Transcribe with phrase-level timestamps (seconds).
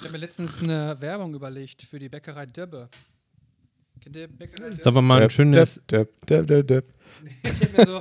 [0.00, 2.88] Ich habe mir letztens eine Werbung überlegt für die Bäckerei Döbbe.
[4.00, 4.82] Kennt ihr Bäckerei Döbbe?
[4.82, 5.78] Sag mal ein schönes.
[5.90, 6.94] Döb, Döb, Döb, Döb.
[7.42, 7.52] ich
[7.84, 8.00] so,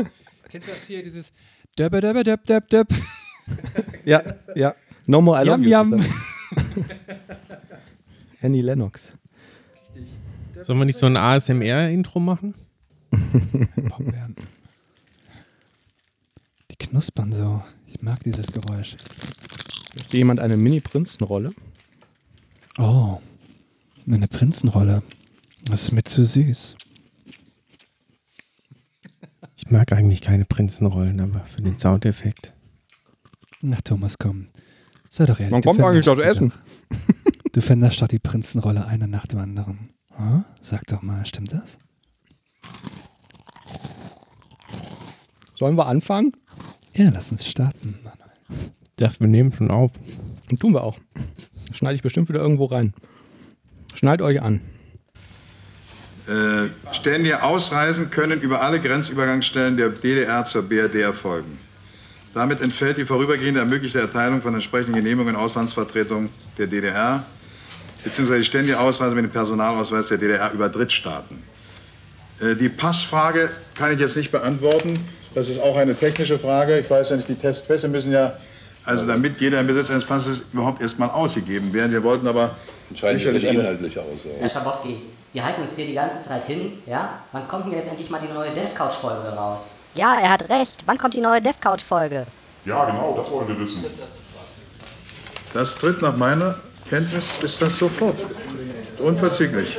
[0.50, 1.34] kennst du das hier, dieses
[1.78, 2.88] Döbbe, Döbbe, Döb, Döb, Döb?
[4.06, 4.24] ja,
[4.56, 4.74] ja.
[5.08, 5.98] No more I love yum, you.
[5.98, 6.06] Yum.
[8.42, 9.10] Annie Lennox.
[10.62, 12.56] Sollen wir nicht so ein ASMR-Intro machen?
[16.72, 17.62] Die knuspern so.
[17.88, 18.96] Ich mag dieses Geräusch.
[19.96, 21.52] Möchte jemand eine Mini-Prinzenrolle?
[22.80, 23.20] Oh,
[24.10, 25.04] eine Prinzenrolle.
[25.66, 26.78] Das ist mir zu süß.
[29.58, 32.54] Ich mag eigentlich keine Prinzenrollen, aber für den Soundeffekt.
[33.62, 34.48] Na, Thomas, komm.
[35.10, 35.52] Sei doch ehrlich.
[35.52, 36.54] Man kommt eigentlich das Essen.
[37.52, 39.90] Du vernaschst doch die Prinzenrolle eine nach dem anderen.
[40.16, 40.46] Hm?
[40.62, 41.80] Sag doch mal, stimmt das?
[45.56, 46.32] Sollen wir anfangen?
[46.94, 47.98] Ja, lass uns starten.
[48.98, 49.92] Das, wir nehmen schon auf.
[50.52, 51.00] Und tun wir auch.
[51.72, 52.94] Schneide ich bestimmt wieder irgendwo rein.
[53.94, 54.62] Schneid euch an.
[56.28, 61.58] Äh, Stellen, die ausreisen können, über alle Grenzübergangsstellen der DDR zur BRD erfolgen.
[62.34, 67.26] Damit entfällt die vorübergehende ermöglichte Erteilung von entsprechenden Genehmigungen in Auslandsvertretung der DDR
[68.04, 71.44] beziehungsweise die ständige Ausreise mit dem Personalausweis der DDR über Drittstaaten.
[72.40, 75.00] Äh, die Passfrage kann ich jetzt nicht beantworten.
[75.36, 76.80] Das ist auch eine technische Frage.
[76.80, 78.38] Ich weiß ja nicht, die Testpässe müssen ja,
[78.86, 81.92] also damit jeder im Besitz eines Passes überhaupt erstmal ausgegeben werden.
[81.92, 82.56] Wir wollten aber
[82.94, 84.36] sicherlich eine inhaltliche Aussage.
[84.40, 87.20] Herr Schabowski, Sie halten uns hier die ganze Zeit hin, ja?
[87.32, 89.72] Wann kommt denn jetzt endlich mal die neue DevCouch-Folge raus?
[89.94, 90.84] Ja, er hat recht.
[90.88, 92.26] Wann kommt die neue DevCouch-Folge?
[92.66, 93.84] Ja, genau, das wollen wir wissen.
[95.54, 96.56] Das tritt nach meiner
[96.90, 98.16] Kenntnis ist das sofort.
[98.98, 99.78] Unverzüglich.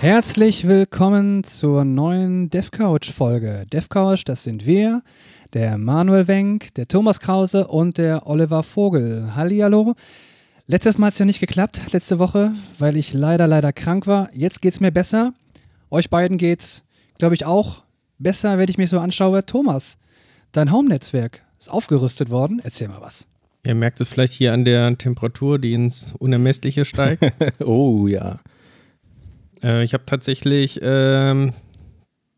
[0.00, 3.66] Herzlich willkommen zur neuen DevCouch-Folge.
[3.72, 5.02] DevCouch, das sind wir,
[5.54, 9.34] der Manuel Wenk, der Thomas Krause und der Oliver Vogel.
[9.34, 9.96] Hallihallo.
[10.68, 14.30] Letztes Mal hat es ja nicht geklappt, letzte Woche, weil ich leider, leider krank war.
[14.32, 15.34] Jetzt geht es mir besser.
[15.90, 16.84] Euch beiden geht's,
[17.18, 17.82] glaube ich, auch
[18.20, 19.46] besser, wenn ich mich so anschaue.
[19.46, 19.98] Thomas,
[20.52, 22.60] dein Home-Netzwerk ist aufgerüstet worden.
[22.62, 23.26] Erzähl mal was.
[23.64, 27.32] Ihr merkt es vielleicht hier an der Temperatur, die ins Unermessliche steigt.
[27.64, 28.38] oh ja.
[29.62, 31.52] Äh, ich habe tatsächlich, ähm,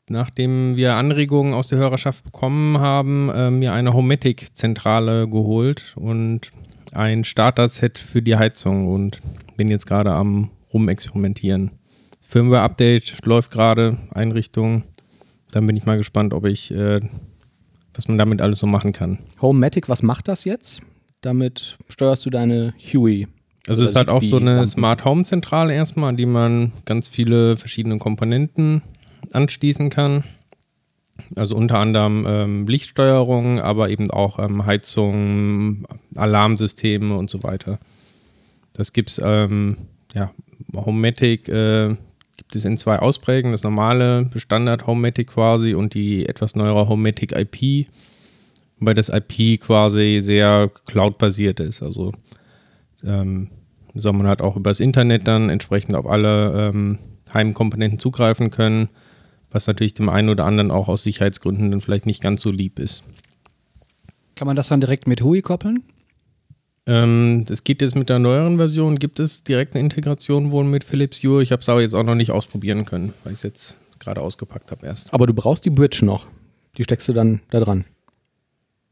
[0.08, 6.50] nachdem wir Anregungen aus der Hörerschaft bekommen haben, äh, mir eine Homematic-Zentrale geholt und
[6.92, 9.20] ein Starter-Set für die Heizung und
[9.56, 11.70] bin jetzt gerade am rumexperimentieren.
[12.20, 14.84] Firmware-Update läuft gerade, Einrichtung.
[15.50, 17.00] Dann bin ich mal gespannt, ob ich, äh,
[17.92, 19.18] was man damit alles so machen kann.
[19.40, 20.80] Homematic, was macht das jetzt?
[21.22, 23.26] Damit steuerst du deine Huey
[23.68, 27.08] also es ist halt auch so eine Smart Home Zentrale erstmal, an die man ganz
[27.08, 28.82] viele verschiedene Komponenten
[29.32, 30.24] anschließen kann.
[31.36, 37.78] Also unter anderem ähm, Lichtsteuerung, aber eben auch ähm, Heizung, Alarmsysteme und so weiter.
[38.72, 39.76] Das gibt es, ähm,
[40.14, 40.32] ja,
[40.74, 41.94] Homematic äh,
[42.36, 43.52] gibt es in zwei Ausprägungen.
[43.52, 47.86] Das normale Standard Homematic quasi und die etwas neuere Homematic IP,
[48.78, 51.82] wobei das IP quasi sehr cloud-basiert ist.
[51.82, 52.12] Also
[53.04, 53.48] ähm,
[53.94, 56.98] soll man halt auch übers Internet dann entsprechend auf alle ähm,
[57.32, 58.88] Heimkomponenten zugreifen können,
[59.50, 62.78] was natürlich dem einen oder anderen auch aus Sicherheitsgründen dann vielleicht nicht ganz so lieb
[62.78, 63.04] ist.
[64.36, 65.82] Kann man das dann direkt mit HUI koppeln?
[66.86, 68.98] Ähm, das geht jetzt mit der neueren Version.
[68.98, 71.42] Gibt es direkt eine Integration wohl mit Philips Hue?
[71.42, 74.20] Ich habe es aber jetzt auch noch nicht ausprobieren können, weil ich es jetzt gerade
[74.20, 75.12] ausgepackt habe erst.
[75.12, 76.26] Aber du brauchst die Bridge noch.
[76.76, 77.84] Die steckst du dann da dran.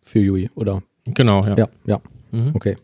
[0.03, 0.83] Für Yui, oder?
[1.07, 1.57] Genau, ja.
[1.57, 2.01] Ja, ja.
[2.31, 2.51] Mhm.
[2.55, 2.77] Okay.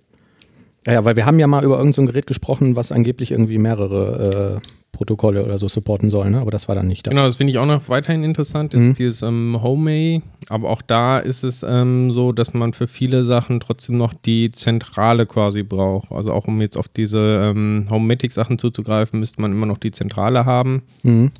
[0.86, 3.58] Ja, ja, weil wir haben ja mal über irgendein so Gerät gesprochen, was angeblich irgendwie
[3.58, 6.40] mehrere äh, Protokolle oder so supporten soll, ne?
[6.40, 7.10] aber das war dann nicht das.
[7.10, 8.94] Genau, das finde ich auch noch weiterhin interessant, ist mhm.
[8.94, 13.60] dieses ähm, Homey, aber auch da ist es ähm, so, dass man für viele Sachen
[13.60, 16.12] trotzdem noch die Zentrale quasi braucht.
[16.12, 20.44] Also auch um jetzt auf diese ähm, Homematic-Sachen zuzugreifen, müsste man immer noch die Zentrale
[20.44, 20.82] haben.
[21.02, 21.32] Mhm.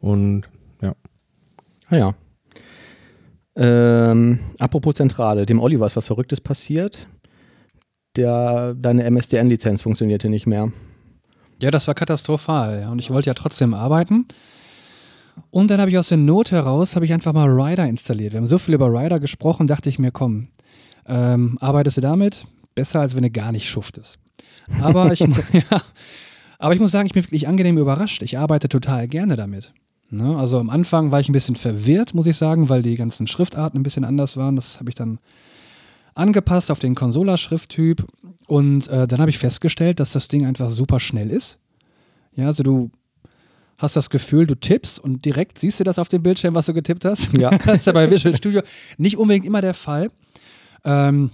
[0.00, 0.44] Und
[0.80, 0.94] ja.
[1.90, 2.14] Ah ja.
[3.58, 7.08] Ähm, apropos Zentrale, dem Oliver ist was Verrücktes passiert
[8.16, 10.72] der, deine MSDN-Lizenz funktionierte nicht mehr.
[11.60, 12.80] Ja, das war katastrophal.
[12.80, 12.90] Ja.
[12.90, 14.26] Und ich wollte ja trotzdem arbeiten.
[15.50, 18.32] Und dann habe ich aus der Not heraus, ich einfach mal Rider installiert.
[18.32, 20.48] Wir haben so viel über Rider gesprochen, dachte ich mir, komm,
[21.06, 22.46] ähm, arbeitest du damit?
[22.74, 24.18] Besser, als wenn du gar nicht schuftest.
[24.80, 25.20] Aber ich,
[25.70, 25.82] ja,
[26.58, 28.22] Aber ich muss sagen, ich bin wirklich angenehm überrascht.
[28.22, 29.72] Ich arbeite total gerne damit.
[30.10, 30.36] Ne?
[30.36, 33.78] Also am Anfang war ich ein bisschen verwirrt, muss ich sagen, weil die ganzen Schriftarten
[33.78, 34.56] ein bisschen anders waren.
[34.56, 35.18] Das habe ich dann
[36.16, 38.06] angepasst auf den Consola-Schrifttyp.
[38.46, 41.58] Und äh, dann habe ich festgestellt, dass das Ding einfach super schnell ist.
[42.34, 42.90] Ja, also du
[43.78, 46.74] hast das Gefühl, du tippst und direkt siehst du das auf dem Bildschirm, was du
[46.74, 47.32] getippt hast.
[47.34, 47.50] Ja.
[47.66, 48.62] das ist ja bei Visual Studio
[48.98, 50.10] nicht unbedingt immer der Fall.
[50.84, 51.30] Ähm,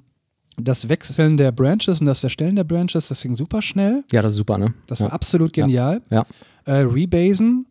[0.56, 4.05] das Wechseln der Branches und das Erstellen der Branches, das ging super schnell.
[4.12, 4.75] Ja, das ist super, ne?
[4.87, 5.06] Das ja.
[5.06, 6.02] war absolut genial.
[6.11, 6.26] Ja.
[6.64, 7.67] Äh, Rebasen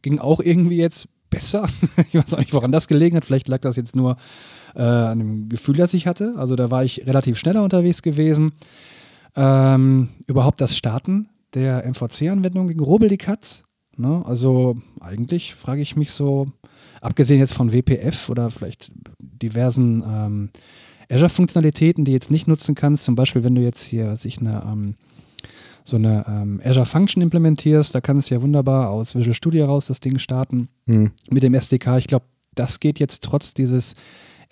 [0.00, 1.68] ging auch irgendwie jetzt besser.
[2.12, 3.24] ich weiß auch nicht, woran das gelegen hat.
[3.24, 4.16] Vielleicht lag das jetzt nur
[4.74, 6.34] äh, an dem Gefühl, das ich hatte.
[6.36, 8.52] Also da war ich relativ schneller unterwegs gewesen.
[9.36, 13.64] Ähm, überhaupt das Starten der MVC-Anwendung gegen Rubbel die Katz.
[13.96, 14.22] Ne?
[14.26, 16.48] Also eigentlich frage ich mich so,
[17.00, 20.50] abgesehen jetzt von WPF oder vielleicht diversen ähm,
[21.10, 24.94] Azure-Funktionalitäten, die jetzt nicht nutzen kannst, zum Beispiel wenn du jetzt hier sich eine ähm,
[25.84, 29.88] so eine ähm, Azure Function implementierst, da kannst du ja wunderbar aus Visual Studio raus
[29.88, 31.10] das Ding starten Mhm.
[31.30, 31.98] mit dem SDK.
[31.98, 32.24] Ich glaube,
[32.54, 33.94] das geht jetzt trotz dieses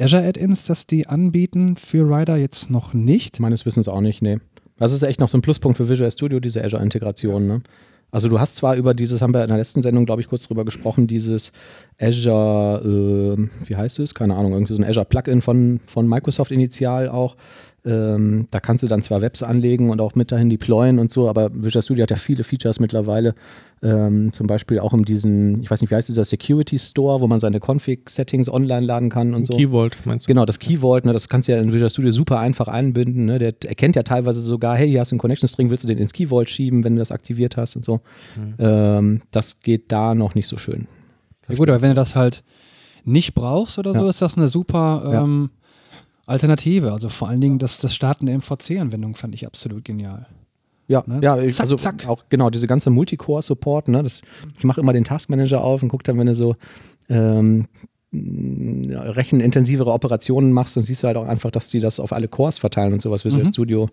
[0.01, 3.41] Azure Add-ins, das die anbieten für Rider jetzt noch nicht.
[3.41, 4.39] Meines Wissens auch nicht, nee.
[4.77, 7.63] Das ist echt noch so ein Pluspunkt für Visual Studio, diese Azure-Integration, ne?
[8.13, 10.43] Also du hast zwar über dieses, haben wir in der letzten Sendung, glaube ich, kurz
[10.43, 11.53] drüber gesprochen, dieses
[12.01, 12.83] Azure,
[13.39, 14.15] äh, wie heißt es?
[14.15, 17.37] Keine Ahnung, irgendwie so ein Azure-Plugin von, von Microsoft initial auch.
[17.85, 21.29] Ähm, da kannst du dann zwar Webs anlegen und auch mit dahin deployen und so,
[21.31, 23.35] aber Visual Studio hat ja viele Features mittlerweile.
[23.83, 27.27] Ähm, zum Beispiel auch in diesem, ich weiß nicht, wie heißt dieser Security Store, wo
[27.27, 29.57] man seine Config-Settings online laden kann und so.
[29.57, 30.29] Key Vault, meinst du?
[30.33, 33.25] Genau, das Key Vault, ne, das kannst du ja in Visual Studio super einfach einbinden.
[33.25, 33.39] Ne?
[33.39, 35.97] Der erkennt ja teilweise sogar, hey, hier hast du einen Connection String, willst du den
[35.97, 38.01] ins Key Vault schieben, wenn du das aktiviert hast und so.
[38.59, 40.87] Ähm, das geht da noch nicht so schön.
[41.49, 42.43] Ja gut, aber wenn du das halt
[43.05, 44.11] nicht brauchst oder so, Ja.
[44.11, 45.27] ist das eine super Ja.
[46.31, 46.93] Alternative.
[46.93, 50.27] Also vor allen Dingen das, das Starten der MVC-Anwendung fand ich absolut genial.
[50.89, 51.21] Ja, Ne?
[51.23, 52.09] ja, Zack, also zack.
[52.09, 53.89] auch genau diese ganze Multicore-Support.
[53.89, 54.23] Ne, das,
[54.59, 56.57] ich mache immer den Taskmanager auf und gucke dann, wenn du so
[57.09, 57.67] ähm,
[58.13, 62.59] rechenintensivere Operationen machst, dann siehst du halt auch einfach, dass die das auf alle Cores
[62.59, 63.53] verteilen und sowas, was Visual Mhm.
[63.53, 63.87] Studio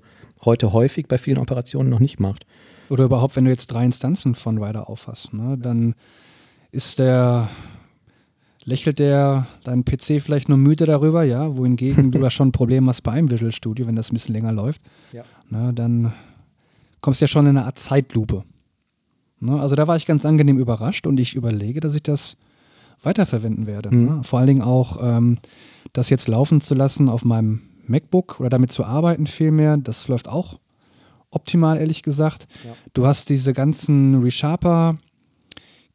[0.43, 2.45] heute häufig bei vielen Operationen noch nicht macht.
[2.89, 5.95] Oder überhaupt, wenn du jetzt drei Instanzen von Rider aufhast, ne, dann
[6.71, 7.49] ist der,
[8.67, 12.87] lächelt der dein PC vielleicht nur müde darüber, ja, wohingegen du da schon ein Problem
[12.89, 14.81] hast bei einem Visual Studio, wenn das ein bisschen länger läuft.
[15.13, 15.23] Ja.
[15.49, 16.11] Ne, dann
[16.99, 18.43] kommst du ja schon in eine Art Zeitlupe.
[19.39, 22.35] Ne, also da war ich ganz angenehm überrascht und ich überlege, dass ich das
[23.01, 23.89] weiterverwenden werde.
[23.89, 24.05] Mhm.
[24.05, 24.23] Ne?
[24.23, 25.37] Vor allen Dingen auch ähm,
[25.93, 30.27] das jetzt laufen zu lassen auf meinem MacBook oder damit zu arbeiten vielmehr, das läuft
[30.27, 30.59] auch
[31.29, 32.49] optimal, ehrlich gesagt.
[32.93, 34.97] Du hast diese ganzen ReSharper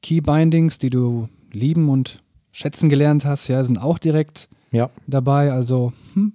[0.02, 2.21] Keybindings, die du lieben und
[2.52, 5.52] schätzen gelernt hast, ja, sind auch direkt Ja, dabei.
[5.52, 6.32] Also, hm,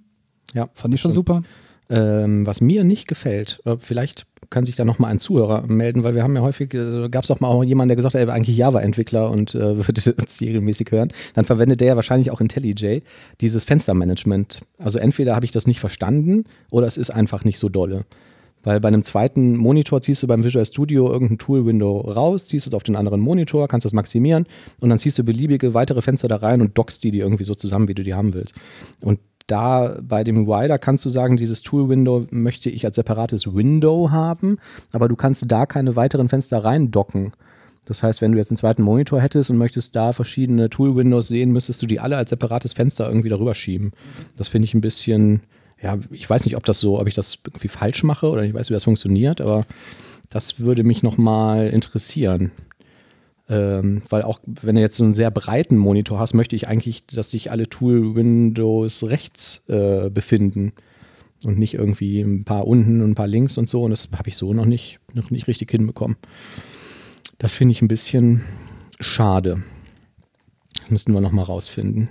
[0.54, 0.68] ja.
[0.74, 1.26] fand ich schon stimmt.
[1.26, 1.42] super.
[1.90, 6.14] Ähm, was mir nicht gefällt, äh, vielleicht kann sich da nochmal ein Zuhörer melden, weil
[6.14, 8.26] wir haben ja häufig, äh, gab es auch mal auch jemanden, der gesagt hat, er
[8.26, 11.10] wäre eigentlich Java-Entwickler und äh, würde uns regelmäßig hören.
[11.34, 13.00] Dann verwendet der ja wahrscheinlich auch IntelliJ,
[13.40, 14.60] dieses Fenstermanagement.
[14.78, 18.04] Also entweder habe ich das nicht verstanden oder es ist einfach nicht so dolle.
[18.68, 22.74] Weil bei einem zweiten Monitor ziehst du beim Visual Studio irgendein Tool-Window raus, ziehst es
[22.74, 24.44] auf den anderen Monitor, kannst das maximieren
[24.82, 27.54] und dann ziehst du beliebige weitere Fenster da rein und dockst die, die irgendwie so
[27.54, 28.54] zusammen, wie du die haben willst.
[29.00, 34.10] Und da bei dem Rider kannst du sagen, dieses Tool-Window möchte ich als separates Window
[34.10, 34.58] haben,
[34.92, 37.32] aber du kannst da keine weiteren Fenster reindocken.
[37.86, 41.52] Das heißt, wenn du jetzt einen zweiten Monitor hättest und möchtest da verschiedene Tool-Windows sehen,
[41.52, 43.92] müsstest du die alle als separates Fenster irgendwie darüber schieben.
[44.36, 45.40] Das finde ich ein bisschen,
[45.80, 48.54] ja, ich weiß nicht, ob das so, ob ich das irgendwie falsch mache oder ich
[48.54, 49.64] weiß, wie das funktioniert, aber
[50.30, 52.52] das würde mich nochmal interessieren.
[53.48, 57.06] Ähm, weil auch wenn du jetzt so einen sehr breiten Monitor hast, möchte ich eigentlich,
[57.06, 60.72] dass sich alle Tool-Windows rechts äh, befinden
[61.44, 63.82] und nicht irgendwie ein paar unten und ein paar links und so.
[63.84, 66.18] Und das habe ich so noch nicht, noch nicht richtig hinbekommen.
[67.38, 68.42] Das finde ich ein bisschen
[69.00, 69.62] schade.
[70.80, 72.08] Das müssten wir nochmal rausfinden.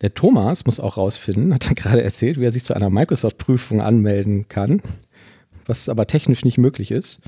[0.00, 3.80] Der Thomas muss auch rausfinden, hat er gerade erzählt, wie er sich zu einer Microsoft-Prüfung
[3.80, 4.82] anmelden kann,
[5.66, 7.22] was aber technisch nicht möglich ist.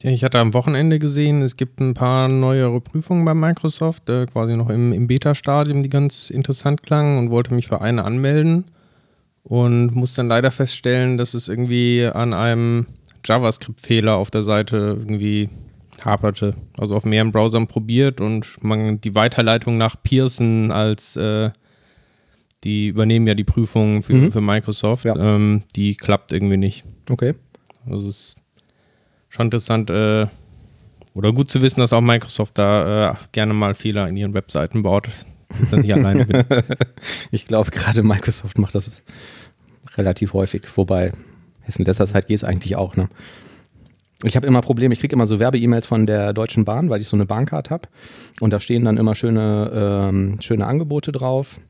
[0.00, 4.56] Ich hatte am Wochenende gesehen, es gibt ein paar neuere Prüfungen bei Microsoft, äh, quasi
[4.56, 8.66] noch im, im Beta-Stadium, die ganz interessant klangen und wollte mich für eine anmelden
[9.42, 12.86] und muss dann leider feststellen, dass es irgendwie an einem
[13.24, 15.48] JavaScript-Fehler auf der Seite irgendwie
[16.04, 16.54] haperte.
[16.78, 21.50] Also auf mehreren Browsern probiert und man die Weiterleitung nach Pearson als äh,
[22.64, 24.32] die übernehmen ja die Prüfung für, Mhm.
[24.32, 25.14] für Microsoft, Ja.
[25.16, 26.84] ähm, die klappt irgendwie nicht.
[27.10, 27.34] Okay.
[27.88, 28.36] Also es ist
[29.28, 30.26] schon interessant äh,
[31.14, 34.82] oder gut zu wissen, dass auch Microsoft da äh, gerne mal Fehler in ihren Webseiten
[34.82, 35.08] baut.
[35.48, 36.44] Dass ich nicht alleine bin.
[37.30, 39.02] Ich glaube, gerade Microsoft macht das
[39.96, 40.62] relativ häufig.
[40.76, 41.12] Wobei,
[41.76, 42.96] in letzter Zeit geht es eigentlich auch.
[42.96, 43.08] Ne?
[44.24, 47.08] Ich habe immer Probleme, ich kriege immer so Werbe-E-Mails von der Deutschen Bahn, weil ich
[47.08, 47.88] so eine Bahncard habe.
[48.40, 49.70] Und da stehen dann immer schöne,
[50.10, 51.60] ähm, schöne Angebote drauf.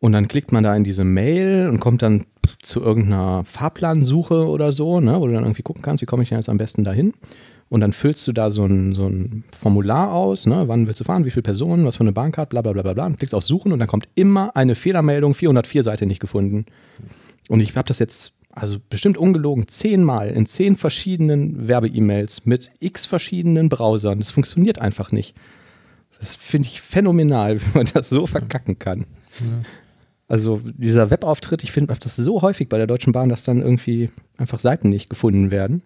[0.00, 2.24] Und dann klickt man da in diese Mail und kommt dann
[2.62, 6.28] zu irgendeiner Fahrplansuche oder so, ne, wo du dann irgendwie gucken kannst, wie komme ich
[6.28, 7.14] denn jetzt am besten dahin.
[7.68, 11.04] Und dann füllst du da so ein, so ein Formular aus, ne, wann willst du
[11.04, 13.06] fahren, wie viele Personen, was für eine Bahncard, bla bla bla bla.
[13.06, 16.64] Und klickst auf Suchen und dann kommt immer eine Fehlermeldung, 404 Seite nicht gefunden.
[17.48, 23.04] Und ich habe das jetzt, also bestimmt ungelogen, zehnmal in zehn verschiedenen Werbe-E-Mails mit x
[23.04, 24.18] verschiedenen Browsern.
[24.18, 25.34] Das funktioniert einfach nicht.
[26.18, 29.06] Das finde ich phänomenal, wie man das so verkacken kann.
[29.40, 29.62] Ja.
[30.28, 34.10] Also dieser Webauftritt, ich finde das so häufig bei der Deutschen Bahn, dass dann irgendwie
[34.36, 35.82] einfach Seiten nicht gefunden werden,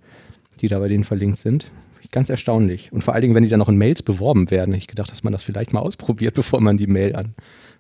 [0.61, 1.71] die da bei denen verlinkt sind.
[2.11, 2.93] Ganz erstaunlich.
[2.93, 4.75] Und vor allen Dingen, wenn die dann noch in Mails beworben werden.
[4.75, 7.35] Ich gedacht, dass man das vielleicht mal ausprobiert, bevor man die Mail an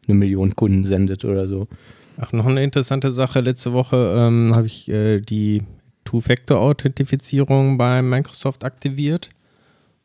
[0.09, 1.69] eine Million Kunden sendet oder so.
[2.17, 3.41] Ach, noch eine interessante Sache.
[3.41, 5.63] Letzte Woche ähm, habe ich äh, die
[6.05, 9.31] Two-Factor-Authentifizierung bei Microsoft aktiviert.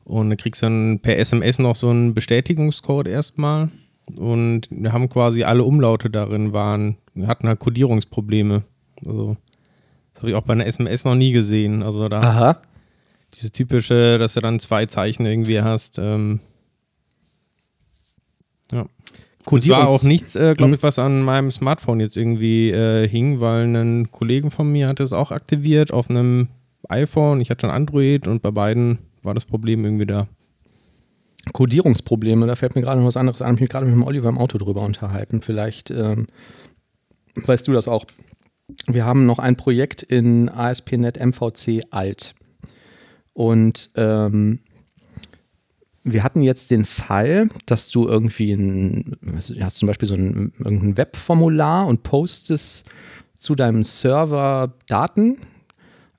[0.03, 3.69] Und da kriegst du dann per SMS noch so einen Bestätigungscode erstmal.
[4.15, 8.63] Und wir haben quasi alle Umlaute darin waren, wir hatten halt Codierungsprobleme.
[9.05, 9.37] Also,
[10.13, 11.83] das habe ich auch bei einer SMS noch nie gesehen.
[11.83, 12.61] Also da Aha.
[13.33, 15.99] dieses typische, dass du dann zwei Zeichen irgendwie hast.
[15.99, 16.39] Ähm,
[18.71, 18.85] ja.
[19.49, 23.39] Es war auch nichts, äh, glaube ich, was an meinem Smartphone jetzt irgendwie äh, hing,
[23.39, 26.49] weil ein Kollegen von mir hatte es auch aktiviert auf einem
[26.89, 27.39] iPhone.
[27.39, 30.27] Ich hatte ein Android und bei beiden war das Problem irgendwie da.
[31.53, 33.47] Codierungsprobleme, da fällt mir gerade noch was anderes an.
[33.47, 35.41] Ich habe mich gerade mit dem Oliver im Auto drüber unterhalten.
[35.41, 36.27] Vielleicht ähm,
[37.35, 38.05] weißt du das auch.
[38.87, 42.35] Wir haben noch ein Projekt in ASP.NET MVC alt.
[43.33, 44.59] Und ähm,
[46.03, 49.17] wir hatten jetzt den Fall, dass du irgendwie ein,
[49.61, 52.85] hast zum Beispiel so ein, irgendein Webformular und postest
[53.37, 55.37] zu deinem Server Daten,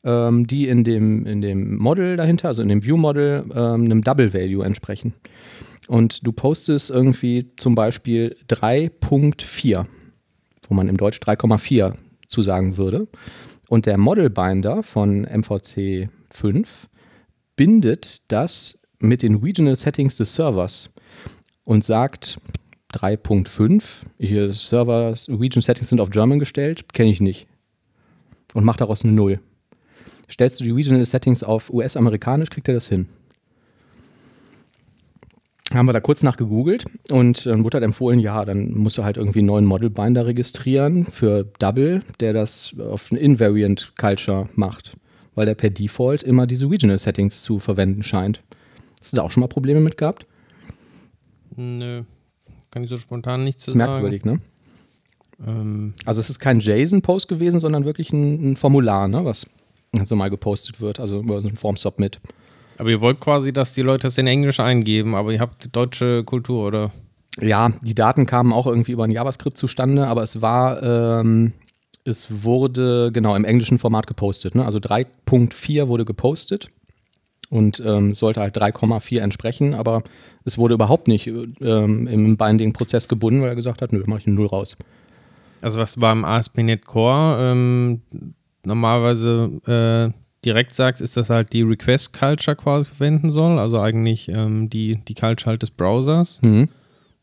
[0.09, 4.33] ähm, die in dem, in dem Model dahinter, also in dem View-Model, ähm, einem Double
[4.33, 5.12] Value entsprechen.
[5.87, 9.85] Und du postest irgendwie zum Beispiel 3.4,
[10.69, 11.93] wo man im Deutsch 3,4
[12.27, 13.07] zu sagen würde.
[13.69, 16.88] Und der Model Binder von MVC 5
[17.57, 20.91] bindet das mit den Regional Settings des Servers
[21.65, 22.41] und sagt
[22.95, 23.83] 3.5,
[24.19, 27.47] hier Servers, Region Settings sind auf German gestellt, kenne ich nicht.
[28.55, 29.41] Und macht daraus eine Null.
[30.31, 33.09] Stellst du die Regional Settings auf US-amerikanisch, kriegt er das hin.
[35.73, 39.05] Haben wir da kurz nach gegoogelt und dann wurde halt empfohlen, ja, dann musst du
[39.05, 44.49] halt irgendwie einen neuen Model Binder registrieren für Double, der das auf ein Invariant Culture
[44.55, 44.93] macht,
[45.35, 48.43] weil der per Default immer diese Regional Settings zu verwenden scheint.
[48.99, 50.27] Hast du da auch schon mal Probleme mit gehabt?
[51.55, 52.03] Nö,
[52.71, 53.79] kann ich so spontan nichts zu sagen.
[53.79, 54.41] Merkwürdig, ne?
[55.47, 59.51] Ähm also es ist kein JSON-Post gewesen, sondern wirklich ein, ein Formular, ne, was
[60.02, 62.21] so mal gepostet wird, also über so ein Form-Submit.
[62.78, 66.23] Aber ihr wollt quasi, dass die Leute das in Englisch eingeben, aber ihr habt deutsche
[66.25, 66.92] Kultur, oder?
[67.40, 71.52] Ja, die Daten kamen auch irgendwie über ein JavaScript zustande, aber es war, ähm,
[72.04, 74.54] es wurde genau im englischen Format gepostet.
[74.54, 74.64] Ne?
[74.64, 76.68] Also 3.4 wurde gepostet
[77.50, 80.02] und ähm, sollte halt 3,4 entsprechen, aber
[80.45, 84.26] es wurde überhaupt nicht ähm, im Binding-Prozess gebunden, weil er gesagt hat, nö, mache ich
[84.26, 84.76] eine Null raus.
[85.61, 88.02] Also was beim ASP.NET Core ähm,
[88.69, 94.29] normalerweise äh, direkt sagst, ist, dass halt die Request Culture quasi verwenden soll, also eigentlich
[94.29, 96.69] ähm, die, die Culture halt des Browsers mhm.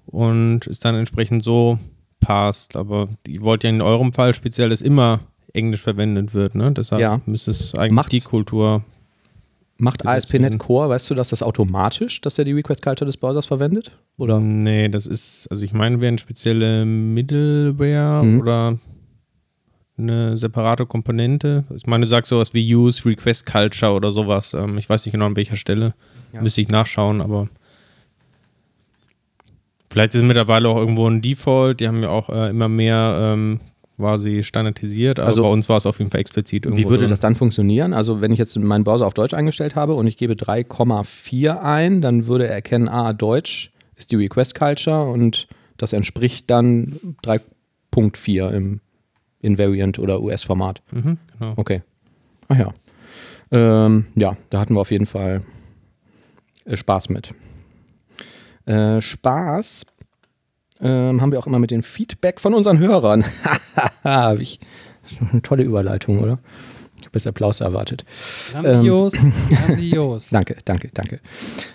[0.05, 1.79] und ist dann entsprechend so
[2.19, 2.75] passt.
[2.75, 5.21] Aber ihr wollt ja in eurem Fall speziell, dass immer
[5.53, 6.73] Englisch verwendet wird, ne?
[6.73, 7.21] Deshalb ja.
[7.25, 8.83] müsste es eigentlich Macht, die Kultur.
[9.77, 13.45] Macht ASP.NET Core, weißt du, dass das automatisch, dass er die Request Culture des Browsers
[13.45, 13.91] verwendet?
[14.17, 14.39] Oder?
[14.39, 18.39] Nee, das ist, also ich meine, wären spezielle Middleware mhm.
[18.41, 18.79] oder
[19.97, 21.63] eine separate Komponente.
[21.73, 24.53] Ich meine, du sagst sowas wie Use, Request Culture oder sowas.
[24.53, 25.93] Ähm, ich weiß nicht genau an welcher Stelle.
[26.33, 26.41] Ja.
[26.41, 27.47] Müsste ich nachschauen, aber
[29.89, 31.79] vielleicht ist es mittlerweile auch irgendwo ein Default.
[31.79, 33.61] Die haben ja auch äh, immer mehr ähm,
[33.97, 35.19] quasi standardisiert.
[35.19, 36.83] Also, also bei uns war es auf jeden Fall explizit irgendwo.
[36.83, 37.11] Wie würde drin.
[37.11, 37.93] das dann funktionieren?
[37.93, 42.01] Also wenn ich jetzt meinen Browser auf Deutsch eingestellt habe und ich gebe 3,4 ein,
[42.01, 45.47] dann würde er erkennen, ah, Deutsch ist die Request Culture und
[45.77, 48.81] das entspricht dann 3.4 im
[49.45, 50.81] Invariant oder US-Format.
[50.91, 51.53] Mhm, genau.
[51.55, 51.81] Okay.
[52.47, 52.73] Ach ja.
[53.51, 55.41] Ähm, ja, da hatten wir auf jeden Fall
[56.65, 57.33] äh, Spaß mit.
[58.65, 59.85] Äh, Spaß
[60.81, 63.23] ähm, haben wir auch immer mit dem Feedback von unseren Hörern.
[64.03, 64.59] Habe ich
[65.31, 66.39] eine tolle Überleitung, oder?
[66.99, 68.03] Ich habe jetzt Applaus erwartet.
[68.51, 70.29] Grandios, ähm, grandios.
[70.29, 71.19] danke, danke, danke.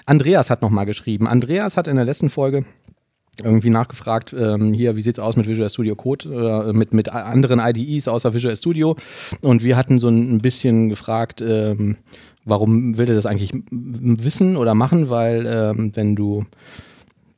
[0.05, 1.29] Andreas hat nochmal geschrieben.
[1.29, 2.65] Andreas hat in der letzten Folge
[3.43, 7.11] irgendwie nachgefragt, ähm, hier, wie sieht es aus mit Visual Studio Code oder mit, mit
[7.11, 8.97] anderen IDEs außer Visual Studio?
[9.41, 11.97] Und wir hatten so ein bisschen gefragt, ähm,
[12.45, 15.09] warum will er das eigentlich wissen oder machen?
[15.09, 16.45] Weil ähm, wenn du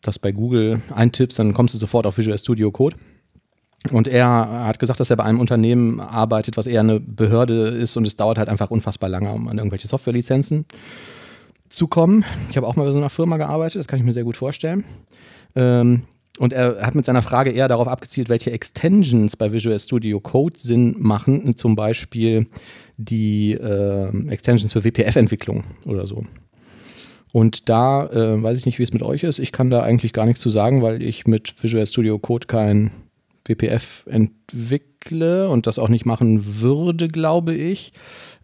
[0.01, 2.97] das bei Google eintippst, dann kommst du sofort auf Visual Studio Code.
[3.91, 7.97] Und er hat gesagt, dass er bei einem Unternehmen arbeitet, was eher eine Behörde ist
[7.97, 10.67] und es dauert halt einfach unfassbar lange, um an irgendwelche Softwarelizenzen
[11.69, 12.25] zu kommen.
[12.51, 14.37] Ich habe auch mal bei so einer Firma gearbeitet, das kann ich mir sehr gut
[14.37, 14.85] vorstellen.
[15.54, 16.02] Ähm,
[16.38, 20.59] und er hat mit seiner Frage eher darauf abgezielt, welche Extensions bei Visual Studio Code
[20.59, 22.47] Sinn machen, zum Beispiel
[22.97, 26.25] die äh, Extensions für WPF-Entwicklung oder so.
[27.32, 29.38] Und da äh, weiß ich nicht, wie es mit euch ist.
[29.38, 32.92] Ich kann da eigentlich gar nichts zu sagen, weil ich mit Visual Studio Code kein
[33.47, 37.92] WPF entwickle und das auch nicht machen würde, glaube ich.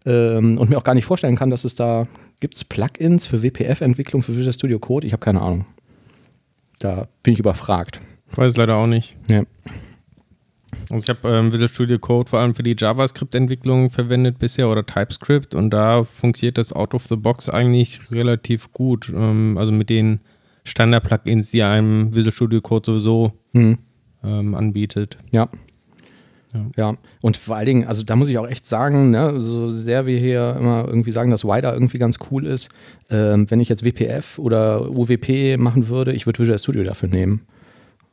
[0.05, 2.07] Ähm, und mir auch gar nicht vorstellen kann, dass es da
[2.39, 5.05] gibt es Plugins für WPF-Entwicklung für Visual Studio Code.
[5.05, 5.65] Ich habe keine Ahnung.
[6.79, 7.99] Da bin ich überfragt.
[8.31, 9.17] Ich weiß leider auch nicht.
[9.29, 9.43] Ja.
[10.91, 14.85] Also ich habe ähm, Visual Studio Code vor allem für die JavaScript-Entwicklung verwendet bisher oder
[14.85, 19.11] TypeScript und da funktioniert das out of the box eigentlich relativ gut.
[19.13, 20.19] Ähm, also mit den
[20.65, 23.79] Standard-Plugins, die einem Visual Studio Code sowieso hm.
[24.23, 25.17] ähm, anbietet.
[25.31, 25.49] Ja.
[26.53, 26.65] Ja.
[26.77, 26.97] Ja.
[27.21, 30.17] und vor allen Dingen, also da muss ich auch echt sagen, ne, so sehr wir
[30.17, 32.69] hier immer irgendwie sagen, dass Wider irgendwie ganz cool ist,
[33.09, 37.41] ähm, wenn ich jetzt WPF oder UWP machen würde, ich würde Visual Studio dafür nehmen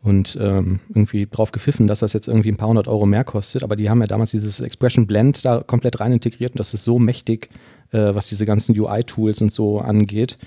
[0.03, 3.65] und ähm, irgendwie drauf gepfiffen, dass das jetzt irgendwie ein paar hundert Euro mehr kostet.
[3.65, 6.85] Aber die haben ja damals dieses Expression Blend da komplett rein integriert und das ist
[6.85, 7.49] so mächtig,
[7.91, 10.39] äh, was diese ganzen UI-Tools und so angeht,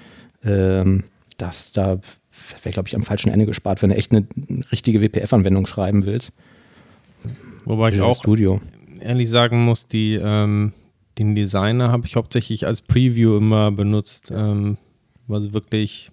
[0.45, 1.03] ähm,
[1.37, 1.99] dass da
[2.63, 4.25] wäre, glaube ich, am falschen Ende gespart, wenn du echt eine
[4.71, 6.33] richtige WPF-Anwendung schreiben willst.
[7.65, 8.59] Wobei ich auch Studio.
[8.99, 10.73] ehrlich sagen muss, die, ähm,
[11.17, 14.77] den Designer habe ich hauptsächlich als Preview immer benutzt, ähm,
[15.27, 16.11] weil wirklich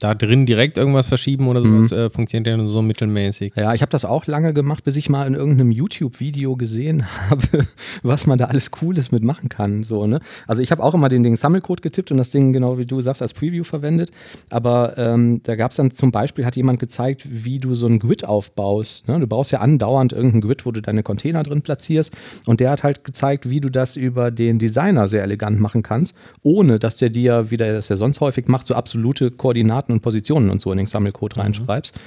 [0.00, 1.96] da drin direkt irgendwas verschieben oder sowas, mhm.
[1.96, 3.52] äh, funktioniert ja nur so mittelmäßig.
[3.54, 7.66] Ja, ich habe das auch lange gemacht, bis ich mal in irgendeinem YouTube-Video gesehen habe,
[8.02, 9.82] was man da alles Cooles mitmachen kann.
[9.82, 10.20] So, ne?
[10.46, 13.02] Also ich habe auch immer den Ding Sammelcode getippt und das Ding, genau wie du
[13.02, 14.10] sagst, als Preview verwendet.
[14.48, 17.98] Aber ähm, da gab es dann zum Beispiel, hat jemand gezeigt, wie du so ein
[17.98, 19.06] Grid aufbaust.
[19.06, 19.20] Ne?
[19.20, 22.16] Du brauchst ja andauernd irgendein Grid, wo du deine Container drin platzierst.
[22.46, 26.16] Und der hat halt gezeigt, wie du das über den Designer sehr elegant machen kannst,
[26.42, 29.92] ohne dass der dir, wie der das ja sonst häufig macht, so absolute Koordinaten Daten
[29.92, 31.42] und Positionen und so in den Sammelcode mhm.
[31.42, 31.98] reinschreibst.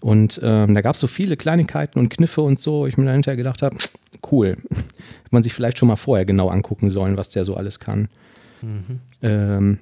[0.00, 3.14] Und ähm, da gab es so viele Kleinigkeiten und Kniffe und so, ich mir dann
[3.14, 3.76] hinterher gedacht habe,
[4.30, 4.56] cool.
[4.70, 8.08] Hätte man sich vielleicht schon mal vorher genau angucken sollen, was der so alles kann.
[8.62, 9.00] Mhm.
[9.22, 9.78] Ähm,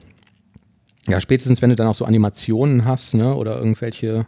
[1.06, 4.26] ja, spätestens, wenn du dann auch so Animationen hast, ne, oder irgendwelche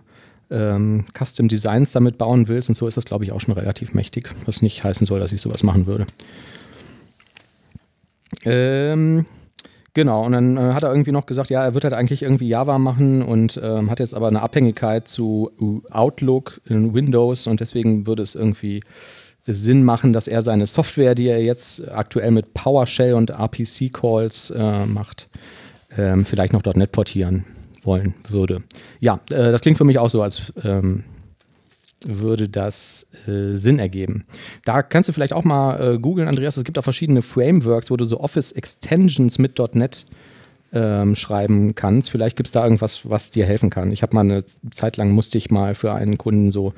[0.51, 3.95] ähm, Custom Designs damit bauen willst und so, ist das, glaube ich, auch schon relativ
[3.95, 4.31] mächtig.
[4.45, 6.07] Was nicht heißen soll, dass ich sowas machen würde.
[8.45, 9.25] Ähm,
[9.95, 12.49] Genau, und dann äh, hat er irgendwie noch gesagt, ja, er wird halt eigentlich irgendwie
[12.49, 15.51] Java machen und ähm, hat jetzt aber eine Abhängigkeit zu
[15.91, 18.83] Outlook in Windows und deswegen würde es irgendwie
[19.47, 24.87] Sinn machen, dass er seine Software, die er jetzt aktuell mit PowerShell und RPC-Calls äh,
[24.87, 25.29] macht,
[25.97, 27.45] ähm, vielleicht noch .NET portieren
[27.83, 28.63] wollen würde.
[29.01, 31.05] Ja, äh, das klingt für mich auch so, als ähm,
[32.07, 34.25] würde das äh, Sinn ergeben.
[34.65, 36.57] Da kannst du vielleicht auch mal äh, googeln, Andreas.
[36.57, 40.07] Es gibt auch verschiedene Frameworks, wo du so Office Extensions mit .NET
[40.73, 42.11] ähm, schreiben kannst.
[42.11, 43.91] Vielleicht gibt es da irgendwas, was dir helfen kann.
[43.91, 46.75] Ich habe mal eine Zeit lang musste ich mal für einen Kunden so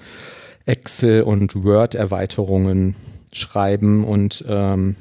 [0.67, 2.95] Excel und Word-Erweiterungen
[3.33, 4.97] schreiben und ähm,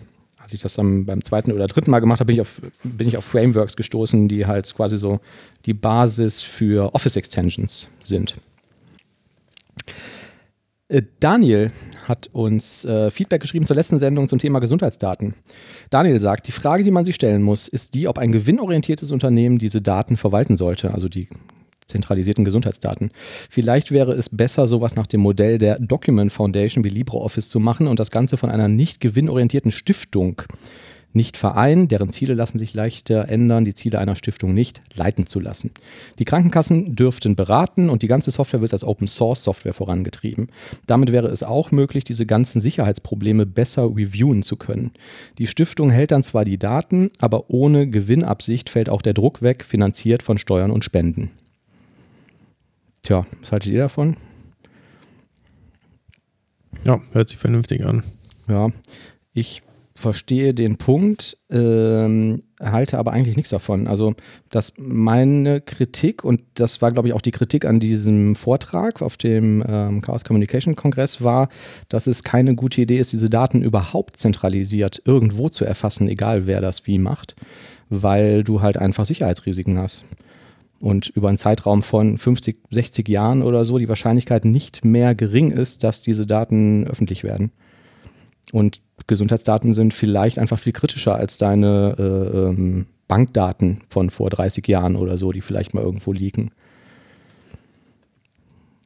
[0.50, 3.08] als ich das dann beim zweiten oder dritten Mal gemacht habe, bin ich, auf, bin
[3.08, 5.20] ich auf Frameworks gestoßen, die halt quasi so
[5.66, 8.36] die Basis für Office Extensions sind.
[10.90, 11.72] Äh, Daniel
[12.08, 15.36] hat uns äh, Feedback geschrieben zur letzten Sendung zum Thema Gesundheitsdaten.
[15.90, 19.60] Daniel sagt, die Frage, die man sich stellen muss, ist die, ob ein gewinnorientiertes Unternehmen
[19.60, 21.30] diese Daten verwalten sollte, also die
[21.86, 23.12] zentralisierten Gesundheitsdaten.
[23.50, 27.88] Vielleicht wäre es besser, sowas nach dem Modell der Document Foundation wie LibreOffice zu machen
[27.88, 30.42] und das Ganze von einer nicht gewinnorientierten Stiftung
[31.12, 35.40] nicht Verein, deren Ziele lassen sich leichter ändern, die Ziele einer Stiftung nicht leiten zu
[35.40, 35.72] lassen.
[36.20, 40.50] Die Krankenkassen dürften beraten und die ganze Software wird als Open Source Software vorangetrieben.
[40.86, 44.92] Damit wäre es auch möglich, diese ganzen Sicherheitsprobleme besser reviewen zu können.
[45.40, 49.66] Die Stiftung hält dann zwar die Daten, aber ohne Gewinnabsicht fällt auch der Druck weg,
[49.66, 51.32] finanziert von Steuern und Spenden.
[53.02, 54.16] Tja, was haltet ihr davon?
[56.84, 58.04] Ja, hört sich vernünftig an.
[58.48, 58.70] Ja,
[59.34, 59.64] ich
[60.00, 63.88] verstehe den Punkt, ähm, halte aber eigentlich nichts davon.
[63.88, 64.16] Also,
[64.50, 69.18] dass meine Kritik, und das war, glaube ich, auch die Kritik an diesem Vortrag auf
[69.18, 71.50] dem ähm, Chaos Communication Kongress, war,
[71.90, 76.62] dass es keine gute Idee ist, diese Daten überhaupt zentralisiert irgendwo zu erfassen, egal wer
[76.62, 77.36] das wie macht,
[77.90, 80.06] weil du halt einfach Sicherheitsrisiken hast.
[80.80, 85.52] und über einen Zeitraum von 50, 60 Jahren oder so die Wahrscheinlichkeit nicht mehr gering
[85.52, 87.52] ist, dass diese Daten öffentlich werden.
[88.54, 88.80] Und
[89.10, 94.96] Gesundheitsdaten sind vielleicht einfach viel kritischer als deine äh, ähm, Bankdaten von vor 30 Jahren
[94.96, 96.52] oder so, die vielleicht mal irgendwo liegen.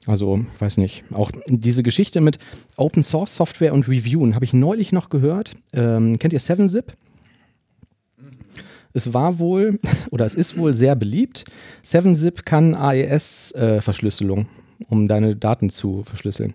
[0.05, 1.03] Also, weiß nicht.
[1.13, 2.39] Auch diese Geschichte mit
[2.75, 5.55] Open Source Software und Reviewen habe ich neulich noch gehört.
[5.73, 6.93] Ähm, kennt ihr 7-Zip?
[8.93, 9.79] Es war wohl,
[10.11, 11.45] oder es ist wohl sehr beliebt.
[11.85, 16.53] 7-Zip kann AES-Verschlüsselung, äh, um deine Daten zu verschlüsseln.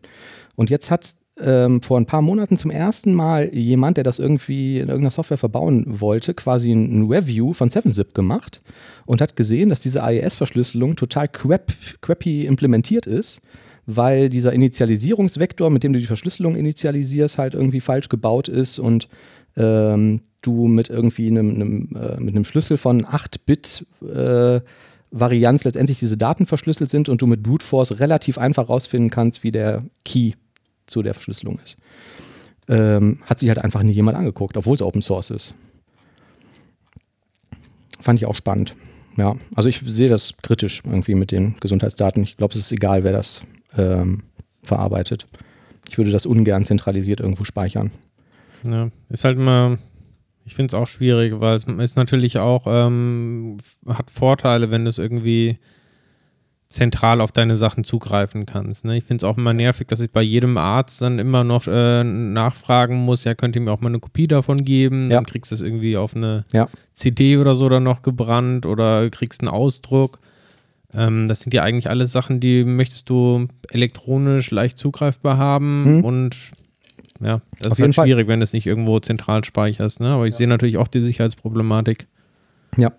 [0.57, 4.77] Und jetzt hat ähm, vor ein paar Monaten zum ersten Mal jemand, der das irgendwie
[4.77, 8.61] in irgendeiner Software verbauen wollte, quasi ein Review von 7-Zip gemacht
[9.07, 13.43] und hat gesehen, dass diese AES-Verschlüsselung total crap, crappy implementiert ist,
[13.87, 19.09] weil dieser Initialisierungsvektor, mit dem du die Verschlüsselung initialisierst, halt irgendwie falsch gebaut ist und
[19.57, 24.61] ähm, du mit irgendwie einem, einem äh, mit einem Schlüssel von 8-Bit äh,
[25.11, 29.43] Varianz letztendlich diese Daten verschlüsselt sind und du mit Brute Force relativ einfach rausfinden kannst,
[29.43, 30.33] wie der Key
[30.89, 31.79] zu der Verschlüsselung ist.
[32.69, 35.55] Ähm, hat sich halt einfach nie jemand angeguckt, obwohl es Open Source ist.
[38.01, 38.75] Fand ich auch spannend.
[39.17, 42.23] Ja, also ich sehe das kritisch irgendwie mit den Gesundheitsdaten.
[42.23, 43.43] Ich glaube, es ist egal, wer das
[43.77, 44.23] ähm,
[44.63, 45.27] verarbeitet.
[45.89, 47.91] Ich würde das ungern zentralisiert irgendwo speichern.
[48.65, 49.79] Ja, ist halt immer,
[50.45, 53.57] ich finde es auch schwierig, weil es ist natürlich auch, ähm,
[53.89, 55.59] hat Vorteile, wenn es irgendwie
[56.69, 58.85] zentral auf deine Sachen zugreifen kannst.
[58.85, 58.99] Ne?
[58.99, 62.05] Ich finde es auch immer nervig, dass ich bei jedem Arzt dann immer noch äh,
[62.05, 65.11] nachfragen muss, ja, könnt ihr mir auch mal eine Kopie davon geben?
[65.11, 65.17] Ja.
[65.17, 66.69] Dann kriegst du es irgendwie auf eine ja.
[66.93, 70.19] CD oder so dann noch gebrannt oder kriegst einen Ausdruck.
[70.93, 76.05] Ähm, das sind ja eigentlich alles Sachen, die möchtest du elektronisch leicht zugreifbar haben mhm.
[76.05, 76.37] und
[77.21, 78.33] ja, das auf ist halt schwierig, Fall.
[78.33, 80.01] wenn du es nicht irgendwo zentral speicherst.
[80.01, 80.11] Ne?
[80.11, 80.39] Aber ich ja.
[80.39, 82.07] sehe natürlich auch die Sicherheitsproblematik.
[82.77, 82.93] Ja,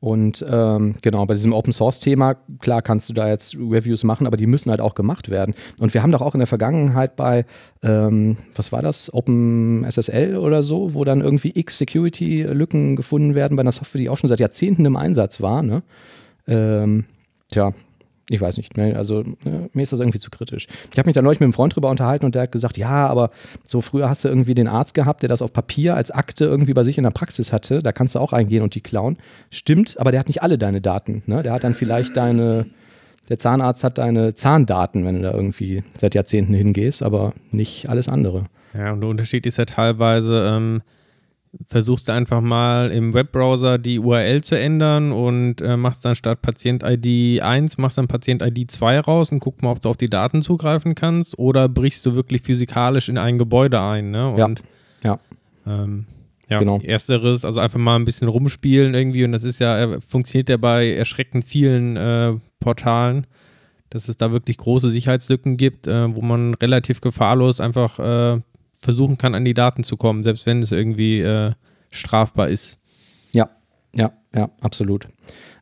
[0.00, 4.28] und ähm, genau, bei diesem Open Source Thema, klar kannst du da jetzt Reviews machen,
[4.28, 5.54] aber die müssen halt auch gemacht werden.
[5.80, 7.44] Und wir haben doch auch in der Vergangenheit bei,
[7.82, 13.56] ähm, was war das, Open SSL oder so, wo dann irgendwie x Security-Lücken gefunden werden
[13.56, 15.64] bei einer Software, die auch schon seit Jahrzehnten im Einsatz war.
[15.64, 15.82] Ne?
[16.46, 17.06] Ähm,
[17.50, 17.72] tja,
[18.30, 18.94] ich weiß nicht, ne?
[18.96, 20.66] also ne, mir ist das irgendwie zu kritisch.
[20.92, 23.06] Ich habe mich da neulich mit einem Freund drüber unterhalten und der hat gesagt, ja,
[23.06, 23.30] aber
[23.64, 26.74] so früher hast du irgendwie den Arzt gehabt, der das auf Papier als Akte irgendwie
[26.74, 29.16] bei sich in der Praxis hatte, da kannst du auch eingehen und die klauen.
[29.50, 31.22] Stimmt, aber der hat nicht alle deine Daten.
[31.26, 31.42] Ne?
[31.42, 32.66] Der hat dann vielleicht deine,
[33.30, 38.08] der Zahnarzt hat deine Zahndaten, wenn du da irgendwie seit Jahrzehnten hingehst, aber nicht alles
[38.08, 38.44] andere.
[38.74, 40.82] Ja, und der Unterschied ist ja teilweise, ähm,
[41.66, 46.40] versuchst du einfach mal im Webbrowser die URL zu ändern und äh, machst dann statt
[46.42, 50.42] Patient-ID 1, machst dann Patient-ID 2 raus und guck mal, ob du auf die Daten
[50.42, 54.10] zugreifen kannst oder brichst du wirklich physikalisch in ein Gebäude ein.
[54.10, 54.28] Ne?
[54.30, 54.62] Und,
[55.02, 55.18] ja.
[55.66, 55.82] Ja.
[55.82, 56.06] Ähm,
[56.48, 56.80] ja, genau.
[56.80, 60.56] ersteres, also einfach mal ein bisschen rumspielen irgendwie und das ist ja, äh, funktioniert ja
[60.56, 63.26] bei erschreckend vielen äh, Portalen,
[63.90, 68.40] dass es da wirklich große Sicherheitslücken gibt, äh, wo man relativ gefahrlos einfach äh,
[68.80, 71.52] versuchen kann, an die Daten zu kommen, selbst wenn es irgendwie äh,
[71.90, 72.78] strafbar ist.
[73.32, 73.50] Ja,
[73.94, 75.08] ja, ja, absolut.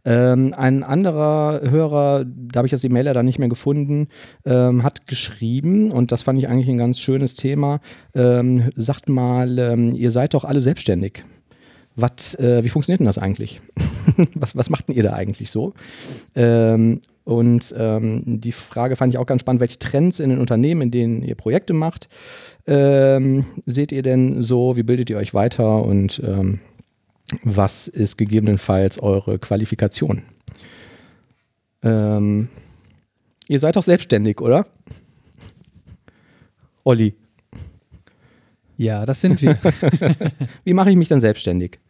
[0.04, 4.08] Ähm, ein anderer Hörer, da habe ich das E-Mail leider nicht mehr gefunden,
[4.44, 7.80] ähm, hat geschrieben, und das fand ich eigentlich ein ganz schönes Thema,
[8.14, 11.24] ähm, sagt mal, ähm, ihr seid doch alle selbstständig.
[11.96, 13.60] Was, äh, wie funktioniert denn das eigentlich?
[14.34, 15.72] was, was macht denn ihr da eigentlich so?
[16.34, 20.82] Ähm, und ähm, die Frage fand ich auch ganz spannend, welche Trends in den Unternehmen,
[20.82, 22.08] in denen ihr Projekte macht,
[22.66, 24.76] ähm, seht ihr denn so?
[24.76, 26.60] Wie bildet ihr euch weiter und ähm,
[27.42, 30.22] was ist gegebenenfalls eure Qualifikation?
[31.82, 32.48] Ähm,
[33.48, 34.66] ihr seid doch selbstständig, oder?
[36.84, 37.14] Olli.
[38.76, 39.58] Ja, das sind wir.
[40.64, 41.80] Wie mache ich mich dann selbstständig?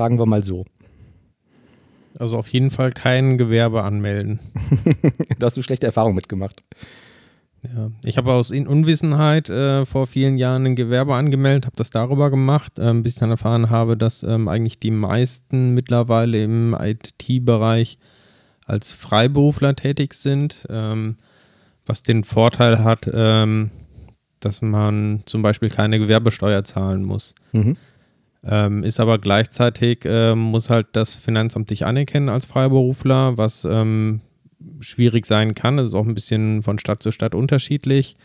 [0.00, 0.64] Fragen wir mal so.
[2.18, 4.40] Also auf jeden Fall kein Gewerbe anmelden.
[5.38, 6.62] da hast du schlechte Erfahrungen mitgemacht.
[7.62, 12.30] Ja, ich habe aus Unwissenheit äh, vor vielen Jahren ein Gewerbe angemeldet, habe das darüber
[12.30, 17.98] gemacht, ähm, bis ich dann erfahren habe, dass ähm, eigentlich die meisten mittlerweile im IT-Bereich
[18.64, 21.16] als Freiberufler tätig sind, ähm,
[21.84, 23.70] was den Vorteil hat, ähm,
[24.40, 27.34] dass man zum Beispiel keine Gewerbesteuer zahlen muss.
[27.52, 27.76] Mhm.
[28.42, 34.20] Ähm, ist aber gleichzeitig, äh, muss halt das Finanzamt dich anerkennen als Freiberufler, was ähm,
[34.80, 35.76] schwierig sein kann.
[35.76, 38.16] Das ist auch ein bisschen von Stadt zu Stadt unterschiedlich.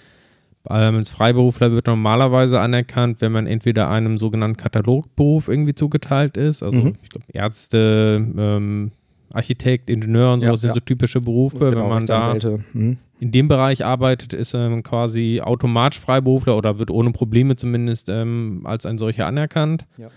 [0.69, 6.63] Ähm, als Freiberufler wird normalerweise anerkannt, wenn man entweder einem sogenannten Katalogberuf irgendwie zugeteilt ist,
[6.63, 6.95] also mhm.
[7.03, 8.91] ich glaube Ärzte, ähm,
[9.35, 10.73] Architekt, Ingenieur und so ja, sind ja.
[10.73, 11.71] so typische Berufe.
[11.71, 12.35] Genau, wenn man da
[12.73, 12.97] mhm.
[13.19, 18.61] in dem Bereich arbeitet, ist man quasi automatisch Freiberufler oder wird ohne Probleme zumindest ähm,
[18.63, 19.85] als ein solcher anerkannt.
[19.97, 20.09] Ja.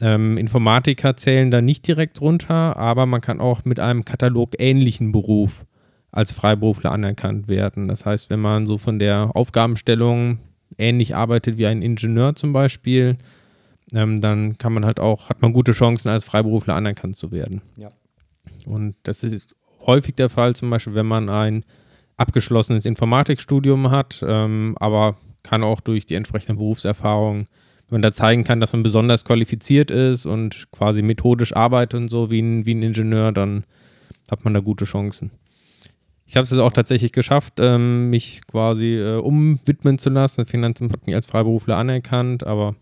[0.00, 5.64] Ähm, Informatiker zählen da nicht direkt drunter, aber man kann auch mit einem katalomähnlichen Beruf
[6.10, 7.88] als Freiberufler anerkannt werden.
[7.88, 10.38] Das heißt, wenn man so von der Aufgabenstellung
[10.76, 13.16] ähnlich arbeitet wie ein Ingenieur zum Beispiel,
[13.94, 17.62] ähm, dann kann man halt auch, hat man gute Chancen als Freiberufler anerkannt zu werden.
[17.76, 17.90] Ja.
[18.66, 19.54] Und das ist
[19.86, 21.64] häufig der Fall, zum Beispiel, wenn man ein
[22.16, 27.46] abgeschlossenes Informatikstudium hat, ähm, aber kann auch durch die entsprechende Berufserfahrung,
[27.88, 32.08] wenn man da zeigen kann, dass man besonders qualifiziert ist und quasi methodisch arbeitet und
[32.08, 33.64] so wie ein, wie ein Ingenieur, dann
[34.30, 35.30] hat man da gute Chancen.
[36.24, 40.46] Ich habe es auch tatsächlich geschafft, ähm, mich quasi äh, umwidmen zu lassen.
[40.46, 42.74] Finanzamt hat mich als Freiberufler anerkannt, aber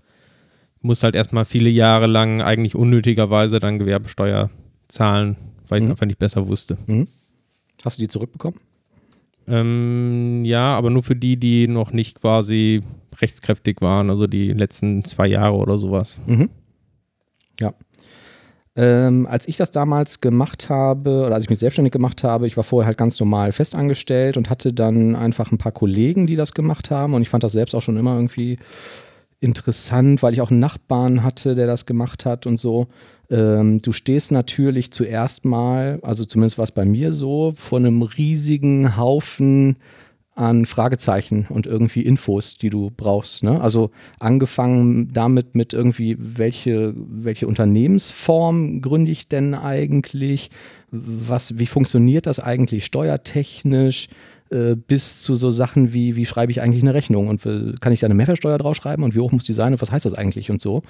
[0.83, 4.51] muss halt erstmal viele Jahre lang eigentlich unnötigerweise dann Gewerbesteuer
[4.89, 5.37] zahlen,
[5.71, 5.91] weil ich Mhm.
[5.93, 6.77] einfach nicht besser wusste.
[6.87, 7.09] Mhm.
[7.85, 8.59] Hast du die zurückbekommen?
[9.49, 12.83] Ähm, ja, aber nur für die, die noch nicht quasi
[13.21, 16.19] rechtskräftig waren, also die letzten zwei Jahre oder sowas.
[16.27, 16.51] Mhm.
[17.59, 17.75] Ja.
[18.77, 22.57] Ähm, als ich das damals gemacht habe, oder als ich mich selbstständig gemacht habe, ich
[22.57, 26.53] war vorher halt ganz normal festangestellt und hatte dann einfach ein paar Kollegen, die das
[26.53, 27.15] gemacht haben.
[27.15, 28.59] Und ich fand das selbst auch schon immer irgendwie
[29.41, 32.89] interessant, weil ich auch einen Nachbarn hatte, der das gemacht hat und so.
[33.31, 38.03] Ähm, du stehst natürlich zuerst mal, also zumindest war es bei mir so, vor einem
[38.03, 39.77] riesigen Haufen
[40.41, 43.43] an Fragezeichen und irgendwie Infos, die du brauchst.
[43.43, 43.61] Ne?
[43.61, 50.51] Also angefangen damit mit irgendwie, welche, welche Unternehmensform gründe ich denn eigentlich?
[50.91, 54.09] Was, wie funktioniert das eigentlich steuertechnisch?
[54.49, 57.43] Äh, bis zu so Sachen wie, wie schreibe ich eigentlich eine Rechnung und
[57.81, 60.07] kann ich da eine Mehrwertsteuer draufschreiben und wie hoch muss die sein und was heißt
[60.07, 60.83] das eigentlich und so.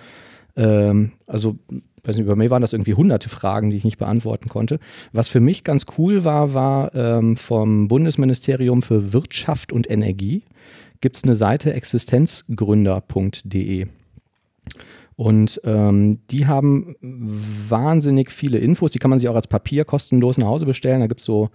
[0.56, 1.56] Ähm, also,
[2.04, 4.78] weiß nicht, bei mir waren das irgendwie hunderte Fragen, die ich nicht beantworten konnte.
[5.12, 10.44] Was für mich ganz cool war, war ähm, vom Bundesministerium für Wirtschaft und Energie
[11.00, 13.86] gibt es eine Seite existenzgründer.de.
[15.16, 20.38] Und ähm, die haben wahnsinnig viele Infos, die kann man sich auch als Papier kostenlos
[20.38, 21.00] nach Hause bestellen.
[21.00, 21.50] Da gibt es so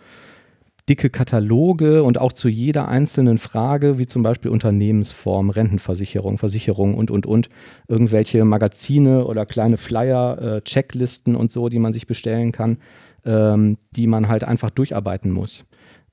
[0.88, 7.10] dicke Kataloge und auch zu jeder einzelnen Frage, wie zum Beispiel Unternehmensform, Rentenversicherung, Versicherung und,
[7.10, 7.50] und, und,
[7.88, 12.78] irgendwelche Magazine oder kleine Flyer, äh, Checklisten und so, die man sich bestellen kann,
[13.26, 15.66] ähm, die man halt einfach durcharbeiten muss.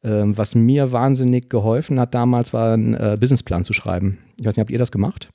[0.03, 4.19] Ähm, was mir wahnsinnig geholfen hat damals, war einen äh, Businessplan zu schreiben.
[4.41, 5.29] Ich weiß nicht, habt ihr das gemacht?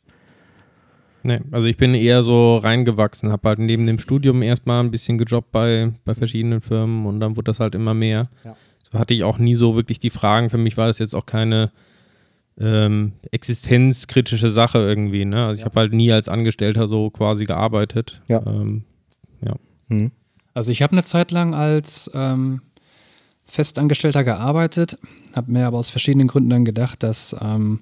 [1.23, 5.17] Nee, also ich bin eher so reingewachsen, habe halt neben dem Studium erstmal ein bisschen
[5.17, 8.29] gejobbt bei, bei verschiedenen Firmen und dann wurde das halt immer mehr.
[8.43, 8.55] Ja.
[8.93, 10.49] Hatte ich auch nie so wirklich die Fragen.
[10.49, 11.71] Für mich war das jetzt auch keine
[12.59, 15.25] ähm, existenzkritische Sache irgendwie.
[15.25, 15.45] Ne?
[15.45, 18.21] Also ich habe halt nie als Angestellter so quasi gearbeitet.
[18.27, 18.41] Ja.
[18.45, 18.83] Ähm,
[19.89, 20.11] Hm.
[20.53, 22.61] Also ich habe eine Zeit lang als ähm,
[23.45, 24.97] Festangestellter gearbeitet,
[25.35, 27.81] habe mir aber aus verschiedenen Gründen dann gedacht, dass, ähm,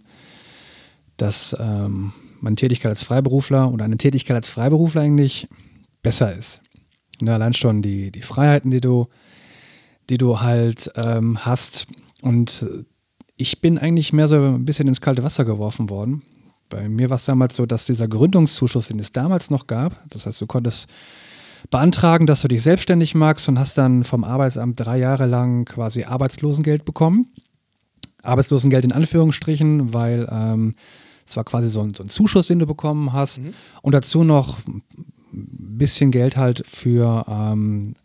[1.18, 5.48] dass ähm, meine Tätigkeit als Freiberufler oder eine Tätigkeit als Freiberufler eigentlich
[6.04, 6.62] besser ist.
[7.22, 9.08] Ne, allein schon die, die Freiheiten, die du,
[10.10, 11.88] die du halt ähm, hast.
[12.22, 12.66] Und
[13.38, 16.24] ich bin eigentlich mehr so ein bisschen ins kalte Wasser geworfen worden.
[16.70, 20.26] Bei mir war es damals so, dass dieser Gründungszuschuss, den es damals noch gab, das
[20.26, 20.88] heißt, du konntest
[21.70, 26.04] beantragen, dass du dich selbstständig magst und hast dann vom Arbeitsamt drei Jahre lang quasi
[26.04, 27.32] Arbeitslosengeld bekommen.
[28.22, 30.76] Arbeitslosengeld in Anführungsstrichen, weil ähm,
[31.28, 33.40] es war quasi so ein, so ein Zuschuss, den du bekommen hast.
[33.82, 34.84] Und dazu noch ein
[35.78, 37.96] bisschen Geld halt für, ähm,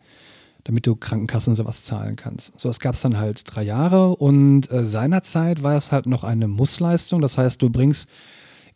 [0.63, 2.59] damit du Krankenkassen und sowas zahlen kannst.
[2.59, 6.23] So, das gab es dann halt drei Jahre und äh, seinerzeit war es halt noch
[6.23, 7.21] eine Mussleistung.
[7.21, 8.09] Das heißt, du bringst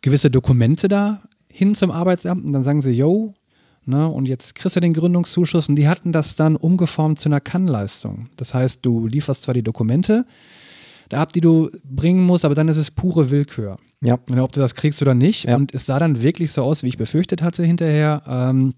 [0.02, 3.34] gewisse Dokumente da hin zum Arbeitsamt und dann sagen sie, yo,
[3.88, 7.40] Ne, und jetzt kriegst du den Gründungszuschuss und die hatten das dann umgeformt zu einer
[7.40, 8.28] Kannleistung.
[8.36, 10.26] Das heißt, du lieferst zwar die Dokumente
[11.08, 13.78] da ab, die du bringen musst, aber dann ist es pure Willkür.
[14.02, 14.18] Ja.
[14.28, 15.44] Ne, ob du das kriegst oder nicht.
[15.44, 15.54] Ja.
[15.54, 18.74] Und es sah dann wirklich so aus, wie ich befürchtet hatte hinterher, ähm,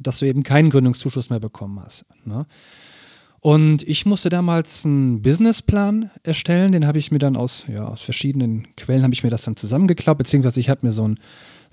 [0.00, 2.04] dass du eben keinen Gründungszuschuss mehr bekommen hast.
[2.24, 2.46] Ne?
[3.40, 8.00] Und ich musste damals einen Businessplan erstellen, den habe ich mir dann aus, ja, aus
[8.00, 11.18] verschiedenen Quellen habe ich mir das dann zusammengeklappt, beziehungsweise ich habe mir so ein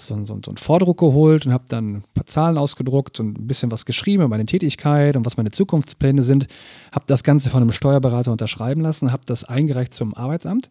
[0.01, 3.19] so, ein- so, ein- so einen Vordruck geholt und habe dann ein paar Zahlen ausgedruckt
[3.19, 6.47] und ein bisschen was geschrieben über meine Tätigkeit und was meine Zukunftspläne sind.
[6.93, 10.69] Habe das Ganze von einem Steuerberater unterschreiben lassen, habe das eingereicht zum Arbeitsamt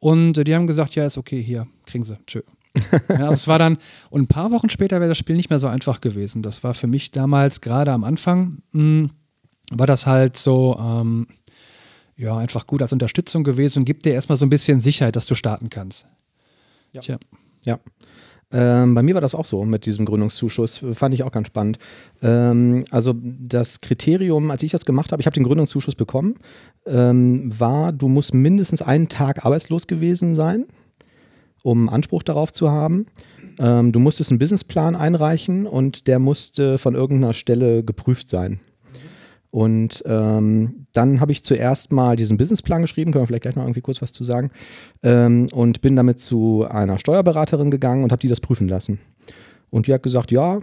[0.00, 2.40] und die haben gesagt, ja, ist okay, hier, kriegen sie, tschö.
[3.08, 3.78] ja, also es war dann,
[4.10, 6.42] und ein paar Wochen später wäre das Spiel nicht mehr so einfach gewesen.
[6.42, 9.08] Das war für mich damals, gerade am Anfang, mh,
[9.70, 11.26] war das halt so, ähm,
[12.16, 15.26] ja, einfach gut als Unterstützung gewesen und gibt dir erstmal so ein bisschen Sicherheit, dass
[15.26, 16.06] du starten kannst.
[16.92, 17.00] Ja.
[17.00, 17.18] Tja.
[17.64, 17.78] Ja.
[18.52, 20.84] Ähm, bei mir war das auch so mit diesem Gründungszuschuss.
[20.92, 21.78] Fand ich auch ganz spannend.
[22.22, 26.36] Ähm, also das Kriterium, als ich das gemacht habe, ich habe den Gründungszuschuss bekommen,
[26.86, 30.66] ähm, war, du musst mindestens einen Tag arbeitslos gewesen sein,
[31.64, 33.06] um Anspruch darauf zu haben.
[33.58, 38.60] Ähm, du musstest einen Businessplan einreichen und der musste von irgendeiner Stelle geprüft sein.
[39.50, 43.62] Und ähm, dann habe ich zuerst mal diesen Businessplan geschrieben, können wir vielleicht gleich noch
[43.62, 44.50] irgendwie kurz was zu sagen,
[45.02, 48.98] ähm, und bin damit zu einer Steuerberaterin gegangen und habe die das prüfen lassen.
[49.70, 50.60] Und die hat gesagt, ja,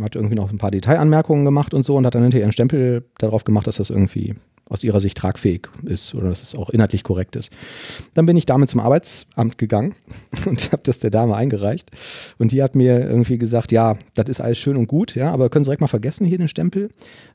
[0.00, 3.04] hat irgendwie noch ein paar Detailanmerkungen gemacht und so und hat dann hinterher ihren Stempel
[3.18, 4.34] darauf gemacht, dass das irgendwie
[4.72, 7.52] aus ihrer Sicht tragfähig ist oder dass es auch inhaltlich korrekt ist.
[8.14, 9.94] Dann bin ich damit zum Arbeitsamt gegangen
[10.46, 11.90] und habe das der Dame eingereicht.
[12.38, 15.50] Und die hat mir irgendwie gesagt, ja, das ist alles schön und gut, ja, aber
[15.50, 16.90] können Sie direkt mal vergessen hier den Stempel,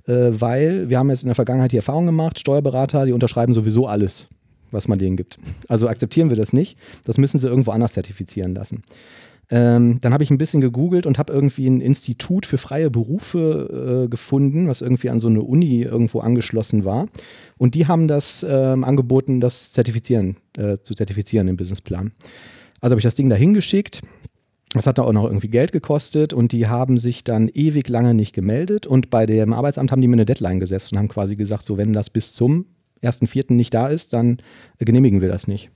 [0.08, 3.88] äh, weil wir haben jetzt in der Vergangenheit die Erfahrung gemacht, Steuerberater, die unterschreiben sowieso
[3.88, 4.28] alles
[4.72, 5.40] was man denen gibt.
[5.68, 6.78] Also akzeptieren wir das nicht.
[7.06, 8.84] Das müssen sie irgendwo anders zertifizieren lassen.
[9.50, 14.04] Ähm, dann habe ich ein bisschen gegoogelt und habe irgendwie ein Institut für freie Berufe
[14.06, 17.08] äh, gefunden, was irgendwie an so eine Uni irgendwo angeschlossen war.
[17.58, 22.12] Und die haben das ähm, angeboten, das zertifizieren, äh, zu zertifizieren im Businessplan.
[22.82, 24.02] Also habe ich das Ding da hingeschickt.
[24.74, 28.14] Das hat da auch noch irgendwie Geld gekostet und die haben sich dann ewig lange
[28.14, 28.86] nicht gemeldet.
[28.86, 31.78] Und bei dem Arbeitsamt haben die mir eine Deadline gesetzt und haben quasi gesagt, so
[31.78, 32.66] wenn das bis zum
[33.02, 33.54] 1.4.
[33.54, 34.40] nicht da ist, dann
[34.78, 35.70] genehmigen wir das nicht.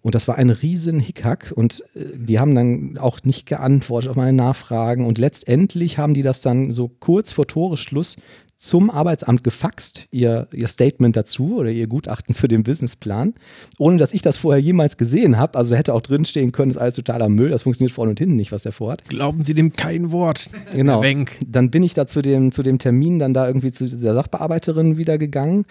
[0.00, 4.16] Und das war ein riesen Hickhack und äh, die haben dann auch nicht geantwortet auf
[4.16, 5.06] meine Nachfragen.
[5.06, 8.16] Und letztendlich haben die das dann so kurz vor Toreschluss
[8.58, 13.34] zum Arbeitsamt gefaxt, ihr, ihr Statement dazu oder ihr Gutachten zu dem Businessplan,
[13.78, 15.56] ohne dass ich das vorher jemals gesehen habe.
[15.56, 18.50] Also hätte auch drinstehen können, ist alles totaler Müll, das funktioniert vorne und hinten nicht,
[18.50, 19.04] was der vorhat.
[19.08, 20.50] Glauben Sie dem kein Wort.
[20.72, 21.02] Genau.
[21.46, 24.96] Dann bin ich da zu dem, zu dem Termin dann da irgendwie zu dieser Sachbearbeiterin
[24.96, 25.64] wieder gegangen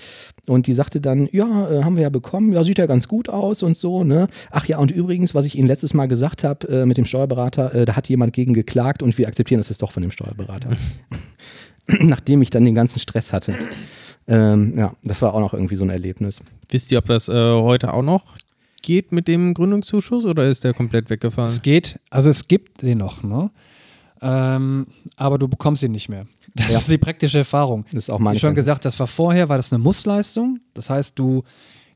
[0.47, 3.27] und die sagte dann, ja, äh, haben wir ja bekommen, ja, sieht ja ganz gut
[3.27, 4.29] aus und so, ne?
[4.49, 7.75] Ach ja, und übrigens, was ich Ihnen letztes Mal gesagt habe äh, mit dem Steuerberater,
[7.75, 10.69] äh, da hat jemand gegen geklagt und wir akzeptieren das jetzt doch von dem Steuerberater.
[11.99, 13.55] nachdem ich dann den ganzen Stress hatte.
[14.27, 16.41] Ähm, ja, das war auch noch irgendwie so ein Erlebnis.
[16.69, 18.37] Wisst ihr, ob das äh, heute auch noch
[18.81, 21.49] geht mit dem Gründungszuschuss oder ist der komplett weggefallen?
[21.49, 23.51] Es geht, also es gibt den noch, ne?
[24.21, 26.25] Ähm, aber du bekommst ihn nicht mehr.
[26.55, 26.77] Das ja.
[26.79, 27.85] ist die praktische Erfahrung.
[27.91, 30.59] Das ist auch meine Wie schon gesagt, das war vorher, war das eine Mussleistung.
[30.73, 31.43] Das heißt, du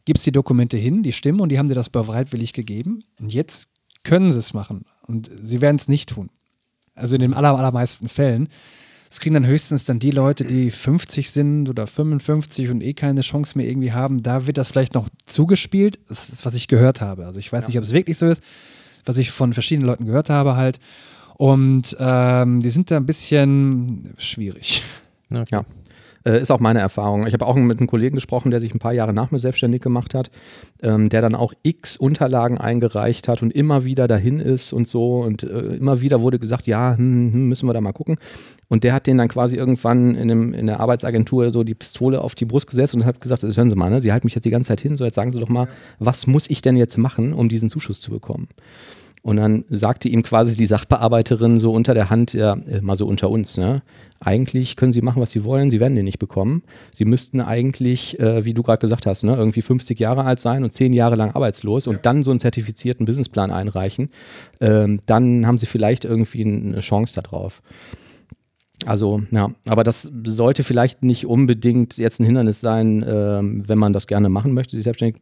[0.06, 3.04] gibst die Dokumente hin, die stimmen und die haben dir das bereitwillig gegeben.
[3.20, 3.70] Und jetzt
[4.04, 4.86] können sie es machen.
[5.08, 6.30] Und sie werden es nicht tun.
[6.94, 8.50] Also in den aller, allermeisten Fällen.
[9.12, 13.20] Das kriegen dann höchstens dann die Leute, die 50 sind oder 55 und eh keine
[13.20, 14.24] Chance mehr irgendwie haben.
[14.24, 16.00] Da wird das vielleicht noch zugespielt.
[16.08, 17.26] Das ist, was ich gehört habe.
[17.26, 17.68] Also ich weiß ja.
[17.68, 18.42] nicht, ob es wirklich so ist,
[19.04, 20.80] was ich von verschiedenen Leuten gehört habe halt.
[21.34, 24.82] Und ähm, die sind da ein bisschen schwierig.
[25.30, 25.44] Okay.
[25.52, 25.66] Ja.
[26.24, 27.26] Äh, ist auch meine Erfahrung.
[27.26, 29.82] Ich habe auch mit einem Kollegen gesprochen, der sich ein paar Jahre nach mir selbstständig
[29.82, 30.30] gemacht hat,
[30.84, 35.22] ähm, der dann auch x Unterlagen eingereicht hat und immer wieder dahin ist und so.
[35.22, 38.18] Und äh, immer wieder wurde gesagt, ja, hm, hm, müssen wir da mal gucken.
[38.68, 42.22] Und der hat den dann quasi irgendwann in, einem, in der Arbeitsagentur so die Pistole
[42.22, 44.46] auf die Brust gesetzt und hat gesagt, hören Sie mal, ne, Sie halten mich jetzt
[44.46, 45.68] die ganze Zeit hin, so jetzt sagen Sie doch mal,
[46.00, 48.48] was muss ich denn jetzt machen, um diesen Zuschuss zu bekommen?
[49.24, 53.06] Und dann sagte ihm quasi die Sachbearbeiterin so unter der Hand, ja, äh, mal so
[53.06, 53.84] unter uns, ne?
[54.20, 56.64] Eigentlich können Sie machen, was Sie wollen, Sie werden den nicht bekommen.
[56.92, 60.64] Sie müssten eigentlich, äh, wie du gerade gesagt hast, ne, irgendwie 50 Jahre alt sein
[60.64, 64.10] und 10 Jahre lang arbeitslos und dann so einen zertifizierten Businessplan einreichen.
[64.60, 67.62] Ähm, dann haben Sie vielleicht irgendwie eine Chance darauf.
[68.86, 73.94] Also, ja, aber das sollte vielleicht nicht unbedingt jetzt ein Hindernis sein, ähm, wenn man
[73.94, 75.22] das gerne machen möchte, sich selbstständig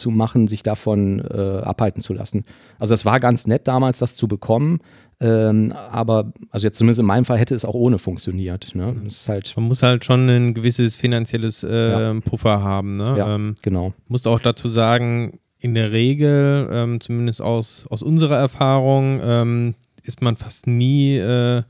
[0.00, 2.44] zu machen, sich davon äh, abhalten zu lassen.
[2.78, 4.80] Also das war ganz nett damals, das zu bekommen.
[5.22, 8.74] Ähm, aber also jetzt zumindest in meinem Fall hätte es auch ohne funktioniert.
[8.74, 8.96] Ne?
[9.04, 12.20] Das ist halt Man muss halt schon ein gewisses finanzielles äh, ja.
[12.20, 12.96] Puffer haben.
[12.96, 13.16] Ne?
[13.18, 13.92] Ja, ähm, genau.
[14.08, 20.22] Muss auch dazu sagen, in der Regel, ähm, zumindest aus, aus unserer Erfahrung, ähm, ist
[20.22, 21.62] man fast nie äh,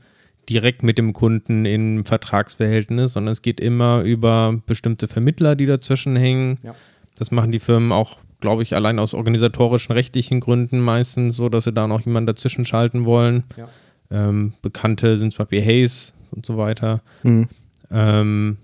[0.49, 6.15] direkt mit dem Kunden in Vertragsverhältnis, sondern es geht immer über bestimmte Vermittler, die dazwischen
[6.15, 6.57] hängen.
[6.63, 6.73] Ja.
[7.17, 11.65] Das machen die Firmen auch, glaube ich, allein aus organisatorischen, rechtlichen Gründen meistens so, dass
[11.65, 13.43] sie da noch jemanden dazwischen schalten wollen.
[13.57, 13.69] Ja.
[14.09, 17.01] Ähm, Bekannte sind zum Beispiel Hayes und so weiter.
[17.23, 17.47] Mhm.
[17.91, 18.57] Ähm,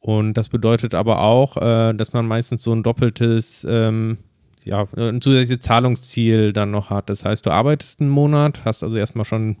[0.00, 4.18] und das bedeutet aber auch, äh, dass man meistens so ein doppeltes, ähm,
[4.62, 7.10] ja, ein zusätzliches Zahlungsziel dann noch hat.
[7.10, 9.56] Das heißt, du arbeitest einen Monat, hast also erstmal schon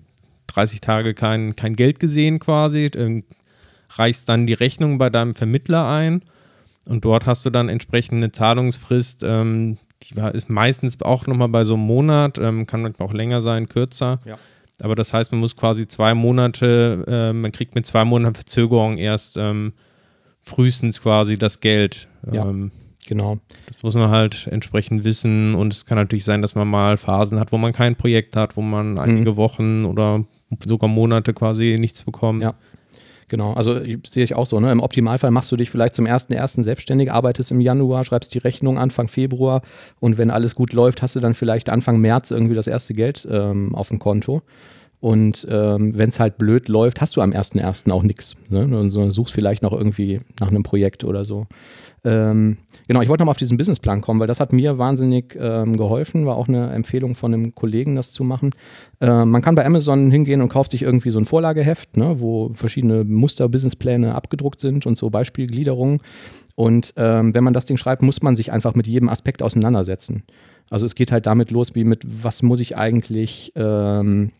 [0.48, 3.22] 30 Tage kein, kein Geld gesehen quasi, äh,
[3.90, 6.22] reichst dann die Rechnung bei deinem Vermittler ein
[6.88, 11.64] und dort hast du dann entsprechend eine Zahlungsfrist, ähm, die ist meistens auch nochmal bei
[11.64, 14.18] so einem Monat, ähm, kann manchmal auch länger sein, kürzer.
[14.24, 14.36] Ja.
[14.80, 18.98] Aber das heißt, man muss quasi zwei Monate, äh, man kriegt mit zwei Monaten Verzögerung
[18.98, 19.72] erst ähm,
[20.42, 22.08] frühestens quasi das Geld.
[22.30, 22.70] Ja, ähm,
[23.06, 23.38] genau.
[23.72, 27.38] Das muss man halt entsprechend wissen und es kann natürlich sein, dass man mal Phasen
[27.38, 29.36] hat, wo man kein Projekt hat, wo man einige mhm.
[29.36, 30.24] Wochen oder
[30.64, 32.42] sogar Monate quasi nichts bekommt.
[32.42, 32.54] Ja.
[33.28, 34.60] Genau, also sehe ich auch so.
[34.60, 34.70] Ne?
[34.70, 36.62] Im Optimalfall machst du dich vielleicht zum 1.1.
[36.62, 39.62] selbstständig, arbeitest im Januar, schreibst die Rechnung Anfang Februar
[40.00, 43.26] und wenn alles gut läuft, hast du dann vielleicht Anfang März irgendwie das erste Geld
[43.30, 44.42] ähm, auf dem Konto.
[45.04, 47.90] Und ähm, wenn es halt blöd läuft, hast du am 1.1.
[47.90, 48.36] auch nichts.
[48.48, 48.62] Ne?
[48.64, 51.46] Und suchst vielleicht noch irgendwie nach einem Projekt oder so.
[52.04, 52.56] Ähm,
[52.88, 56.24] genau, ich wollte nochmal auf diesen Businessplan kommen, weil das hat mir wahnsinnig ähm, geholfen,
[56.24, 58.52] war auch eine Empfehlung von einem Kollegen, das zu machen.
[59.02, 62.48] Äh, man kann bei Amazon hingehen und kauft sich irgendwie so ein Vorlageheft, ne, wo
[62.54, 66.00] verschiedene Muster-Businesspläne abgedruckt sind und so Beispielgliederungen.
[66.54, 70.22] Und ähm, wenn man das Ding schreibt, muss man sich einfach mit jedem Aspekt auseinandersetzen.
[70.70, 74.30] Also es geht halt damit los, wie mit, was muss ich eigentlich ähm,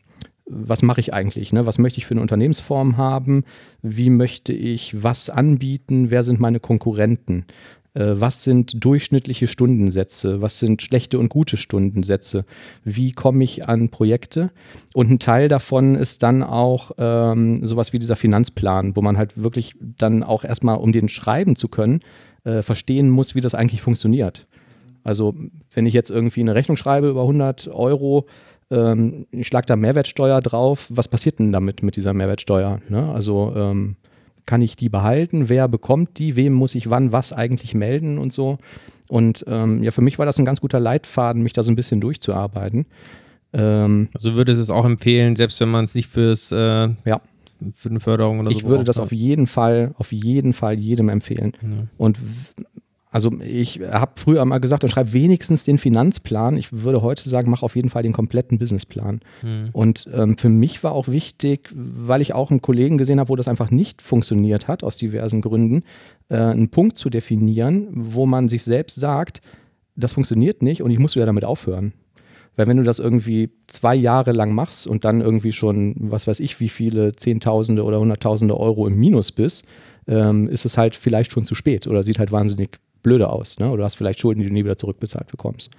[0.46, 1.52] was mache ich eigentlich?
[1.52, 1.66] Ne?
[1.66, 3.44] Was möchte ich für eine Unternehmensform haben?
[3.82, 6.10] Wie möchte ich was anbieten?
[6.10, 7.46] Wer sind meine Konkurrenten?
[7.94, 10.42] Äh, was sind durchschnittliche Stundensätze?
[10.42, 12.44] Was sind schlechte und gute Stundensätze?
[12.84, 14.50] Wie komme ich an Projekte?
[14.92, 19.40] Und ein Teil davon ist dann auch ähm, sowas wie dieser Finanzplan, wo man halt
[19.42, 22.00] wirklich dann auch erstmal, um den schreiben zu können,
[22.44, 24.46] äh, verstehen muss, wie das eigentlich funktioniert.
[25.04, 25.34] Also
[25.72, 28.26] wenn ich jetzt irgendwie eine Rechnung schreibe über 100 Euro,
[28.74, 30.86] ähm, ich schlage da Mehrwertsteuer drauf.
[30.88, 32.80] Was passiert denn damit mit dieser Mehrwertsteuer?
[32.88, 33.10] Ne?
[33.12, 33.96] Also ähm,
[34.46, 35.48] kann ich die behalten?
[35.48, 36.36] Wer bekommt die?
[36.36, 38.58] Wem muss ich wann was eigentlich melden und so?
[39.08, 41.76] Und ähm, ja, für mich war das ein ganz guter Leitfaden, mich da so ein
[41.76, 42.86] bisschen durchzuarbeiten.
[43.52, 46.56] Ähm, also würdest du es auch empfehlen, selbst wenn man es nicht fürs äh,
[47.04, 47.20] ja.
[47.74, 48.62] für eine Förderung oder ich so.
[48.64, 51.52] Ich würde das auf jeden Fall, auf jeden Fall jedem empfehlen.
[51.62, 51.86] Ja.
[51.96, 52.18] Und
[53.14, 56.56] also ich habe früher mal gesagt, schreib wenigstens den Finanzplan.
[56.56, 59.20] Ich würde heute sagen, mach auf jeden Fall den kompletten Businessplan.
[59.40, 59.68] Mhm.
[59.70, 63.36] Und ähm, für mich war auch wichtig, weil ich auch einen Kollegen gesehen habe, wo
[63.36, 65.84] das einfach nicht funktioniert hat, aus diversen Gründen,
[66.28, 69.42] äh, einen Punkt zu definieren, wo man sich selbst sagt,
[69.94, 71.92] das funktioniert nicht und ich muss wieder damit aufhören.
[72.56, 76.40] Weil wenn du das irgendwie zwei Jahre lang machst und dann irgendwie schon, was weiß
[76.40, 79.66] ich, wie viele Zehntausende oder Hunderttausende Euro im Minus bist,
[80.08, 83.60] ähm, ist es halt vielleicht schon zu spät oder sieht halt wahnsinnig blöde aus.
[83.60, 83.68] Ne?
[83.68, 85.70] Oder du hast vielleicht Schulden, die du nie wieder zurückbezahlt bekommst.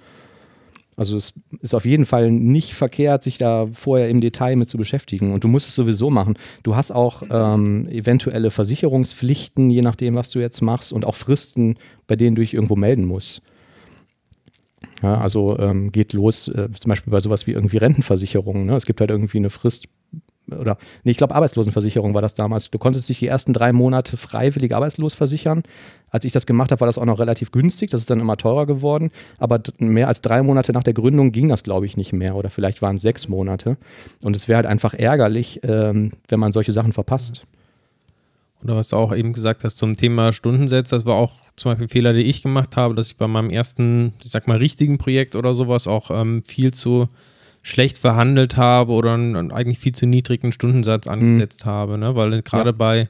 [0.96, 4.78] Also es ist auf jeden Fall nicht verkehrt, sich da vorher im Detail mit zu
[4.78, 5.34] beschäftigen.
[5.34, 6.38] Und du musst es sowieso machen.
[6.62, 11.76] Du hast auch ähm, eventuelle Versicherungspflichten, je nachdem, was du jetzt machst, und auch Fristen,
[12.06, 13.42] bei denen du dich irgendwo melden musst.
[15.02, 18.64] Ja, also ähm, geht los, äh, zum Beispiel bei sowas wie irgendwie Rentenversicherungen.
[18.64, 18.76] Ne?
[18.76, 19.88] Es gibt halt irgendwie eine Frist,
[20.50, 22.70] oder nee, ich glaube Arbeitslosenversicherung war das damals.
[22.70, 25.62] Du konntest dich die ersten drei Monate freiwillig arbeitslos versichern.
[26.10, 27.90] Als ich das gemacht habe, war das auch noch relativ günstig.
[27.90, 29.10] Das ist dann immer teurer geworden.
[29.38, 32.36] Aber mehr als drei Monate nach der Gründung ging das, glaube ich, nicht mehr.
[32.36, 33.76] Oder vielleicht waren es sechs Monate.
[34.22, 37.44] Und es wäre halt einfach ärgerlich, ähm, wenn man solche Sachen verpasst.
[38.62, 41.86] Oder was du auch eben gesagt hast zum Thema Stundensätze, das war auch zum Beispiel
[41.86, 44.98] ein Fehler, den ich gemacht habe, dass ich bei meinem ersten, ich sag mal, richtigen
[44.98, 47.08] Projekt oder sowas auch ähm, viel zu
[47.66, 51.12] schlecht verhandelt habe oder einen eigentlich viel zu niedrigen Stundensatz mhm.
[51.12, 51.70] angesetzt mhm.
[51.70, 52.14] habe, ne?
[52.14, 52.76] weil gerade ja.
[52.76, 53.08] bei,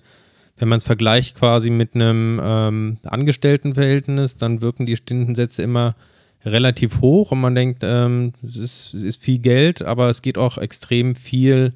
[0.56, 5.94] wenn man es vergleicht quasi mit einem ähm, Angestelltenverhältnis, dann wirken die Stundensätze immer
[6.42, 10.38] relativ hoch und man denkt, ähm, es, ist, es ist viel Geld, aber es geht
[10.38, 11.74] auch extrem viel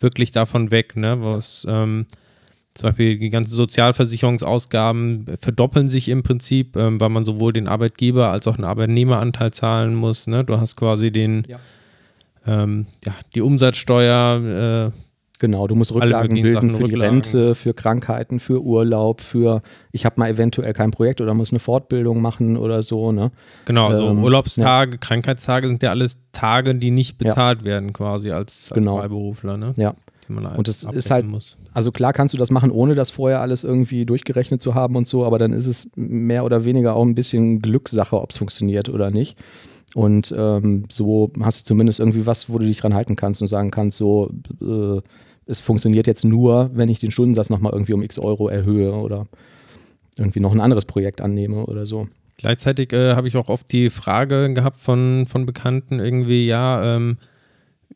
[0.00, 1.18] wirklich davon weg, ne?
[1.20, 2.06] was ähm,
[2.72, 8.30] zum Beispiel die ganzen Sozialversicherungsausgaben verdoppeln sich im Prinzip, ähm, weil man sowohl den Arbeitgeber
[8.30, 10.26] als auch den Arbeitnehmeranteil zahlen muss.
[10.26, 10.42] Ne?
[10.42, 11.60] Du hast quasi den, ja
[12.46, 14.92] ähm, ja, die Umsatzsteuer.
[14.92, 14.98] Äh,
[15.38, 17.22] genau, du musst Rücklagen bilden Sachen, für Rücklagen.
[17.22, 21.52] die Rente, für Krankheiten, für Urlaub, für ich habe mal eventuell kein Projekt oder muss
[21.52, 23.12] eine Fortbildung machen oder so.
[23.12, 23.30] Ne?
[23.64, 24.98] Genau, also ähm, Urlaubstage, ja.
[24.98, 27.66] Krankheitstage sind ja alles Tage, die nicht bezahlt ja.
[27.66, 28.98] werden quasi als, als genau.
[28.98, 29.56] Freiberufler.
[29.56, 29.74] Ne?
[29.76, 29.94] Ja.
[30.28, 31.58] Und es ist halt, muss.
[31.72, 35.06] also klar kannst du das machen, ohne das vorher alles irgendwie durchgerechnet zu haben und
[35.06, 38.88] so, aber dann ist es mehr oder weniger auch ein bisschen Glückssache, ob es funktioniert
[38.88, 39.36] oder nicht.
[39.94, 43.48] Und ähm, so hast du zumindest irgendwie was, wo du dich dran halten kannst und
[43.48, 44.30] sagen kannst, so,
[44.60, 45.00] äh,
[45.46, 49.26] es funktioniert jetzt nur, wenn ich den Stundensatz nochmal irgendwie um x Euro erhöhe oder
[50.18, 52.08] irgendwie noch ein anderes Projekt annehme oder so.
[52.38, 57.18] Gleichzeitig äh, habe ich auch oft die Frage gehabt von, von Bekannten irgendwie, ja, ähm,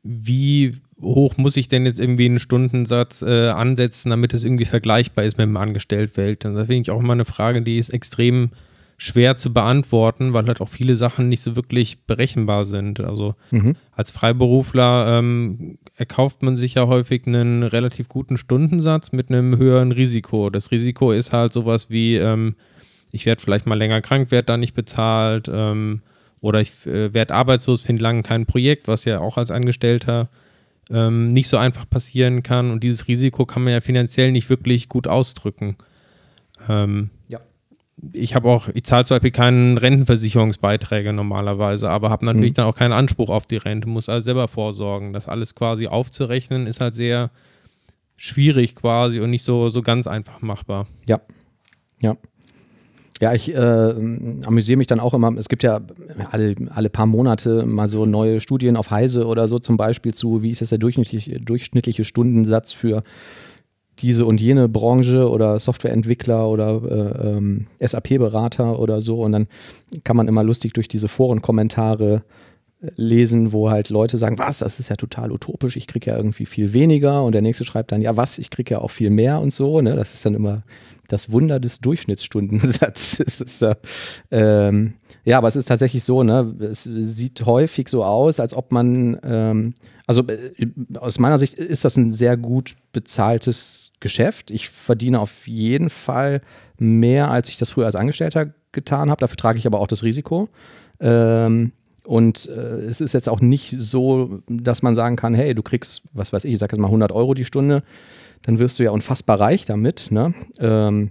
[0.05, 5.24] wie hoch muss ich denn jetzt irgendwie einen Stundensatz äh, ansetzen, damit es irgendwie vergleichbar
[5.24, 6.55] ist mit dem Angestelltenverhältnis?
[6.55, 8.51] Das finde ich auch immer eine Frage, die ist extrem
[9.01, 12.99] schwer zu beantworten, weil halt auch viele Sachen nicht so wirklich berechenbar sind.
[12.99, 13.76] Also mhm.
[13.92, 19.92] als Freiberufler ähm, erkauft man sich ja häufig einen relativ guten Stundensatz mit einem höheren
[19.92, 20.51] Risiko.
[20.51, 22.57] Das Risiko ist halt sowas wie, ähm,
[23.12, 26.03] ich werde vielleicht mal länger krank, werde da nicht bezahlt ähm,
[26.40, 30.28] oder ich äh, werde arbeitslos, finde lange kein Projekt, was ja auch als Angestellter
[30.90, 32.72] ähm, nicht so einfach passieren kann.
[32.72, 35.76] Und dieses Risiko kann man ja finanziell nicht wirklich gut ausdrücken.
[36.68, 37.11] Ähm,
[38.12, 42.57] ich habe auch, ich zahle zum Beispiel keinen Rentenversicherungsbeiträge normalerweise, aber habe natürlich mhm.
[42.57, 45.12] dann auch keinen Anspruch auf die Rente, muss also selber vorsorgen.
[45.12, 47.30] Das alles quasi aufzurechnen ist halt sehr
[48.16, 50.86] schwierig quasi und nicht so, so ganz einfach machbar.
[51.07, 51.20] Ja,
[52.01, 52.16] ja.
[53.20, 55.36] Ja, ich äh, amüsiere mich dann auch immer.
[55.36, 55.80] Es gibt ja
[56.30, 60.42] alle, alle paar Monate mal so neue Studien auf Heise oder so zum Beispiel zu,
[60.42, 63.03] wie ist das der durchschnittliche, durchschnittliche Stundensatz für
[64.01, 69.20] diese und jene Branche oder Softwareentwickler oder äh, ähm, SAP-Berater oder so.
[69.22, 69.46] Und dann
[70.05, 72.22] kann man immer lustig durch diese Forenkommentare
[72.96, 76.46] lesen, wo halt Leute sagen, was, das ist ja total utopisch, ich kriege ja irgendwie
[76.46, 79.40] viel weniger und der nächste schreibt dann, ja was, ich kriege ja auch viel mehr
[79.40, 79.96] und so, ne?
[79.96, 80.62] Das ist dann immer
[81.09, 83.40] das Wunder des Durchschnittstundensatzes.
[83.40, 83.74] ist, äh,
[84.30, 84.94] ähm,
[85.24, 86.55] ja, aber es ist tatsächlich so, ne?
[86.61, 89.74] Es sieht häufig so aus, als ob man, ähm,
[90.09, 90.66] also äh,
[90.98, 94.50] aus meiner Sicht ist das ein sehr gut bezahltes Geschäft.
[94.50, 96.40] Ich verdiene auf jeden Fall
[96.78, 99.20] mehr, als ich das früher als Angestellter getan habe.
[99.20, 100.48] Dafür trage ich aber auch das Risiko.
[100.98, 101.72] Ähm,
[102.04, 106.09] und äh, es ist jetzt auch nicht so, dass man sagen kann, hey, du kriegst,
[106.14, 107.82] was weiß ich, ich sag jetzt mal 100 Euro die Stunde,
[108.40, 110.11] dann wirst du ja unfassbar reich damit.
[110.11, 110.32] Ne?
[110.59, 111.11] Ähm,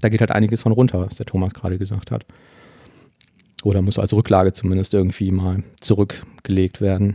[0.00, 2.26] da geht halt einiges von runter, was der Thomas gerade gesagt hat.
[3.62, 7.14] Oder muss als Rücklage zumindest irgendwie mal zurückgelegt werden.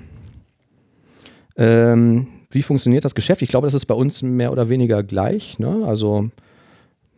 [1.59, 3.43] Ähm, wie funktioniert das Geschäft?
[3.43, 5.59] Ich glaube, das ist bei uns mehr oder weniger gleich.
[5.59, 5.83] Ne?
[5.85, 6.31] Also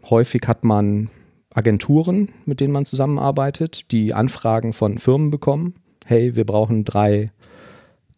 [0.09, 1.09] häufig hat man
[1.53, 5.75] Agenturen, mit denen man zusammenarbeitet, die Anfragen von Firmen bekommen
[6.05, 7.31] hey, wir brauchen drei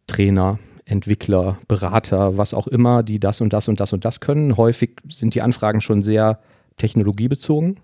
[0.08, 4.58] Trainer, Entwickler, Berater, was auch immer, die das und das und das und das können.
[4.58, 6.40] Häufig sind die Anfragen schon sehr
[6.78, 7.80] technologiebezogen.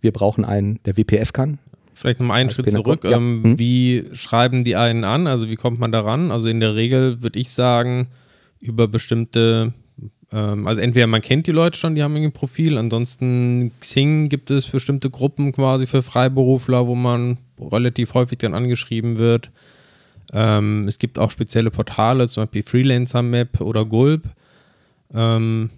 [0.00, 1.58] Wir brauchen einen, der WPF kann.
[1.94, 3.04] Vielleicht noch einen Schritt zurück.
[3.04, 3.16] Ja.
[3.16, 3.58] Ähm, hm.
[3.58, 5.26] Wie schreiben die einen an?
[5.26, 6.30] Also wie kommt man daran?
[6.30, 8.08] Also in der Regel würde ich sagen,
[8.60, 9.72] über bestimmte,
[10.32, 14.50] ähm, also entweder man kennt die Leute schon, die haben ein Profil, ansonsten Xing gibt
[14.50, 19.50] es bestimmte Gruppen quasi für Freiberufler, wo man relativ häufig dann angeschrieben wird.
[20.32, 24.24] Ähm, es gibt auch spezielle Portale, zum Beispiel Freelancer Map oder Gulp.
[25.12, 25.70] Ähm,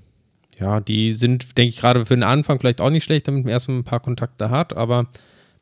[0.61, 3.53] ja, die sind, denke ich, gerade für den Anfang vielleicht auch nicht schlecht, damit man
[3.53, 5.09] erstmal ein paar Kontakte hat, aber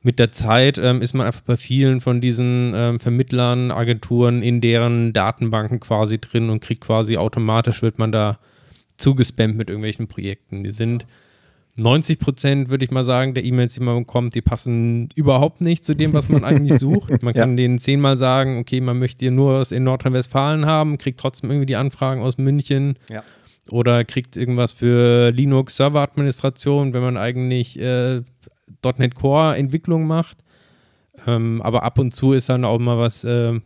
[0.03, 4.61] mit der Zeit ähm, ist man einfach bei vielen von diesen ähm, Vermittlern, Agenturen in
[4.61, 8.39] deren Datenbanken quasi drin und kriegt quasi automatisch, wird man da
[8.97, 10.65] zugespammt mit irgendwelchen Projekten.
[10.65, 11.07] Die sind
[11.77, 15.85] 90 Prozent, würde ich mal sagen, der E-Mails, die man bekommt, die passen überhaupt nicht
[15.85, 17.23] zu dem, was man eigentlich sucht.
[17.23, 17.57] Man kann ja.
[17.57, 21.77] denen zehnmal sagen, okay, man möchte nur was in Nordrhein-Westfalen haben, kriegt trotzdem irgendwie die
[21.77, 22.97] Anfragen aus München.
[23.09, 23.23] Ja.
[23.71, 28.23] Oder kriegt irgendwas für Linux Serveradministration, wenn man eigentlich äh,
[28.83, 30.39] .NET Core Entwicklung macht.
[31.27, 33.61] Ähm, aber ab und zu ist dann auch mal was äh,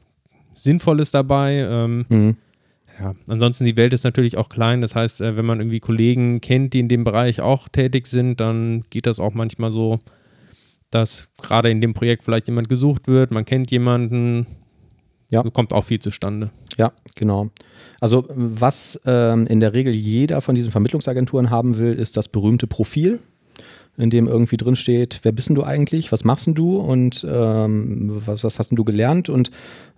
[0.55, 1.67] Sinnvolles dabei.
[1.69, 2.37] Ähm, mhm
[2.99, 4.81] ja, ansonsten die Welt ist natürlich auch klein.
[4.81, 8.41] Das heißt, äh, wenn man irgendwie Kollegen kennt, die in dem Bereich auch tätig sind,
[8.41, 9.99] dann geht das auch manchmal so,
[10.91, 14.47] dass gerade in dem Projekt vielleicht jemand gesucht wird, man kennt jemanden,
[15.31, 15.43] ja.
[15.43, 16.51] kommt auch viel zustande.
[16.79, 17.51] Ja, genau.
[18.01, 22.67] Also was ähm, in der Regel jeder von diesen Vermittlungsagenturen haben will, ist das berühmte
[22.67, 23.21] Profil,
[23.99, 27.27] in dem irgendwie drin steht, wer bist denn du eigentlich, was machst denn du und
[27.29, 29.51] ähm, was, was hast denn du gelernt und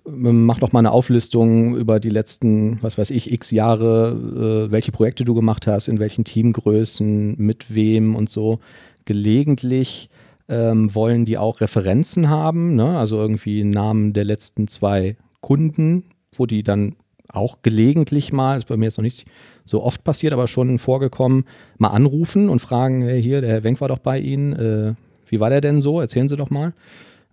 [0.05, 4.93] mach doch mal eine Auflistung über die letzten, was weiß ich, x Jahre, äh, welche
[4.93, 8.61] Projekte du gemacht hast, in welchen Teamgrößen, mit wem und so.
[9.05, 10.09] Gelegentlich
[10.49, 12.99] ähm, wollen die auch Referenzen haben, ne?
[12.99, 16.97] also irgendwie Namen der letzten zwei Kunden, wo die dann
[17.29, 19.27] auch gelegentlich mal, ist bei mir jetzt noch nicht
[19.65, 21.45] so oft passiert, aber schon vorgekommen,
[21.77, 24.95] mal anrufen und fragen, hey, hier, der Herr Wenk war doch bei Ihnen, äh,
[25.27, 26.01] wie war der denn so?
[26.01, 26.73] Erzählen Sie doch mal.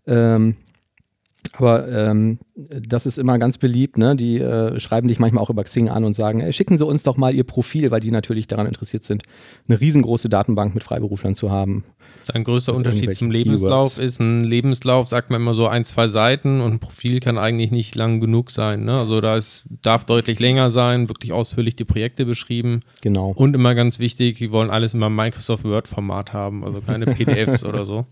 [0.05, 0.57] Ähm,
[1.57, 3.97] aber ähm, das ist immer ganz beliebt.
[3.97, 4.15] Ne?
[4.15, 7.03] Die äh, schreiben dich manchmal auch über Xing an und sagen, ey, schicken Sie uns
[7.03, 9.23] doch mal Ihr Profil, weil die natürlich daran interessiert sind,
[9.67, 11.83] eine riesengroße Datenbank mit Freiberuflern zu haben.
[12.33, 13.97] Ein größter Unterschied zum Lebenslauf Keywords.
[13.97, 17.71] ist, ein Lebenslauf sagt man immer so ein, zwei Seiten und ein Profil kann eigentlich
[17.71, 18.83] nicht lang genug sein.
[18.83, 18.97] Ne?
[18.97, 22.81] Also da ist, darf deutlich länger sein, wirklich ausführlich die Projekte beschrieben.
[23.01, 23.31] Genau.
[23.35, 27.85] Und immer ganz wichtig, die wollen alles immer Microsoft Word-Format haben, also keine PDFs oder
[27.85, 28.05] so.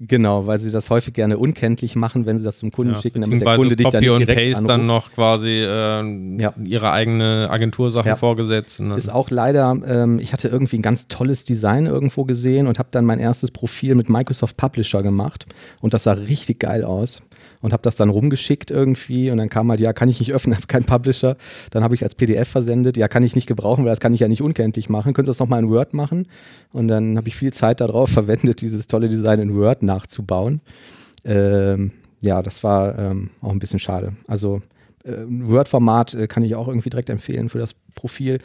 [0.00, 3.20] Genau, weil sie das häufig gerne unkenntlich machen, wenn sie das zum Kunden ja, schicken,
[3.20, 4.70] damit der Kunde dich dann nicht direkt Paste anruft.
[4.70, 6.52] dann noch quasi äh, ja.
[6.64, 8.16] ihre eigene Agentursachen ja.
[8.16, 8.80] vorgesetzt.
[8.80, 8.96] Ne?
[8.96, 12.88] Ist auch leider, ähm, ich hatte irgendwie ein ganz tolles Design irgendwo gesehen und habe
[12.90, 15.46] dann mein erstes Profil mit Microsoft Publisher gemacht
[15.80, 17.22] und das sah richtig geil aus
[17.64, 20.54] und habe das dann rumgeschickt irgendwie und dann kam halt, ja, kann ich nicht öffnen,
[20.56, 21.38] habe keinen Publisher.
[21.70, 24.20] Dann habe ich als PDF versendet, ja, kann ich nicht gebrauchen, weil das kann ich
[24.20, 25.14] ja nicht unkenntlich machen.
[25.14, 26.28] Könntest du das nochmal in Word machen?
[26.74, 30.60] Und dann habe ich viel Zeit darauf verwendet, dieses tolle Design in Word nachzubauen.
[31.24, 34.12] Ähm, ja, das war ähm, auch ein bisschen schade.
[34.26, 34.60] Also
[35.04, 38.38] Word-Format äh, kann ich auch irgendwie direkt empfehlen für das Profil.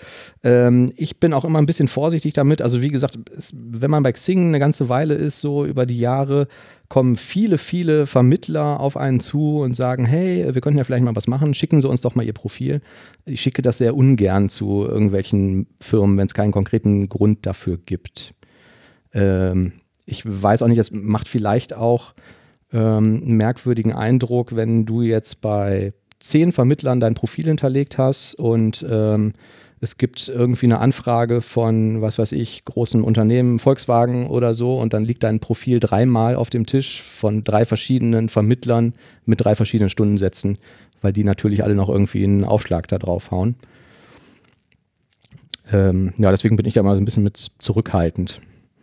[0.44, 2.62] Ähm, ich bin auch immer ein bisschen vorsichtig damit.
[2.62, 6.00] Also wie gesagt, es, wenn man bei Xing eine ganze Weile ist, so über die
[6.00, 6.48] Jahre,
[6.90, 11.16] kommen viele, viele Vermittler auf einen zu und sagen, hey, wir könnten ja vielleicht mal
[11.16, 12.82] was machen, schicken Sie uns doch mal Ihr Profil.
[13.26, 18.34] Ich schicke das sehr ungern zu irgendwelchen Firmen, wenn es keinen konkreten Grund dafür gibt.
[19.14, 19.74] Ähm,
[20.06, 22.16] ich weiß auch nicht, es macht vielleicht auch
[22.74, 28.86] ähm, einen merkwürdigen Eindruck, wenn du jetzt bei zehn Vermittlern dein Profil hinterlegt hast und
[28.90, 29.34] ähm,
[29.82, 34.92] es gibt irgendwie eine Anfrage von, was weiß ich, großen Unternehmen, Volkswagen oder so, und
[34.94, 38.94] dann liegt dein Profil dreimal auf dem Tisch von drei verschiedenen Vermittlern
[39.26, 40.58] mit drei verschiedenen Stundensätzen,
[41.02, 43.56] weil die natürlich alle noch irgendwie einen Aufschlag da drauf hauen.
[45.72, 48.42] Ähm, ja, deswegen bin ich da mal so ein bisschen mit zurückhaltend.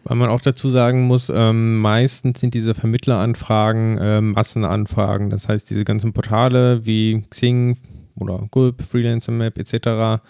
[0.09, 5.31] Weil man auch dazu sagen muss, ähm, meistens sind diese Vermittleranfragen äh, Massenanfragen.
[5.31, 7.77] Das heißt, diese ganzen Portale wie Xing
[8.15, 10.23] oder Gulp, Freelancer Map etc.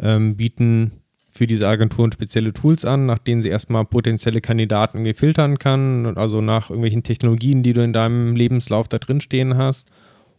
[0.00, 0.90] Ähm, bieten
[1.28, 6.40] für diese Agenturen spezielle Tools an, nach denen sie erstmal potenzielle Kandidaten gefiltern kann, also
[6.40, 9.92] nach irgendwelchen Technologien, die du in deinem Lebenslauf da drin stehen hast.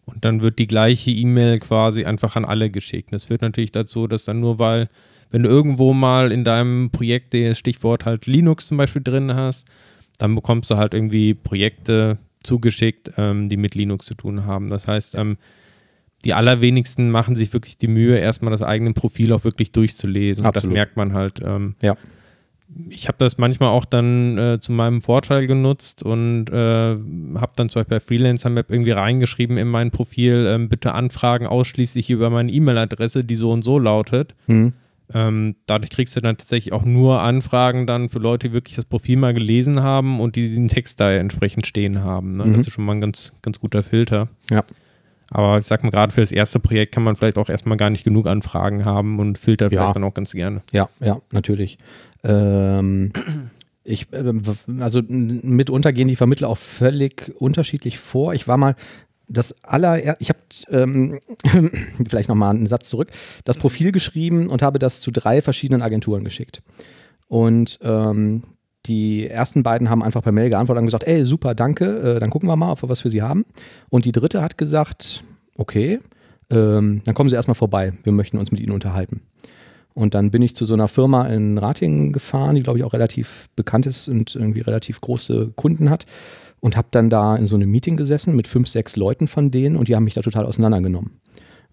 [0.04, 3.14] Und dann wird die gleiche E-Mail quasi einfach an alle geschickt.
[3.14, 4.90] Das führt natürlich dazu, dass dann nur weil
[5.34, 9.68] wenn du irgendwo mal in deinem Projekt das Stichwort halt Linux zum Beispiel drin hast,
[10.20, 14.70] dann bekommst du halt irgendwie Projekte zugeschickt, ähm, die mit Linux zu tun haben.
[14.70, 15.38] Das heißt, ähm,
[16.24, 20.46] die allerwenigsten machen sich wirklich die Mühe, erstmal das eigene Profil auch wirklich durchzulesen.
[20.46, 20.66] Absolut.
[20.66, 21.42] Das merkt man halt.
[21.44, 21.98] Ähm, ja.
[22.90, 27.70] Ich habe das manchmal auch dann äh, zu meinem Vorteil genutzt und äh, habe dann
[27.70, 32.30] zum Beispiel bei Freelancer Map irgendwie reingeschrieben in mein Profil, äh, bitte Anfragen ausschließlich über
[32.30, 34.36] meine E-Mail-Adresse, die so und so lautet.
[34.46, 34.74] Mhm.
[35.14, 38.86] Ähm, dadurch kriegst du dann tatsächlich auch nur Anfragen dann für Leute, die wirklich das
[38.86, 42.38] Profil mal gelesen haben und die diesen Text da entsprechend stehen haben.
[42.38, 42.46] Ne?
[42.46, 42.54] Mhm.
[42.54, 44.30] Das ist schon mal ein ganz, ganz guter Filter.
[44.50, 44.64] Ja.
[45.30, 47.90] Aber ich sag mal, gerade für das erste Projekt kann man vielleicht auch erstmal gar
[47.90, 49.82] nicht genug Anfragen haben und filtert ja.
[49.82, 50.62] vielleicht dann auch ganz gerne.
[50.72, 51.80] Ja, ja, natürlich.
[52.24, 53.12] Ähm,
[53.84, 54.42] ich, ähm,
[54.80, 58.34] also mitunter gehen die Vermittler auch völlig unterschiedlich vor.
[58.34, 58.76] Ich war mal
[59.28, 61.20] das aller, ich habe ähm,
[62.08, 63.12] vielleicht nochmal einen Satz zurück,
[63.46, 66.62] das Profil geschrieben und habe das zu drei verschiedenen Agenturen geschickt.
[67.28, 68.44] Und ähm,
[68.86, 72.30] die ersten beiden haben einfach per Mail geantwortet und gesagt, ey, super, danke, äh, dann
[72.30, 73.46] gucken wir mal, ob wir was für sie haben.
[73.90, 75.24] Und die dritte hat gesagt,
[75.58, 76.00] okay,
[76.50, 79.22] ähm, dann kommen Sie erstmal vorbei, wir möchten uns mit Ihnen unterhalten.
[79.94, 82.94] Und dann bin ich zu so einer Firma in Ratingen gefahren, die glaube ich auch
[82.94, 86.06] relativ bekannt ist und irgendwie relativ große Kunden hat
[86.64, 89.76] und habe dann da in so einem Meeting gesessen mit fünf, sechs Leuten von denen
[89.76, 91.20] und die haben mich da total auseinandergenommen.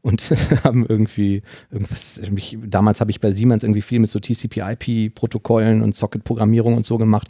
[0.03, 0.35] Und
[0.65, 5.95] haben irgendwie irgendwas, mich, damals habe ich bei Siemens irgendwie viel mit so TCP-IP-Protokollen und
[5.95, 7.29] Socket-Programmierung und so gemacht.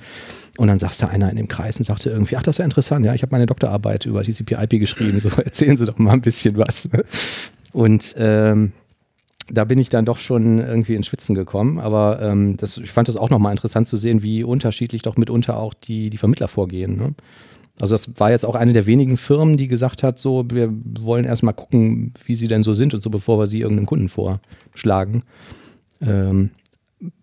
[0.57, 2.65] Und dann saß da einer in dem Kreis und sagte irgendwie, ach, das ist ja
[2.65, 6.23] interessant, ja, ich habe meine Doktorarbeit über TCP-IP geschrieben, so erzählen Sie doch mal ein
[6.23, 6.89] bisschen was.
[7.73, 8.73] Und ähm,
[9.51, 11.79] da bin ich dann doch schon irgendwie ins Schwitzen gekommen.
[11.79, 15.59] Aber ähm, das, ich fand das auch nochmal interessant zu sehen, wie unterschiedlich doch mitunter
[15.59, 16.97] auch die, die Vermittler vorgehen.
[16.97, 17.15] Ne?
[17.81, 21.25] Also das war jetzt auch eine der wenigen Firmen, die gesagt hat, so, wir wollen
[21.25, 25.23] erstmal gucken, wie sie denn so sind und so, bevor wir sie irgendeinem Kunden vorschlagen.
[26.01, 26.51] Ähm,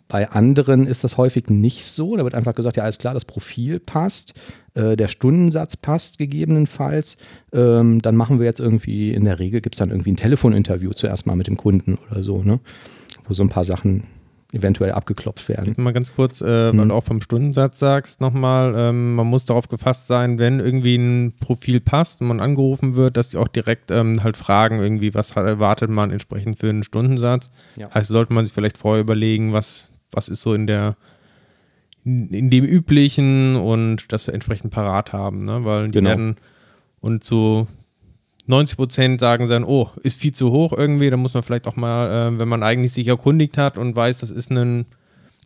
[0.08, 2.16] bei anderen ist das häufig nicht so.
[2.16, 4.34] Da wird einfach gesagt, ja, alles klar, das Profil passt,
[4.74, 7.18] äh, der Stundensatz passt gegebenenfalls.
[7.54, 10.92] Ähm, dann machen wir jetzt irgendwie, in der Regel gibt es dann irgendwie ein Telefoninterview
[10.94, 12.60] zuerst mal mit dem Kunden oder so, ne?
[13.28, 14.04] wo so ein paar Sachen
[14.54, 15.76] eventuell abgeklopft werden.
[15.78, 16.78] Mal ganz kurz, äh, mhm.
[16.78, 20.96] weil du auch vom Stundensatz sagst, nochmal, ähm, man muss darauf gefasst sein, wenn irgendwie
[20.96, 25.14] ein Profil passt und man angerufen wird, dass die auch direkt ähm, halt fragen, irgendwie,
[25.14, 27.52] was erwartet man entsprechend für einen Stundensatz.
[27.76, 27.94] Ja.
[27.94, 30.96] Heißt, sollte man sich vielleicht vorher überlegen, was, was ist so in der
[32.06, 35.66] in, in dem üblichen und das entsprechend parat haben, ne?
[35.66, 36.10] Weil die genau.
[36.10, 36.38] werden
[37.02, 37.68] und so
[38.48, 41.76] 90 Prozent sagen dann, oh, ist viel zu hoch irgendwie, da muss man vielleicht auch
[41.76, 44.86] mal, äh, wenn man eigentlich sich erkundigt hat und weiß, das ist ein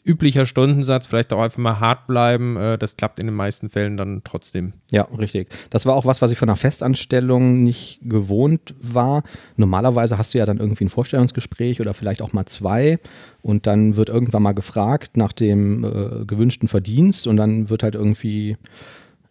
[0.04, 2.58] üblicher Stundensatz, vielleicht auch einfach mal hart bleiben.
[2.58, 4.74] Äh, das klappt in den meisten Fällen dann trotzdem.
[4.92, 5.50] Ja, richtig.
[5.70, 9.24] Das war auch was, was ich von einer Festanstellung nicht gewohnt war.
[9.58, 13.00] Normalerweise hast du ja dann irgendwie ein Vorstellungsgespräch oder vielleicht auch mal zwei
[13.42, 17.96] und dann wird irgendwann mal gefragt nach dem äh, gewünschten Verdienst und dann wird halt
[17.96, 18.58] irgendwie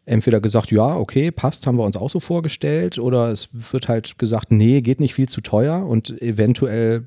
[0.06, 4.18] entweder gesagt, ja, okay, passt, haben wir uns auch so vorgestellt, oder es wird halt
[4.18, 7.06] gesagt, nee, geht nicht viel zu teuer und eventuell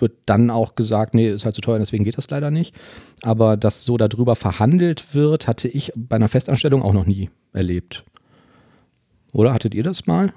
[0.00, 2.74] wird dann auch gesagt, nee, ist halt zu teuer, deswegen geht das leider nicht.
[3.22, 8.04] Aber dass so darüber verhandelt wird, hatte ich bei einer Festanstellung auch noch nie erlebt.
[9.32, 10.32] Oder hattet ihr das mal?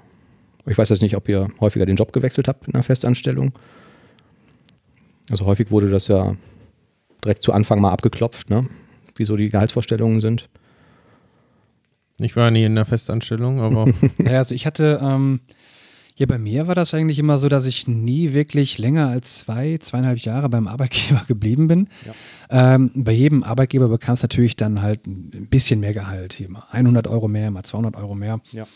[0.66, 3.52] Ich weiß jetzt nicht, ob ihr häufiger den Job gewechselt habt in einer Festanstellung.
[5.30, 6.36] Also häufig wurde das ja
[7.24, 8.68] direkt zu Anfang mal abgeklopft, ne?
[9.16, 10.48] wie so die Gehaltsvorstellungen sind.
[12.20, 13.86] Ich war nie in der Festanstellung, aber.
[14.24, 15.40] ja, also ich hatte ähm,
[16.16, 19.78] Ja, bei mir war das eigentlich immer so, dass ich nie wirklich länger als zwei,
[19.78, 21.88] zweieinhalb Jahre beim Arbeitgeber geblieben bin.
[22.04, 22.74] Ja.
[22.74, 26.32] Ähm, bei jedem Arbeitgeber bekam es natürlich dann halt ein bisschen mehr Gehalt.
[26.32, 28.40] Hier mal 100 Euro mehr, mal 200 Euro mehr.
[28.50, 28.66] Ja.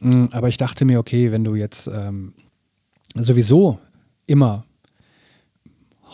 [0.00, 2.34] Mm, aber ich dachte mir, okay, wenn du jetzt ähm,
[3.14, 3.78] sowieso
[4.26, 4.64] immer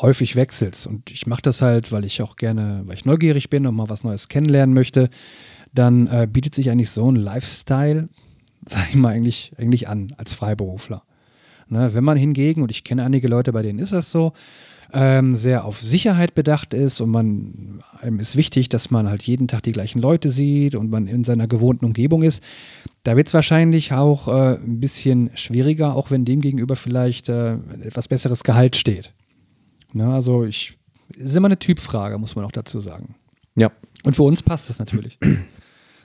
[0.03, 3.66] häufig wechselst und ich mache das halt, weil ich auch gerne, weil ich neugierig bin
[3.66, 5.09] und mal was Neues kennenlernen möchte,
[5.75, 8.09] dann äh, bietet sich eigentlich so ein Lifestyle
[8.68, 11.03] sag ich mal, eigentlich, eigentlich an als Freiberufler.
[11.68, 14.33] Ne, wenn man hingegen, und ich kenne einige Leute, bei denen ist das so,
[14.93, 19.49] ähm, sehr auf Sicherheit bedacht ist und man einem ist wichtig, dass man halt jeden
[19.49, 22.43] Tag die gleichen Leute sieht und man in seiner gewohnten Umgebung ist,
[23.03, 27.55] da wird es wahrscheinlich auch äh, ein bisschen schwieriger, auch wenn dem gegenüber vielleicht äh,
[27.83, 29.14] etwas besseres Gehalt steht.
[29.95, 30.77] Ne, also ich
[31.16, 33.14] ist immer eine Typfrage, muss man auch dazu sagen.
[33.57, 33.70] Ja.
[34.05, 35.18] Und für uns passt das natürlich.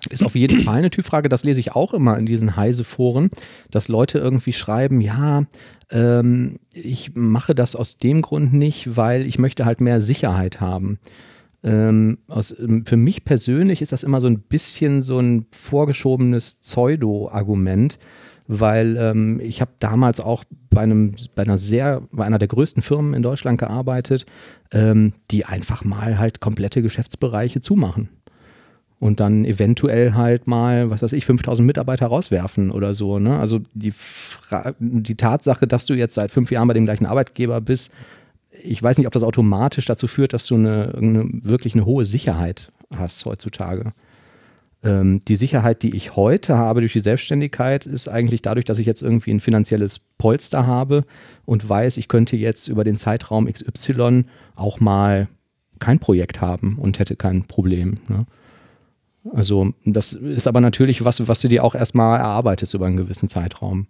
[0.10, 3.30] Ist auf jeden Fall eine Typfrage, das lese ich auch immer in diesen Heise-Foren,
[3.72, 5.46] dass Leute irgendwie schreiben, ja,
[5.92, 11.00] ähm, ich mache das aus dem Grund nicht, weil ich möchte halt mehr Sicherheit haben.
[11.62, 16.56] Ähm, aus, ähm, für mich persönlich ist das immer so ein bisschen so ein vorgeschobenes
[16.56, 18.00] Pseudo-Argument,
[18.48, 22.82] weil ähm, ich habe damals auch bei einem, bei einer sehr, bei einer der größten
[22.82, 24.26] Firmen in Deutschland gearbeitet,
[24.72, 28.10] ähm, die einfach mal halt komplette Geschäftsbereiche zumachen
[29.00, 33.20] und dann eventuell halt mal, was weiß ich, 5000 Mitarbeiter rauswerfen oder so.
[33.20, 33.40] Ne?
[33.40, 33.94] Also die,
[34.80, 37.92] die Tatsache, dass du jetzt seit fünf Jahren bei dem gleichen Arbeitgeber bist,
[38.62, 42.04] ich weiß nicht, ob das automatisch dazu führt, dass du eine, eine wirklich eine hohe
[42.04, 43.94] Sicherheit hast heutzutage.
[44.84, 48.86] Ähm, die Sicherheit, die ich heute habe durch die Selbstständigkeit, ist eigentlich dadurch, dass ich
[48.86, 51.06] jetzt irgendwie ein finanzielles Polster habe
[51.46, 54.26] und weiß, ich könnte jetzt über den Zeitraum XY
[54.56, 55.30] auch mal
[55.80, 58.00] kein Projekt haben und hätte kein Problem.
[58.10, 58.26] Ne?
[59.34, 63.30] Also das ist aber natürlich was, was du dir auch erstmal erarbeitest über einen gewissen
[63.30, 63.88] Zeitraum.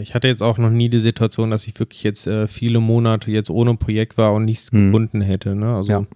[0.00, 3.30] Ich hatte jetzt auch noch nie die Situation, dass ich wirklich jetzt äh, viele Monate
[3.30, 4.86] jetzt ohne Projekt war und nichts hm.
[4.86, 5.54] gefunden hätte.
[5.54, 5.74] Ne?
[5.74, 6.06] Also ja.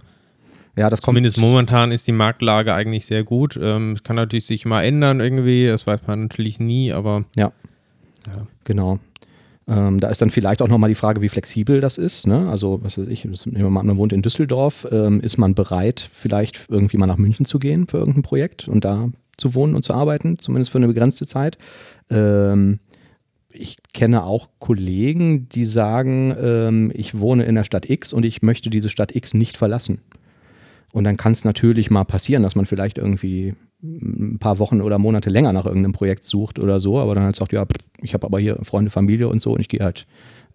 [0.77, 1.49] Ja, das Zumindest kommt.
[1.49, 3.59] momentan ist die Marktlage eigentlich sehr gut.
[3.61, 7.25] Ähm, es kann natürlich sich mal ändern irgendwie, das weiß man natürlich nie, aber.
[7.35, 7.51] Ja.
[8.29, 8.47] ja.
[8.63, 9.01] Genau.
[9.69, 12.27] Ähm, da ist dann vielleicht auch nochmal die Frage, wie flexibel das ist.
[12.27, 12.49] Ne?
[12.49, 14.89] Also, was weiß ich, nehmen wir mal an, man wohnt in Düsseldorf.
[14.91, 18.85] Ähm, ist man bereit, vielleicht irgendwie mal nach München zu gehen für irgendein Projekt und
[18.85, 21.59] da zu wohnen und zu arbeiten, zumindest für eine begrenzte Zeit?
[22.11, 22.79] Ähm,
[23.51, 28.41] ich kenne auch Kollegen, die sagen, ähm, ich wohne in der Stadt X und ich
[28.41, 30.01] möchte diese Stadt X nicht verlassen.
[30.93, 34.99] Und dann kann es natürlich mal passieren, dass man vielleicht irgendwie ein paar Wochen oder
[34.99, 37.65] Monate länger nach irgendeinem Projekt sucht oder so, aber dann halt sagt, ja,
[38.03, 40.07] ich habe aber hier Freunde, Familie und so und ich gehe halt,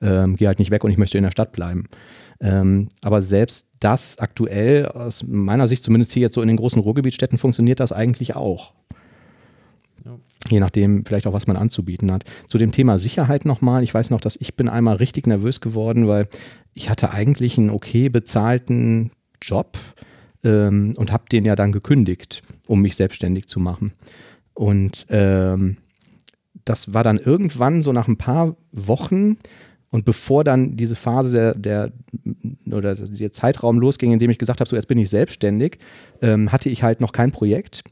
[0.02, 1.86] ähm, gehe halt nicht weg und ich möchte in der Stadt bleiben.
[2.42, 6.82] Ähm, aber selbst das aktuell, aus meiner Sicht, zumindest hier jetzt so in den großen
[6.82, 8.74] Ruhrgebietsstädten, funktioniert das eigentlich auch.
[10.06, 10.18] Ja.
[10.50, 12.26] Je nachdem, vielleicht auch, was man anzubieten hat.
[12.48, 13.84] Zu dem Thema Sicherheit nochmal.
[13.84, 16.28] Ich weiß noch, dass ich bin einmal richtig nervös geworden, weil
[16.74, 19.12] ich hatte eigentlich einen okay bezahlten
[19.42, 19.78] Job
[20.44, 23.94] ähm, und habe den ja dann gekündigt, um mich selbstständig zu machen.
[24.54, 25.78] Und ähm,
[26.66, 29.38] das war dann irgendwann so nach ein paar Wochen
[29.90, 31.92] und bevor dann diese Phase der, der
[32.72, 35.78] oder der Zeitraum losging, in dem ich gesagt habe, so jetzt bin ich selbstständig,
[36.22, 37.84] ähm, hatte ich halt noch kein Projekt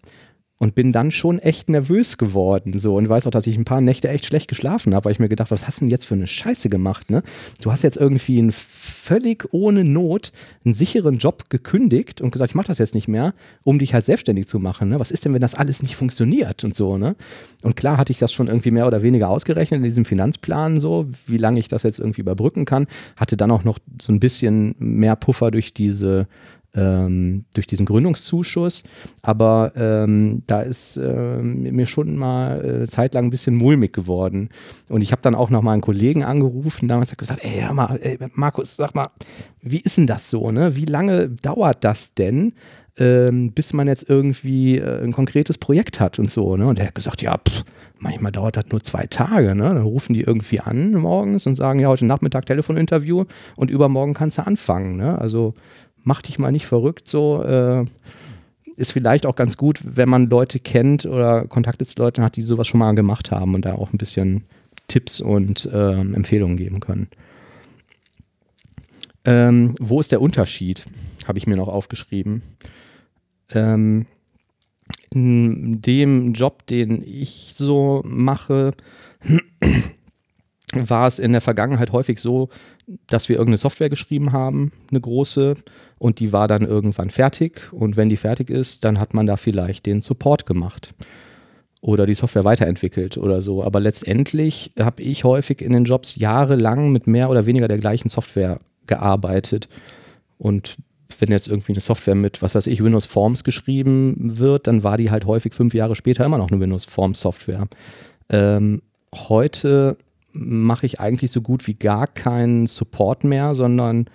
[0.62, 2.78] und bin dann schon echt nervös geworden.
[2.78, 5.18] So und weiß auch, dass ich ein paar Nächte echt schlecht geschlafen habe, weil ich
[5.18, 7.10] mir gedacht, was hast du denn jetzt für eine Scheiße gemacht?
[7.10, 7.24] Ne?
[7.64, 10.32] Du hast jetzt irgendwie einen völlig ohne Not
[10.64, 13.34] einen sicheren Job gekündigt und gesagt, ich mache das jetzt nicht mehr,
[13.64, 14.90] um dich halt selbstständig zu machen.
[14.90, 15.00] Ne?
[15.00, 16.96] Was ist denn, wenn das alles nicht funktioniert und so?
[16.96, 17.16] Ne?
[17.64, 21.08] Und klar hatte ich das schon irgendwie mehr oder weniger ausgerechnet in diesem Finanzplan, so
[21.26, 22.86] wie lange ich das jetzt irgendwie überbrücken kann.
[23.16, 26.28] Hatte dann auch noch so ein bisschen mehr Puffer durch diese
[26.74, 28.84] ähm, durch diesen Gründungszuschuss.
[29.22, 34.50] Aber ähm, da ist ähm, mir schon mal äh, zeitlang ein bisschen mulmig geworden.
[34.90, 37.74] Und ich habe dann auch noch mal einen Kollegen angerufen, damals hat gesagt, ey, hör
[37.74, 39.08] mal, ey, Markus, sag mal,
[39.62, 40.52] wie ist denn das so?
[40.52, 40.76] Ne?
[40.76, 42.54] Wie lange dauert das denn?
[42.98, 46.58] Ähm, bis man jetzt irgendwie äh, ein konkretes Projekt hat und so.
[46.58, 46.68] Ne?
[46.68, 47.64] Und er hat gesagt, ja, pff,
[48.00, 49.56] manchmal dauert das nur zwei Tage.
[49.56, 49.64] Ne?
[49.64, 53.24] Dann rufen die irgendwie an morgens und sagen, ja, heute Nachmittag Telefoninterview
[53.56, 54.98] und übermorgen kannst du anfangen.
[54.98, 55.18] Ne?
[55.18, 55.54] Also
[56.04, 57.86] mach dich mal nicht verrückt, so äh,
[58.76, 62.42] ist vielleicht auch ganz gut, wenn man Leute kennt oder Kontakte zu Leuten hat, die
[62.42, 64.44] sowas schon mal gemacht haben und da auch ein bisschen
[64.88, 67.08] Tipps und äh, Empfehlungen geben können.
[69.24, 70.84] Ähm, wo ist der Unterschied?
[71.28, 72.42] Habe ich mir noch aufgeschrieben.
[73.54, 74.08] Ähm,
[75.12, 78.74] in dem Job, den ich so mache,
[80.74, 82.50] war es in der Vergangenheit häufig so,
[83.08, 85.56] dass wir irgendeine Software geschrieben haben, eine große,
[85.98, 87.62] und die war dann irgendwann fertig.
[87.72, 90.94] Und wenn die fertig ist, dann hat man da vielleicht den Support gemacht.
[91.82, 93.64] oder die Software weiterentwickelt oder so.
[93.64, 98.08] Aber letztendlich habe ich häufig in den Jobs jahrelang mit mehr oder weniger der gleichen
[98.08, 99.68] Software gearbeitet.
[100.38, 100.78] Und
[101.20, 104.98] wenn jetzt irgendwie eine Software mit, was weiß ich, Windows Forms geschrieben wird, dann war
[104.98, 107.68] die halt häufig fünf Jahre später immer noch eine Windows Forms Software.
[108.30, 108.82] Ähm,
[109.14, 109.98] heute
[110.34, 114.06] mache ich eigentlich so gut wie gar keinen Support mehr, sondern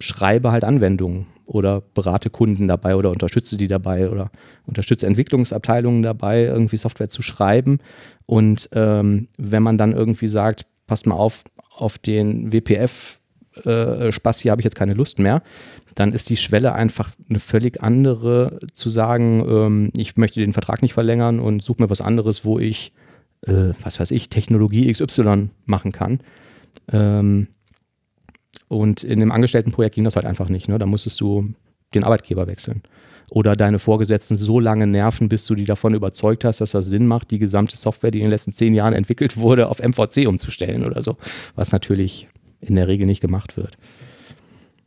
[0.00, 4.30] schreibe halt Anwendungen oder berate Kunden dabei oder unterstütze die dabei oder
[4.66, 7.78] unterstütze Entwicklungsabteilungen dabei, irgendwie Software zu schreiben.
[8.26, 11.44] Und ähm, wenn man dann irgendwie sagt, passt mal auf,
[11.76, 13.20] auf den WPF
[13.64, 15.42] äh, Spaß, hier habe ich jetzt keine Lust mehr,
[15.94, 20.82] dann ist die Schwelle einfach eine völlig andere zu sagen, ähm, ich möchte den Vertrag
[20.82, 22.92] nicht verlängern und suche mir was anderes, wo ich,
[23.46, 26.20] äh, was weiß ich, Technologie XY machen kann.
[26.92, 27.48] Ähm,
[28.68, 30.68] und in dem Angestelltenprojekt ging das halt einfach nicht.
[30.68, 30.78] Ne?
[30.78, 31.54] Da musstest du
[31.94, 32.82] den Arbeitgeber wechseln.
[33.30, 37.06] Oder deine Vorgesetzten so lange nerven, bis du die davon überzeugt hast, dass das Sinn
[37.06, 40.84] macht, die gesamte Software, die in den letzten zehn Jahren entwickelt wurde, auf MVC umzustellen
[40.84, 41.16] oder so.
[41.54, 42.28] Was natürlich
[42.60, 43.76] in der Regel nicht gemacht wird.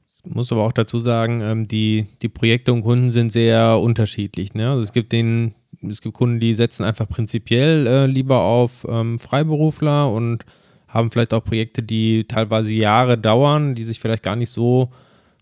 [0.08, 4.54] Ich muss aber auch dazu sagen, ähm, die, die Projekte und Kunden sind sehr unterschiedlich.
[4.54, 4.70] Ne?
[4.70, 9.20] Also es gibt den, es gibt Kunden, die setzen einfach prinzipiell äh, lieber auf ähm,
[9.20, 10.46] Freiberufler und
[10.88, 14.90] haben vielleicht auch Projekte, die teilweise Jahre dauern, die sich vielleicht gar nicht so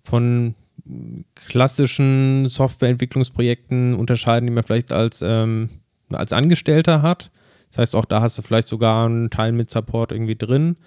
[0.04, 0.56] von
[1.36, 5.70] klassischen Softwareentwicklungsprojekten unterscheiden, die man vielleicht als, ähm,
[6.12, 7.32] als Angestellter hat.
[7.72, 10.78] Das heißt, auch da hast du vielleicht sogar einen Teil mit Support irgendwie drin.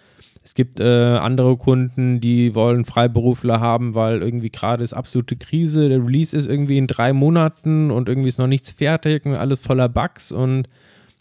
[0.43, 5.89] Es gibt äh, andere Kunden, die wollen Freiberufler haben, weil irgendwie gerade ist absolute Krise.
[5.89, 9.61] Der Release ist irgendwie in drei Monaten und irgendwie ist noch nichts fertig und alles
[9.61, 10.69] voller Bugs und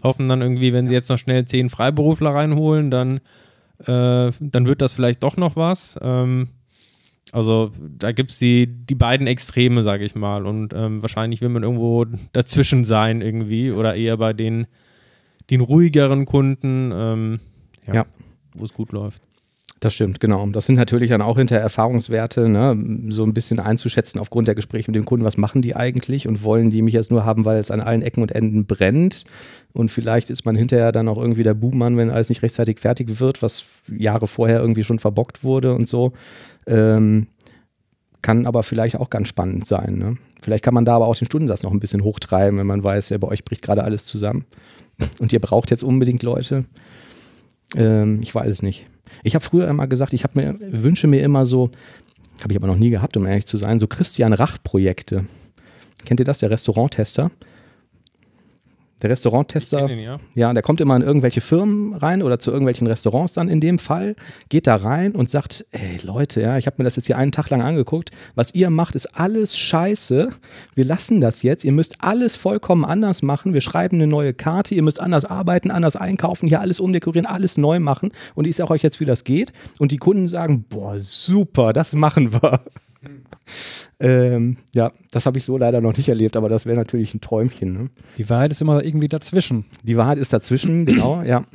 [0.01, 3.17] hoffen dann irgendwie, wenn sie jetzt noch schnell zehn Freiberufler reinholen, dann,
[3.79, 5.97] äh, dann wird das vielleicht doch noch was.
[6.01, 6.49] Ähm,
[7.31, 10.45] also da gibt es die, die beiden Extreme, sage ich mal.
[10.45, 14.67] Und ähm, wahrscheinlich will man irgendwo dazwischen sein irgendwie oder eher bei den,
[15.49, 17.39] den ruhigeren Kunden, ähm,
[17.85, 18.05] ja, ja.
[18.59, 19.21] Wo es gut läuft.
[19.79, 20.45] Das stimmt, genau.
[20.47, 22.75] Das sind natürlich dann auch hinter Erfahrungswerte, ne,
[23.09, 26.43] so ein bisschen einzuschätzen aufgrund der Gespräche mit dem Kunden, was machen die eigentlich und
[26.43, 29.25] wollen die mich jetzt nur haben, weil es an allen Ecken und Enden brennt.
[29.73, 33.19] Und vielleicht ist man hinterher dann auch irgendwie der Buhmann, wenn alles nicht rechtzeitig fertig
[33.19, 36.13] wird, was Jahre vorher irgendwie schon verbockt wurde und so.
[36.65, 37.27] Ähm,
[38.23, 39.99] kann aber vielleicht auch ganz spannend sein.
[39.99, 40.15] Ne?
[40.41, 43.09] Vielleicht kann man da aber auch den Stundensatz noch ein bisschen hochtreiben, wenn man weiß,
[43.09, 44.45] ja, bei euch bricht gerade alles zusammen
[45.19, 46.65] und ihr braucht jetzt unbedingt Leute.
[47.75, 48.85] Ähm, ich weiß es nicht.
[49.23, 51.71] Ich habe früher immer gesagt, ich mir, wünsche mir immer so,
[52.41, 55.25] habe ich aber noch nie gehabt, um ehrlich zu sein, so Christian Rach-Projekte.
[56.05, 57.31] Kennt ihr das, der Restauranttester?
[59.01, 60.17] Der Restauranttester, ihn, ja.
[60.33, 63.77] ja, der kommt immer in irgendwelche Firmen rein oder zu irgendwelchen Restaurants dann in dem
[63.77, 64.15] Fall,
[64.49, 67.31] geht da rein und sagt, ey Leute, ja, ich habe mir das jetzt hier einen
[67.31, 70.29] Tag lang angeguckt, was ihr macht, ist alles scheiße,
[70.73, 74.73] wir lassen das jetzt, ihr müsst alles vollkommen anders machen, wir schreiben eine neue Karte,
[74.73, 78.11] ihr müsst anders arbeiten, anders einkaufen, hier alles umdekorieren, alles neu machen.
[78.35, 79.51] Und ich sage euch jetzt, wie das geht.
[79.79, 82.61] Und die Kunden sagen, boah, super, das machen wir.
[83.99, 87.21] Ähm, ja, das habe ich so leider noch nicht erlebt, aber das wäre natürlich ein
[87.21, 87.73] Träumchen.
[87.73, 87.89] Ne?
[88.17, 89.65] Die Wahrheit ist immer irgendwie dazwischen.
[89.83, 91.45] Die Wahrheit ist dazwischen, genau, ja.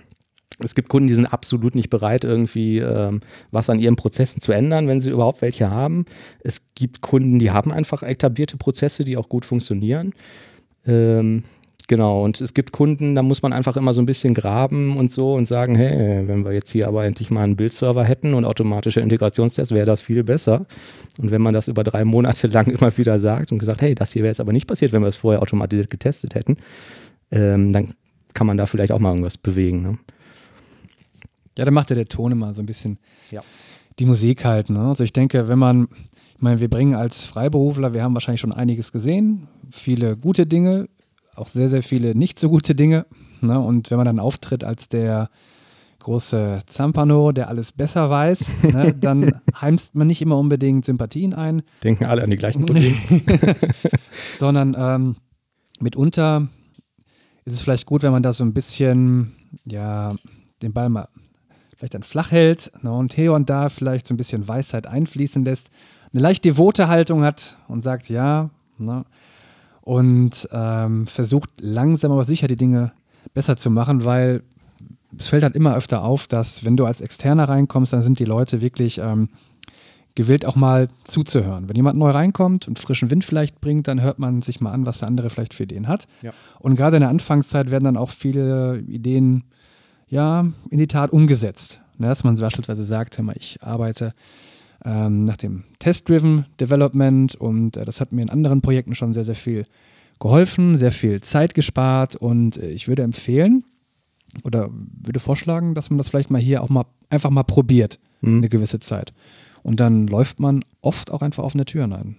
[0.64, 3.20] Es gibt Kunden, die sind absolut nicht bereit, irgendwie ähm,
[3.50, 6.04] was an ihren Prozessen zu ändern, wenn sie überhaupt welche haben.
[6.40, 10.12] Es gibt Kunden, die haben einfach etablierte Prozesse, die auch gut funktionieren.
[10.86, 11.44] Ähm,
[11.92, 15.12] Genau, und es gibt Kunden, da muss man einfach immer so ein bisschen graben und
[15.12, 18.46] so und sagen, hey, wenn wir jetzt hier aber endlich mal einen Bildserver hätten und
[18.46, 20.64] automatische Integrationstests, wäre das viel besser.
[21.18, 24.10] Und wenn man das über drei Monate lang immer wieder sagt und gesagt, hey, das
[24.10, 26.56] hier wäre jetzt aber nicht passiert, wenn wir es vorher automatisiert getestet hätten,
[27.30, 27.92] ähm, dann
[28.32, 29.82] kann man da vielleicht auch mal irgendwas bewegen.
[29.82, 29.98] Ne?
[31.58, 33.42] Ja, dann macht ja der Ton immer so ein bisschen ja.
[33.98, 34.70] die Musik halt.
[34.70, 34.80] Ne?
[34.80, 35.88] Also ich denke, wenn man,
[36.36, 40.88] ich meine, wir bringen als Freiberufler, wir haben wahrscheinlich schon einiges gesehen, viele gute Dinge,
[41.34, 43.06] auch sehr, sehr viele nicht so gute Dinge.
[43.40, 43.58] Ne?
[43.58, 45.30] Und wenn man dann auftritt als der
[46.02, 51.62] große Zampano, der alles besser weiß, ne, dann heimst man nicht immer unbedingt Sympathien ein.
[51.82, 52.96] Denken alle an die gleichen Probleme.
[54.38, 55.16] Sondern ähm,
[55.80, 56.48] mitunter
[57.44, 59.32] ist es vielleicht gut, wenn man da so ein bisschen,
[59.64, 60.14] ja,
[60.60, 61.08] den Ball mal
[61.76, 65.44] vielleicht dann flach hält ne, und hier und da vielleicht so ein bisschen Weisheit einfließen
[65.44, 65.70] lässt,
[66.12, 69.04] eine leicht devote Haltung hat und sagt, ja, ne,
[69.82, 72.92] und ähm, versucht langsam aber sicher die Dinge
[73.34, 74.42] besser zu machen, weil
[75.18, 78.24] es fällt halt immer öfter auf, dass wenn du als Externer reinkommst, dann sind die
[78.24, 79.28] Leute wirklich ähm,
[80.14, 81.68] gewillt auch mal zuzuhören.
[81.68, 84.86] Wenn jemand neu reinkommt und frischen Wind vielleicht bringt, dann hört man sich mal an,
[84.86, 86.06] was der andere vielleicht für Ideen hat.
[86.22, 86.32] Ja.
[86.58, 89.44] Und gerade in der Anfangszeit werden dann auch viele Ideen
[90.08, 91.80] ja in die Tat umgesetzt.
[91.98, 94.14] Ne, dass man beispielsweise sagt, mal, ich arbeite
[94.84, 99.24] ähm, nach dem Test-Driven Development und äh, das hat mir in anderen Projekten schon sehr,
[99.24, 99.64] sehr viel
[100.18, 103.64] geholfen, sehr viel Zeit gespart und äh, ich würde empfehlen
[104.44, 108.38] oder würde vorschlagen, dass man das vielleicht mal hier auch mal einfach mal probiert, mhm.
[108.38, 109.12] eine gewisse Zeit.
[109.62, 112.16] Und dann läuft man oft auch einfach offene Türen ein.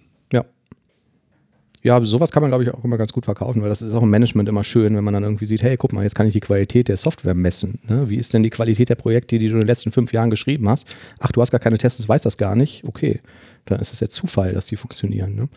[1.84, 2.02] Ja.
[2.02, 4.10] Sowas kann man, glaube ich, auch immer ganz gut verkaufen, weil das ist auch im
[4.10, 6.40] Management immer schön, wenn man dann irgendwie sieht, hey, guck mal, jetzt kann ich die
[6.40, 7.78] Qualität der Software messen.
[7.86, 8.08] Ne?
[8.08, 10.68] Wie ist denn die Qualität der Projekte, die du in den letzten fünf Jahren geschrieben
[10.68, 10.88] hast?
[11.20, 12.82] Ach, du hast gar keine Tests, weißt das gar nicht.
[12.84, 13.20] Okay,
[13.66, 15.34] dann ist das ja Zufall, dass die funktionieren.
[15.34, 15.48] Ne?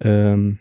[0.00, 0.58] Ähm,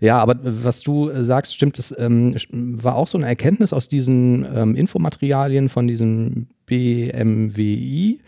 [0.00, 4.46] ja, aber was du sagst, stimmt, das ähm, war auch so eine Erkenntnis aus diesen
[4.54, 8.20] ähm, Infomaterialien von diesem BMWI,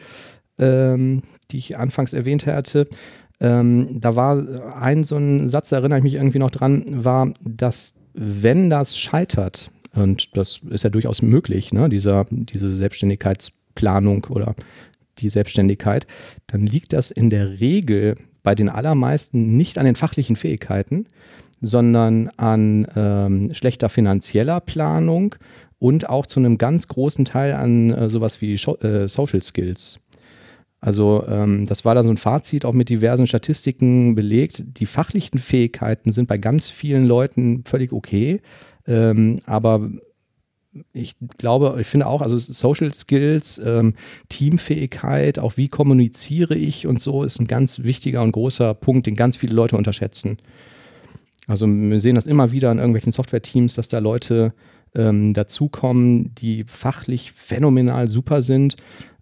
[0.58, 2.88] ähm, die ich anfangs erwähnt hatte.
[3.40, 7.32] Ähm, da war ein so ein Satz, da erinnere ich mich irgendwie noch dran, war,
[7.42, 14.54] dass wenn das scheitert, und das ist ja durchaus möglich, ne, dieser, diese Selbstständigkeitsplanung oder
[15.18, 16.06] die Selbstständigkeit,
[16.46, 21.06] dann liegt das in der Regel bei den allermeisten nicht an den fachlichen Fähigkeiten,
[21.60, 25.34] sondern an ähm, schlechter finanzieller Planung
[25.78, 30.00] und auch zu einem ganz großen Teil an äh, sowas wie äh, Social Skills.
[30.80, 34.64] Also ähm, das war da so ein Fazit, auch mit diversen Statistiken belegt.
[34.78, 38.40] Die fachlichen Fähigkeiten sind bei ganz vielen Leuten völlig okay,
[38.86, 39.90] ähm, aber
[40.92, 43.94] ich glaube, ich finde auch, also Social Skills, ähm,
[44.28, 49.16] Teamfähigkeit, auch wie kommuniziere ich und so, ist ein ganz wichtiger und großer Punkt, den
[49.16, 50.38] ganz viele Leute unterschätzen.
[51.46, 54.52] Also wir sehen das immer wieder in irgendwelchen Software-Teams, dass da Leute
[54.94, 58.76] ähm, dazukommen, die fachlich phänomenal super sind,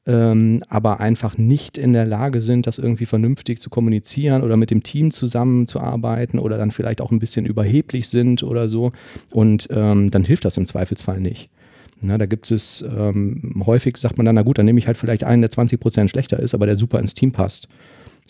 [0.07, 4.71] ähm, aber einfach nicht in der Lage sind, das irgendwie vernünftig zu kommunizieren oder mit
[4.71, 8.93] dem Team zusammenzuarbeiten oder dann vielleicht auch ein bisschen überheblich sind oder so.
[9.33, 11.51] Und ähm, dann hilft das im Zweifelsfall nicht.
[12.01, 14.99] Na, da gibt es ähm, häufig, sagt man dann, na gut, dann nehme ich halt
[14.99, 17.69] vielleicht einen, der 20 Prozent schlechter ist, aber der super ins Team passt.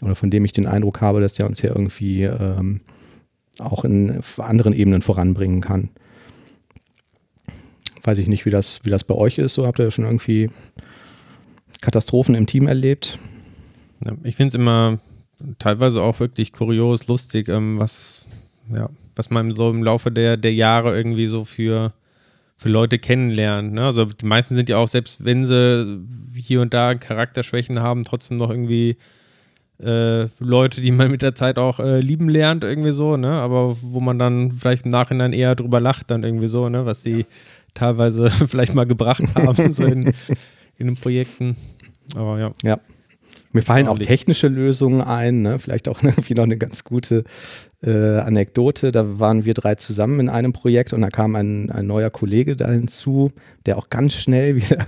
[0.01, 2.81] Oder von dem ich den Eindruck habe, dass der uns ja irgendwie ähm,
[3.59, 5.91] auch in anderen Ebenen voranbringen kann.
[8.03, 9.55] Weiß ich nicht, wie das, wie das bei euch ist.
[9.55, 10.49] So habt ihr schon irgendwie
[11.87, 13.17] Katastrophen im Team erlebt?
[14.05, 14.99] Ja, ich finde es immer
[15.61, 18.27] teilweise auch wirklich kurios, lustig, ähm, was,
[18.77, 21.93] ja, was man so im Laufe der, der Jahre irgendwie so für,
[22.57, 23.73] für Leute kennenlernt.
[23.73, 23.85] Ne?
[23.85, 26.03] Also die meisten sind ja auch, selbst wenn sie
[26.35, 28.97] hier und da Charakterschwächen haben, trotzdem noch irgendwie
[29.79, 33.31] äh, Leute, die man mit der Zeit auch äh, lieben lernt, irgendwie so, ne?
[33.31, 36.87] Aber wo man dann vielleicht im Nachhinein eher drüber lacht, dann irgendwie so, ne?
[36.87, 37.27] Was sie
[37.75, 40.15] teilweise vielleicht mal gebracht haben, so in,
[40.79, 41.57] in den Projekten.
[42.15, 42.53] Aber ja.
[42.63, 42.81] Ja.
[43.53, 45.59] Mir fallen auch technische Lösungen ein, ne?
[45.59, 47.25] vielleicht auch irgendwie noch eine ganz gute
[47.83, 48.93] äh, Anekdote.
[48.93, 52.57] Da waren wir drei zusammen in einem Projekt und da kam ein, ein neuer Kollege
[52.57, 53.31] da hinzu,
[53.65, 54.87] der auch ganz schnell wieder,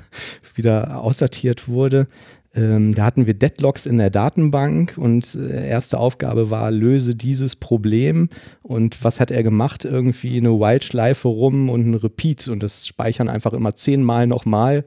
[0.54, 2.08] wieder aussortiert wurde.
[2.54, 7.56] Ähm, da hatten wir Deadlocks in der Datenbank und äh, erste Aufgabe war, löse dieses
[7.56, 8.30] Problem.
[8.62, 9.84] Und was hat er gemacht?
[9.84, 14.84] Irgendwie eine White-Schleife rum und ein Repeat und das Speichern einfach immer zehnmal nochmal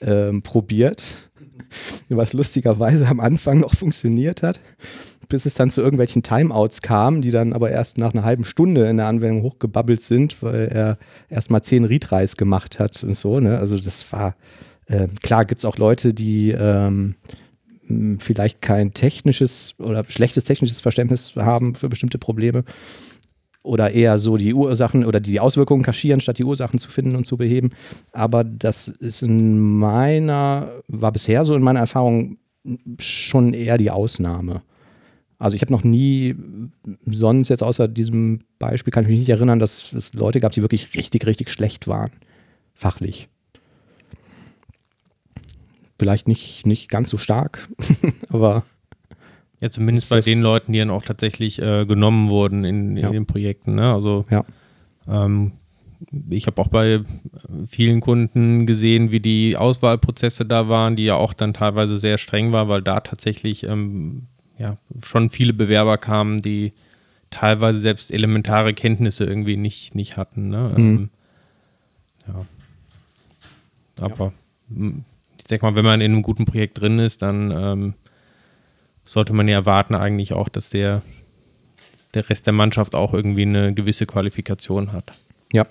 [0.00, 1.30] ähm, probiert.
[2.08, 4.60] Was lustigerweise am Anfang noch funktioniert hat,
[5.28, 8.86] bis es dann zu irgendwelchen Timeouts kam, die dann aber erst nach einer halben Stunde
[8.88, 10.98] in der Anwendung hochgebabbelt sind, weil er
[11.28, 13.40] erst mal zehn Retries gemacht hat und so.
[13.40, 13.58] Ne?
[13.58, 14.36] Also das war
[14.86, 17.14] äh, klar, gibt es auch Leute, die ähm,
[18.18, 22.64] vielleicht kein technisches oder schlechtes technisches Verständnis haben für bestimmte Probleme
[23.62, 27.26] oder eher so die Ursachen oder die Auswirkungen kaschieren, statt die Ursachen zu finden und
[27.26, 27.70] zu beheben.
[28.12, 32.38] Aber das ist in meiner, war bisher so in meiner Erfahrung
[32.98, 34.62] schon eher die Ausnahme.
[35.38, 36.36] Also ich habe noch nie
[37.04, 40.62] sonst jetzt außer diesem Beispiel kann ich mich nicht erinnern, dass es Leute gab, die
[40.62, 42.12] wirklich richtig, richtig schlecht waren,
[42.74, 43.28] fachlich.
[45.98, 47.68] Vielleicht nicht, nicht ganz so stark,
[48.28, 48.64] aber
[49.62, 53.10] ja, zumindest bei den Leuten, die dann auch tatsächlich äh, genommen wurden in, in ja.
[53.10, 53.76] den Projekten.
[53.76, 53.94] Ne?
[53.94, 54.44] Also ja.
[55.08, 55.52] ähm,
[56.30, 57.02] ich habe auch bei
[57.68, 62.50] vielen Kunden gesehen, wie die Auswahlprozesse da waren, die ja auch dann teilweise sehr streng
[62.50, 64.26] war, weil da tatsächlich ähm,
[64.58, 66.72] ja, schon viele Bewerber kamen, die
[67.30, 70.48] teilweise selbst elementare Kenntnisse irgendwie nicht, nicht hatten.
[70.48, 70.74] Ne?
[70.76, 70.78] Mhm.
[70.78, 71.10] Ähm,
[72.26, 72.46] ja.
[74.04, 74.32] Aber
[74.76, 74.88] ja.
[75.38, 77.94] ich sag mal, wenn man in einem guten Projekt drin ist, dann ähm,
[79.04, 81.02] sollte man ja erwarten eigentlich auch, dass der,
[82.14, 85.12] der Rest der Mannschaft auch irgendwie eine gewisse Qualifikation hat.
[85.52, 85.66] Ja,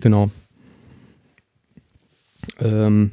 [0.00, 0.30] genau.
[2.60, 3.12] Ähm,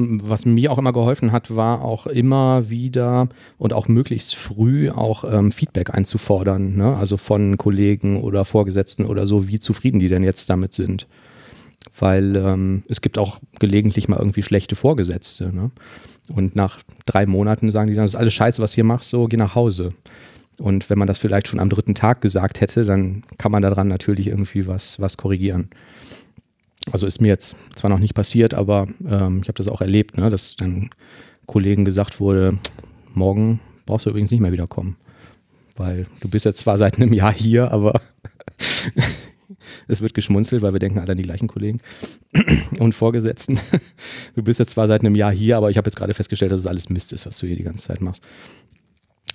[0.00, 3.28] was mir auch immer geholfen hat, war auch immer wieder
[3.58, 6.96] und auch möglichst früh auch ähm, Feedback einzufordern, ne?
[6.96, 11.08] also von Kollegen oder Vorgesetzten oder so, wie zufrieden die denn jetzt damit sind.
[11.98, 15.52] Weil ähm, es gibt auch gelegentlich mal irgendwie schlechte Vorgesetzte.
[15.52, 15.72] Ne?
[16.30, 19.26] Und nach drei Monaten sagen die dann, das ist alles scheiße, was ihr macht, so
[19.26, 19.94] geh nach Hause.
[20.60, 23.88] Und wenn man das vielleicht schon am dritten Tag gesagt hätte, dann kann man daran
[23.88, 25.70] natürlich irgendwie was, was korrigieren.
[26.90, 30.16] Also ist mir jetzt zwar noch nicht passiert, aber ähm, ich habe das auch erlebt,
[30.16, 30.90] ne, dass dann
[31.46, 32.58] Kollegen gesagt wurde,
[33.14, 34.96] morgen brauchst du übrigens nicht mehr wiederkommen.
[35.76, 38.00] Weil du bist jetzt zwar seit einem Jahr hier, aber
[39.86, 41.78] es wird geschmunzelt, weil wir denken alle an die gleichen Kollegen
[42.78, 43.58] und Vorgesetzten.
[44.34, 46.60] Du bist jetzt zwar seit einem Jahr hier, aber ich habe jetzt gerade festgestellt, dass
[46.60, 48.22] es alles Mist ist, was du hier die ganze Zeit machst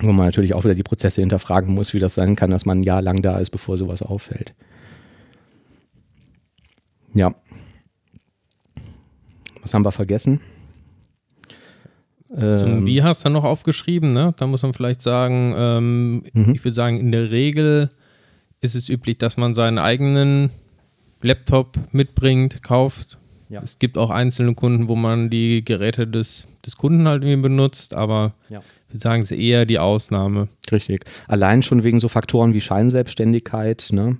[0.00, 2.80] wo man natürlich auch wieder die Prozesse hinterfragen muss, wie das sein kann, dass man
[2.80, 4.54] ein Jahr lang da ist, bevor sowas auffällt.
[7.14, 7.34] Ja.
[9.62, 10.40] Was haben wir vergessen?
[12.28, 14.32] Zum ähm, Wie hast du noch aufgeschrieben, ne?
[14.36, 16.54] Da muss man vielleicht sagen, ähm, mhm.
[16.54, 17.90] ich würde sagen, in der Regel
[18.64, 20.50] ist es üblich, dass man seinen eigenen
[21.22, 23.18] Laptop mitbringt, kauft.
[23.48, 23.60] Ja.
[23.62, 27.94] Es gibt auch einzelne Kunden, wo man die Geräte des, des Kunden halt irgendwie benutzt,
[27.94, 28.62] aber ja
[28.94, 30.48] würde sagen, es ist eher die Ausnahme.
[30.70, 31.04] Richtig.
[31.28, 34.16] Allein schon wegen so Faktoren wie Scheinselbstständigkeit, ne?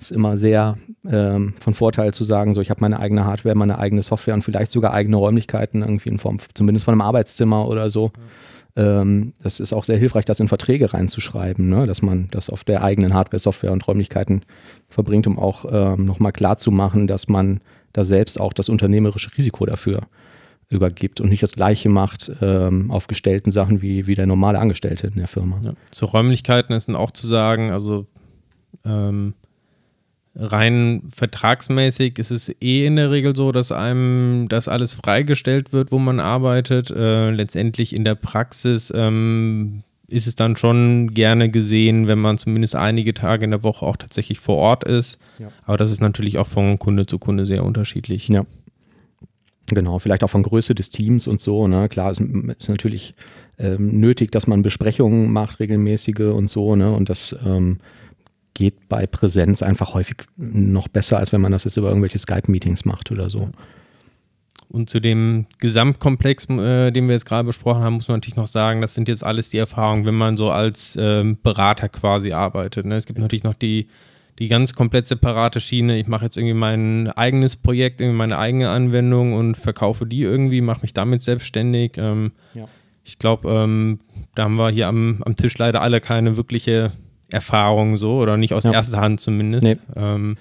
[0.00, 0.76] Ist immer sehr
[1.08, 4.42] ähm, von Vorteil zu sagen, so ich habe meine eigene Hardware, meine eigene Software und
[4.42, 8.10] vielleicht sogar eigene Räumlichkeiten irgendwie in Form, zumindest von einem Arbeitszimmer oder so.
[8.16, 8.22] Ja.
[8.76, 11.86] Ähm, ist auch sehr hilfreich, das in Verträge reinzuschreiben, ne?
[11.86, 14.42] dass man das auf der eigenen Hardware, Software und Räumlichkeiten
[14.88, 17.60] verbringt, um auch ähm, nochmal klar zu machen, dass man
[17.92, 20.00] da selbst auch das unternehmerische Risiko dafür
[20.70, 25.06] übergibt und nicht das Gleiche macht ähm, auf gestellten Sachen wie, wie der normale Angestellte
[25.06, 25.60] in der Firma.
[25.62, 25.74] Ja.
[25.92, 28.06] Zu Räumlichkeiten ist dann auch zu sagen, also
[28.84, 29.34] ähm,
[30.36, 35.92] rein vertragsmäßig ist es eh in der Regel so, dass einem das alles freigestellt wird,
[35.92, 36.90] wo man arbeitet.
[36.90, 42.74] Äh, letztendlich in der Praxis ähm, ist es dann schon gerne gesehen, wenn man zumindest
[42.74, 45.18] einige Tage in der Woche auch tatsächlich vor Ort ist.
[45.38, 45.48] Ja.
[45.64, 48.28] Aber das ist natürlich auch von Kunde zu Kunde sehr unterschiedlich.
[48.28, 48.44] Ja.
[49.68, 51.66] Genau, vielleicht auch von Größe des Teams und so.
[51.68, 51.88] Ne?
[51.88, 53.14] Klar, es ist natürlich
[53.58, 56.76] ähm, nötig, dass man Besprechungen macht, regelmäßige und so.
[56.76, 56.92] Ne?
[56.92, 57.78] Und das ähm,
[58.54, 62.84] geht bei Präsenz einfach häufig noch besser, als wenn man das jetzt über irgendwelche Skype-Meetings
[62.84, 63.50] macht oder so.
[64.68, 68.48] Und zu dem Gesamtkomplex, äh, den wir jetzt gerade besprochen haben, muss man natürlich noch
[68.48, 72.86] sagen, das sind jetzt alles die Erfahrungen, wenn man so als ähm, Berater quasi arbeitet.
[72.86, 72.96] Ne?
[72.96, 73.88] Es gibt natürlich noch die
[74.38, 75.98] die ganz komplett separate Schiene.
[75.98, 80.60] Ich mache jetzt irgendwie mein eigenes Projekt, irgendwie meine eigene Anwendung und verkaufe die irgendwie,
[80.60, 81.92] mache mich damit selbstständig.
[81.96, 82.66] Ähm, ja.
[83.04, 84.00] Ich glaube, ähm,
[84.34, 86.92] da haben wir hier am, am Tisch leider alle keine wirkliche
[87.30, 88.72] Erfahrung so oder nicht aus ja.
[88.72, 89.64] erster Hand zumindest.
[89.64, 89.76] Nee.
[89.96, 90.36] Ähm,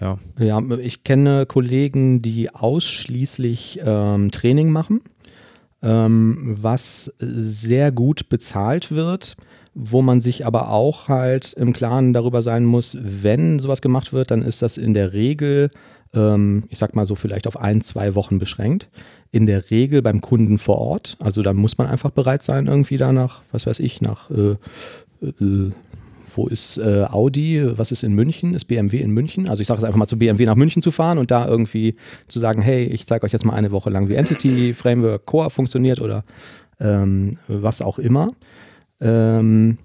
[0.00, 0.18] ja.
[0.38, 5.00] ja, ich kenne Kollegen, die ausschließlich ähm, Training machen,
[5.82, 9.36] ähm, was sehr gut bezahlt wird
[9.74, 14.30] wo man sich aber auch halt im Klaren darüber sein muss, wenn sowas gemacht wird,
[14.30, 15.70] dann ist das in der Regel,
[16.14, 18.88] ähm, ich sag mal so vielleicht auf ein, zwei Wochen beschränkt.
[19.30, 21.16] In der Regel beim Kunden vor Ort.
[21.22, 24.56] Also da muss man einfach bereit sein, irgendwie danach, was weiß ich, nach äh,
[26.34, 29.48] wo ist äh, Audi, was ist in München, ist BMW in München?
[29.48, 31.96] Also ich sage es einfach mal zu BMW nach München zu fahren und da irgendwie
[32.28, 35.50] zu sagen, hey, ich zeige euch jetzt mal eine Woche lang, wie Entity Framework Core
[35.50, 36.24] funktioniert oder
[36.80, 38.32] ähm, was auch immer.
[39.00, 39.78] Ähm,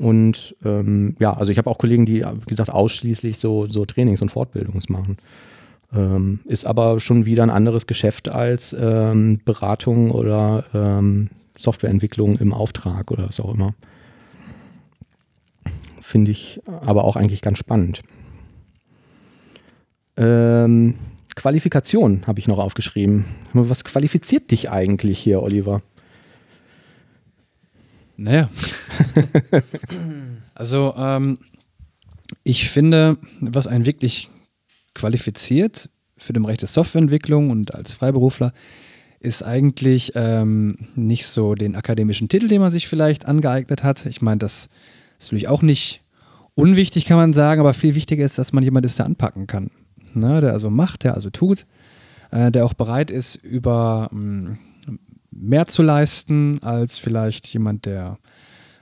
[0.00, 4.22] und ähm, ja, also ich habe auch Kollegen, die, wie gesagt, ausschließlich so, so Trainings
[4.22, 5.16] und Fortbildungs machen.
[5.94, 12.52] Ähm, ist aber schon wieder ein anderes Geschäft als ähm, Beratung oder ähm, Softwareentwicklung im
[12.52, 13.74] Auftrag oder was auch immer.
[16.14, 18.02] Finde ich aber auch eigentlich ganz spannend.
[20.16, 20.94] Ähm,
[21.34, 23.24] Qualifikation habe ich noch aufgeschrieben.
[23.52, 25.82] Was qualifiziert dich eigentlich hier, Oliver?
[28.16, 28.48] Naja.
[30.54, 31.40] also, ähm,
[32.44, 34.28] ich finde, was einen wirklich
[34.94, 38.52] qualifiziert für den Bereich der Softwareentwicklung und als Freiberufler,
[39.18, 44.06] ist eigentlich ähm, nicht so den akademischen Titel, den man sich vielleicht angeeignet hat.
[44.06, 44.68] Ich meine, das
[45.18, 46.03] ist natürlich auch nicht
[46.54, 49.70] unwichtig, kann man sagen, aber viel wichtiger ist, dass man jemand ist, der anpacken kann.
[50.14, 50.40] Ne?
[50.40, 51.66] Der also macht, der also tut,
[52.30, 54.58] äh, der auch bereit ist, über mh, mm,
[55.30, 58.18] mehr zu leisten als vielleicht jemand, der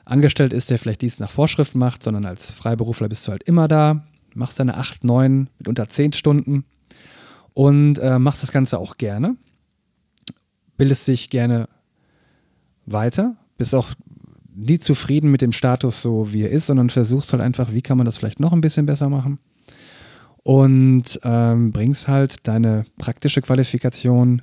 [0.05, 3.69] angestellt ist, der vielleicht dies nach Vorschrift macht, sondern als Freiberufler bist du halt immer
[3.69, 4.05] da,
[4.35, 6.65] machst deine 8, 9, mitunter 10 Stunden
[7.55, 9.37] und äh, machst das Ganze auch gerne,
[10.77, 11.69] bildest dich gerne
[12.85, 13.89] weiter, bist auch
[14.55, 17.97] nie zufrieden mit dem Status so, wie er ist, sondern versuchst halt einfach, wie kann
[17.97, 19.39] man das vielleicht noch ein bisschen besser machen
[20.43, 24.43] und ähm, bringst halt deine praktische Qualifikation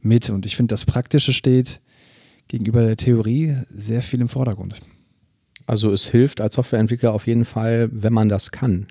[0.00, 0.30] mit.
[0.30, 1.80] Und ich finde, das Praktische steht
[2.48, 4.76] gegenüber der Theorie sehr viel im Vordergrund.
[5.66, 8.86] Also es hilft als Softwareentwickler auf jeden Fall, wenn man das kann.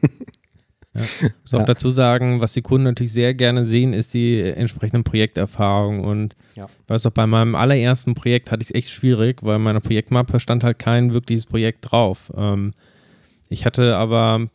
[0.96, 1.04] Ja.
[1.04, 1.66] Ich muss auch ja.
[1.66, 6.04] dazu sagen, was die Kunden natürlich sehr gerne sehen, ist die entsprechenden Projekterfahrung.
[6.04, 6.68] Und ja.
[6.88, 10.40] weißt du, bei meinem allerersten Projekt hatte ich es echt schwierig, weil in meiner Projektmappe
[10.40, 12.32] stand halt kein wirkliches Projekt drauf.
[12.36, 12.72] Ähm,
[13.48, 14.48] ich hatte aber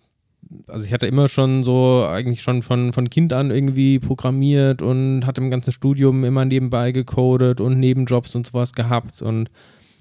[0.68, 5.26] also ich hatte immer schon so, eigentlich schon von, von Kind an irgendwie programmiert und
[5.26, 9.22] hatte im ganzen Studium immer nebenbei gecodet und Nebenjobs und sowas gehabt.
[9.22, 9.50] Und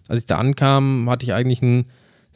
[0.08, 1.86] als ich da ankam, hatte ich eigentlich ein, ich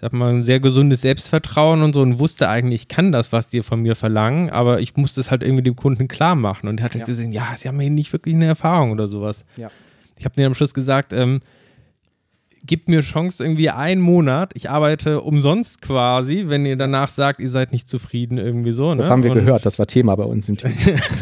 [0.04, 3.48] sag mal, ein sehr gesundes Selbstvertrauen und so und wusste eigentlich, ich kann das, was
[3.48, 6.68] die von mir verlangen, aber ich musste es halt irgendwie dem Kunden klar machen.
[6.68, 7.06] Und er hat halt ja.
[7.06, 9.46] gesehen, ja, sie haben hier nicht wirklich eine Erfahrung oder sowas.
[9.56, 9.70] Ja.
[10.18, 11.40] Ich habe denen am Schluss gesagt, ähm,
[12.66, 14.52] gibt mir Chance irgendwie einen Monat.
[14.54, 18.90] Ich arbeite umsonst quasi, wenn ihr danach sagt, ihr seid nicht zufrieden, irgendwie so.
[18.90, 18.96] Ne?
[18.96, 20.72] Das haben wir und gehört, das war Thema bei uns im Team.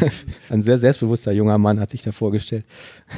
[0.49, 2.65] Ein sehr selbstbewusster junger Mann hat sich da vorgestellt.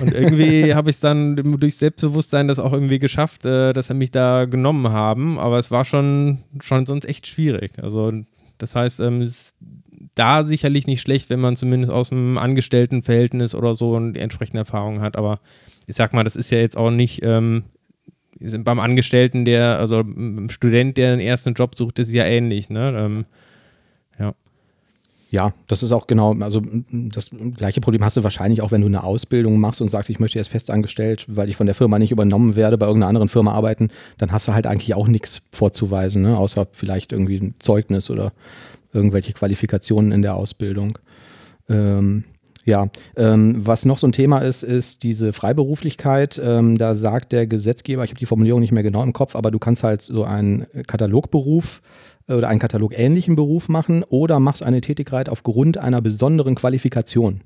[0.02, 3.94] Und irgendwie habe ich es dann durch Selbstbewusstsein das auch irgendwie geschafft, äh, dass sie
[3.94, 5.38] mich da genommen haben.
[5.38, 7.74] Aber es war schon, schon sonst echt schwierig.
[7.82, 8.12] Also
[8.58, 9.56] das heißt, ähm, es ist
[10.16, 15.02] da sicherlich nicht schlecht, wenn man zumindest aus einem Angestelltenverhältnis oder so eine entsprechende Erfahrung
[15.02, 15.16] hat.
[15.16, 15.40] Aber
[15.86, 17.66] ich sag mal, das ist ja jetzt auch nicht ähm,
[18.40, 22.94] beim Angestellten, der, also ein Student, der einen ersten Job sucht, ist ja ähnlich, ne?
[22.98, 23.26] Ähm,
[24.20, 24.34] ja.
[25.32, 28.88] Ja, das ist auch genau, also das gleiche Problem hast du wahrscheinlich auch, wenn du
[28.88, 32.12] eine Ausbildung machst und sagst, ich möchte jetzt festangestellt, weil ich von der Firma nicht
[32.12, 36.22] übernommen werde, bei irgendeiner anderen Firma arbeiten, dann hast du halt eigentlich auch nichts vorzuweisen,
[36.22, 36.38] ne?
[36.38, 38.34] außer vielleicht irgendwie ein Zeugnis oder
[38.94, 40.98] irgendwelche Qualifikationen in der Ausbildung.
[41.70, 42.24] Ähm,
[42.66, 46.42] ja, ähm, was noch so ein Thema ist, ist diese Freiberuflichkeit.
[46.44, 49.52] Ähm, da sagt der Gesetzgeber, ich habe die Formulierung nicht mehr genau im Kopf, aber
[49.52, 51.82] du kannst halt so einen Katalogberuf
[52.28, 57.42] äh, oder einen katalogähnlichen Beruf machen oder machst eine Tätigkeit aufgrund einer besonderen Qualifikation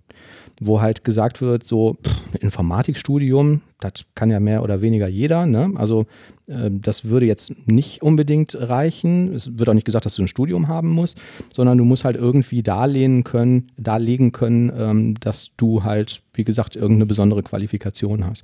[0.61, 5.45] wo halt gesagt wird, so pff, Informatikstudium, das kann ja mehr oder weniger jeder.
[5.45, 5.71] Ne?
[5.75, 6.05] Also
[6.49, 9.33] das würde jetzt nicht unbedingt reichen.
[9.33, 11.19] Es wird auch nicht gesagt, dass du ein Studium haben musst,
[11.53, 16.75] sondern du musst halt irgendwie darlegen können, darlegen können, ähm, dass du halt, wie gesagt,
[16.75, 18.43] irgendeine besondere Qualifikation hast.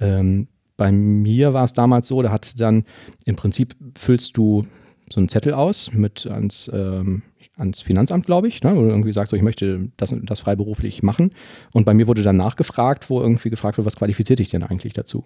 [0.00, 0.48] Ähm,
[0.78, 2.84] bei mir war es damals so, da hat dann
[3.26, 4.64] im Prinzip füllst du
[5.10, 7.22] so einen Zettel aus mit ans ähm,
[7.56, 11.02] ans Finanzamt, glaube ich, ne, wo du irgendwie sagst, so, ich möchte das, das freiberuflich
[11.02, 11.30] machen.
[11.72, 14.94] Und bei mir wurde dann nachgefragt, wo irgendwie gefragt wird, was qualifiziert dich denn eigentlich
[14.94, 15.24] dazu?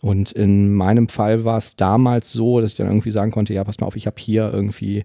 [0.00, 3.64] Und in meinem Fall war es damals so, dass ich dann irgendwie sagen konnte, ja,
[3.64, 5.04] pass mal auf, ich habe hier irgendwie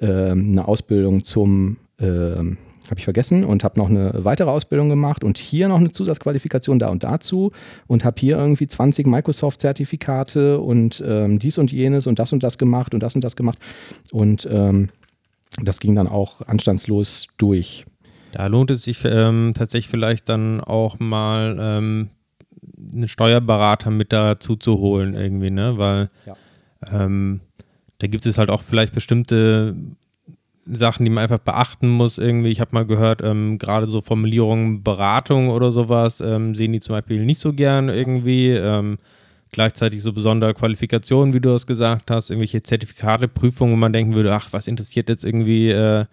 [0.00, 2.56] äh, eine Ausbildung zum äh,
[2.90, 6.78] habe ich vergessen und habe noch eine weitere Ausbildung gemacht und hier noch eine Zusatzqualifikation
[6.78, 7.52] da und dazu
[7.86, 12.58] und habe hier irgendwie 20 Microsoft-Zertifikate und ähm, dies und jenes und das und das
[12.58, 13.58] gemacht und das und das gemacht
[14.10, 14.88] und ähm,
[15.62, 17.84] das ging dann auch anstandslos durch.
[18.32, 22.10] Da lohnt es sich ähm, tatsächlich vielleicht dann auch mal ähm,
[22.92, 25.78] einen Steuerberater mit dazu zu holen irgendwie, ne?
[25.78, 26.36] Weil ja.
[26.90, 27.40] ähm,
[27.98, 29.74] da gibt es halt auch vielleicht bestimmte
[30.66, 32.50] Sachen, die man einfach beachten muss irgendwie.
[32.50, 36.94] Ich habe mal gehört, ähm, gerade so Formulierungen Beratung oder sowas ähm, sehen die zum
[36.94, 38.52] Beispiel nicht so gern irgendwie.
[39.52, 44.14] Gleichzeitig so besondere Qualifikationen, wie du es gesagt hast, irgendwelche Zertifikate, Prüfungen, wo man denken
[44.14, 46.04] würde, ach, was interessiert jetzt irgendwie äh,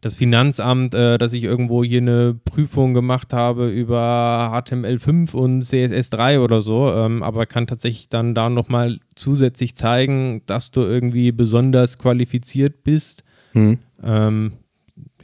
[0.00, 6.40] das Finanzamt, äh, dass ich irgendwo hier eine Prüfung gemacht habe über HTML5 und CSS3
[6.40, 11.98] oder so, ähm, aber kann tatsächlich dann da nochmal zusätzlich zeigen, dass du irgendwie besonders
[11.98, 13.24] qualifiziert bist.
[13.52, 13.78] Mhm.
[14.02, 14.52] Ähm,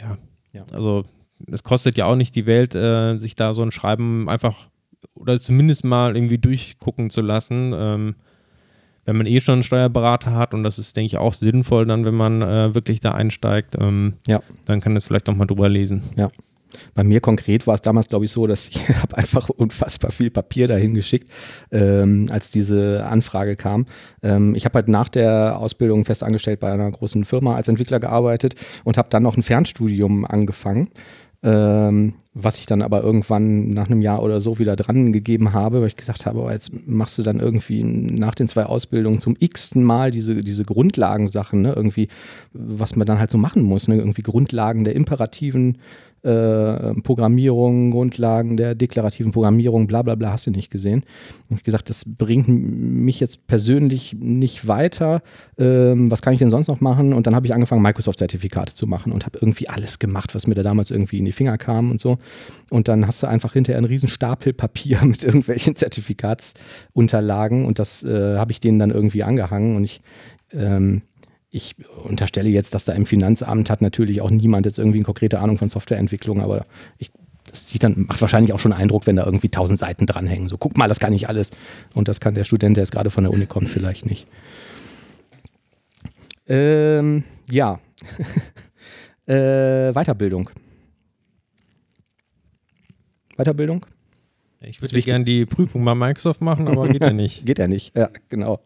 [0.01, 0.19] ja.
[0.53, 1.05] ja, also
[1.51, 4.69] es kostet ja auch nicht die Welt, äh, sich da so ein Schreiben einfach
[5.15, 7.73] oder zumindest mal irgendwie durchgucken zu lassen.
[7.77, 8.15] Ähm,
[9.05, 12.05] wenn man eh schon einen Steuerberater hat und das ist, denke ich, auch sinnvoll, dann,
[12.05, 14.41] wenn man äh, wirklich da einsteigt, ähm, ja.
[14.65, 16.03] dann kann das vielleicht auch mal drüber lesen.
[16.17, 16.31] Ja.
[16.95, 20.31] Bei mir konkret war es damals, glaube ich, so, dass ich habe einfach unfassbar viel
[20.31, 21.31] Papier dahin geschickt,
[21.71, 23.87] ähm, als diese Anfrage kam.
[24.23, 28.01] Ähm, ich habe halt nach der Ausbildung fest angestellt bei einer großen Firma als Entwickler
[28.01, 28.55] gearbeitet
[28.85, 30.89] und habe dann noch ein Fernstudium angefangen
[31.43, 35.81] ähm, was ich dann aber irgendwann nach einem Jahr oder so wieder dran gegeben habe,
[35.81, 39.37] weil ich gesagt habe, oh, jetzt machst du dann irgendwie nach den zwei Ausbildungen zum
[39.39, 41.73] x-ten Mal diese, diese Grundlagensachen, ne?
[41.75, 42.09] irgendwie,
[42.53, 43.97] was man dann halt so machen muss, ne?
[43.97, 45.79] irgendwie Grundlagen der imperativen
[46.23, 51.05] äh, Programmierung, Grundlagen der deklarativen Programmierung, bla bla bla, hast du nicht gesehen.
[51.49, 55.23] Und ich gesagt, das bringt mich jetzt persönlich nicht weiter.
[55.59, 57.13] Ähm, was kann ich denn sonst noch machen?
[57.13, 60.55] Und dann habe ich angefangen, Microsoft-Zertifikate zu machen und habe irgendwie alles gemacht, was mir
[60.55, 62.19] da damals irgendwie in die Finger kam und so.
[62.71, 68.05] Und dann hast du einfach hinterher einen riesen Stapel Papier mit irgendwelchen Zertifikatsunterlagen und das
[68.05, 70.01] äh, habe ich denen dann irgendwie angehangen und ich
[70.53, 71.03] ähm,
[71.53, 75.39] ich unterstelle jetzt, dass da im Finanzamt hat natürlich auch niemand jetzt irgendwie eine konkrete
[75.39, 76.65] Ahnung von Softwareentwicklung, aber
[76.97, 77.13] ich,
[77.45, 80.49] das sieht dann, macht wahrscheinlich auch schon Eindruck, wenn da irgendwie tausend Seiten dranhängen.
[80.49, 81.51] So, guck mal, das kann ich alles.
[81.93, 84.27] Und das kann der Student, der jetzt gerade von der Uni kommt, vielleicht nicht.
[86.49, 87.79] Ähm, ja.
[89.25, 90.51] Äh, Weiterbildung.
[93.37, 93.87] Weiterbildung?
[94.61, 97.47] Ich würde gerne die Prüfung bei Microsoft machen, aber geht ja nicht.
[97.47, 98.61] geht ja nicht, ja, genau.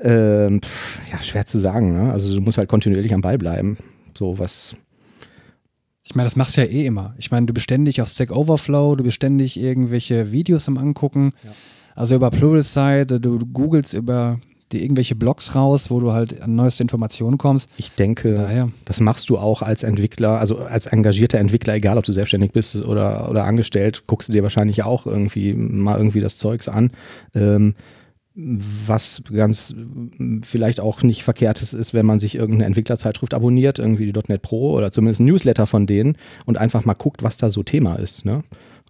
[0.00, 1.92] Ähm, pff, ja, schwer zu sagen.
[1.92, 2.12] Ne?
[2.12, 3.78] Also du musst halt kontinuierlich am Ball bleiben.
[4.16, 4.76] So was.
[6.04, 7.14] Ich meine, das machst du ja eh immer.
[7.18, 11.32] Ich meine, du bist ständig auf Stack Overflow, du bist ständig irgendwelche Videos am Angucken.
[11.42, 11.50] Ja.
[11.94, 14.38] Also über Pluralsight, du, du googelst über
[14.72, 17.68] dir irgendwelche Blogs raus, wo du halt an neueste Informationen kommst.
[17.76, 18.70] Ich denke, Daher.
[18.84, 22.84] das machst du auch als Entwickler, also als engagierter Entwickler, egal ob du selbstständig bist
[22.84, 26.90] oder, oder angestellt, guckst du dir wahrscheinlich auch irgendwie mal irgendwie das Zeugs an.
[27.34, 27.74] Ähm,
[28.36, 29.74] was ganz
[30.42, 34.72] vielleicht auch nicht verkehrtes ist, wenn man sich irgendeine Entwicklerzeitschrift abonniert, irgendwie die .NET Pro
[34.72, 38.24] oder zumindest ein Newsletter von denen und einfach mal guckt, was da so Thema ist.
[38.24, 38.42] Ne?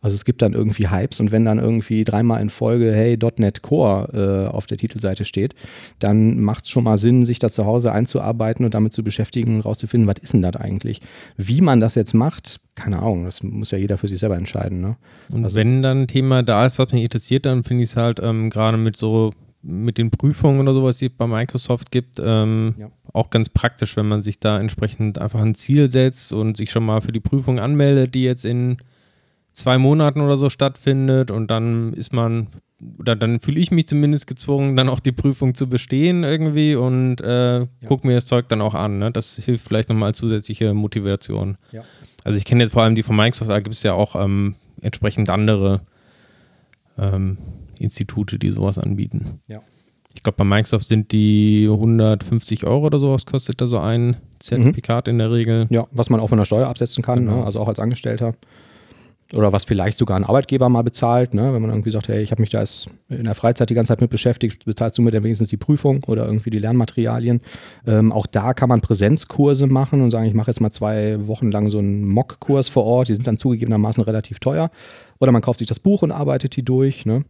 [0.04, 3.62] Also es gibt dann irgendwie Hypes und wenn dann irgendwie dreimal in Folge Hey .NET
[3.62, 5.54] Core äh, auf der Titelseite steht,
[5.98, 9.54] dann macht es schon mal Sinn, sich da zu Hause einzuarbeiten und damit zu beschäftigen
[9.56, 11.00] und rauszufinden, was ist denn das eigentlich?
[11.38, 14.82] Wie man das jetzt macht, keine Ahnung, das muss ja jeder für sich selber entscheiden.
[14.82, 14.96] Ne?
[15.32, 17.96] Und also, wenn dann ein Thema da ist, was mich interessiert, dann finde ich es
[17.96, 19.32] halt ähm, gerade mit so
[19.62, 22.90] mit den Prüfungen oder sowas, die es bei Microsoft gibt, ähm, ja.
[23.14, 26.84] auch ganz praktisch, wenn man sich da entsprechend einfach ein Ziel setzt und sich schon
[26.84, 28.76] mal für die Prüfung anmeldet, die jetzt in
[29.54, 32.48] zwei Monaten oder so stattfindet und dann ist man,
[32.98, 37.20] oder dann fühle ich mich zumindest gezwungen, dann auch die Prüfung zu bestehen irgendwie und
[37.20, 37.66] äh, ja.
[37.86, 38.98] gucke mir das Zeug dann auch an.
[38.98, 39.12] Ne?
[39.12, 41.56] Das hilft vielleicht nochmal als zusätzliche Motivation.
[41.70, 41.82] Ja.
[42.24, 44.56] Also ich kenne jetzt vor allem die von Microsoft, da gibt es ja auch ähm,
[44.82, 45.82] entsprechend andere
[46.98, 47.38] ähm,
[47.78, 49.40] Institute, die sowas anbieten.
[49.46, 49.60] Ja.
[50.16, 55.06] Ich glaube, bei Microsoft sind die 150 Euro oder sowas, kostet da so ein Zertifikat
[55.06, 55.10] mhm.
[55.12, 55.66] in der Regel.
[55.70, 57.38] Ja, was man auch von der Steuer absetzen kann, genau.
[57.38, 57.44] ne?
[57.44, 58.34] also auch als Angestellter
[59.34, 61.52] oder was vielleicht sogar ein Arbeitgeber mal bezahlt, ne?
[61.52, 62.62] wenn man irgendwie sagt, hey, ich habe mich da
[63.08, 66.02] in der Freizeit die ganze Zeit mit beschäftigt, bezahlst du mir dann wenigstens die Prüfung
[66.04, 67.40] oder irgendwie die Lernmaterialien.
[67.86, 71.50] Ähm, auch da kann man Präsenzkurse machen und sagen, ich mache jetzt mal zwei Wochen
[71.50, 74.70] lang so einen Mock-Kurs vor Ort, die sind dann zugegebenermaßen relativ teuer.
[75.20, 77.06] Oder man kauft sich das Buch und arbeitet die durch.
[77.06, 77.24] Ne?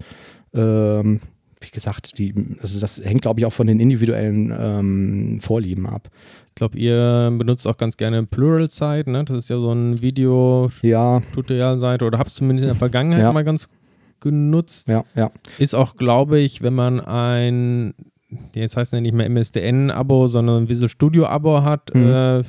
[0.54, 1.20] Ähm,
[1.64, 6.10] wie gesagt, die, also das hängt, glaube ich, auch von den individuellen ähm, Vorlieben ab.
[6.48, 9.24] Ich glaube, ihr benutzt auch ganz gerne Pluralsight, ne?
[9.24, 13.32] Das ist ja so ein Video-Tutorial-Seite oder habt es zumindest in der Vergangenheit ja.
[13.32, 13.68] mal ganz
[14.20, 14.88] genutzt.
[14.88, 15.30] Ja, ja.
[15.58, 17.94] Ist auch, glaube ich, wenn man ein,
[18.54, 22.06] jetzt heißt es ja nicht mehr MSDN-Abo, sondern ein Visual Studio-Abo hat, mhm.
[22.06, 22.42] äh,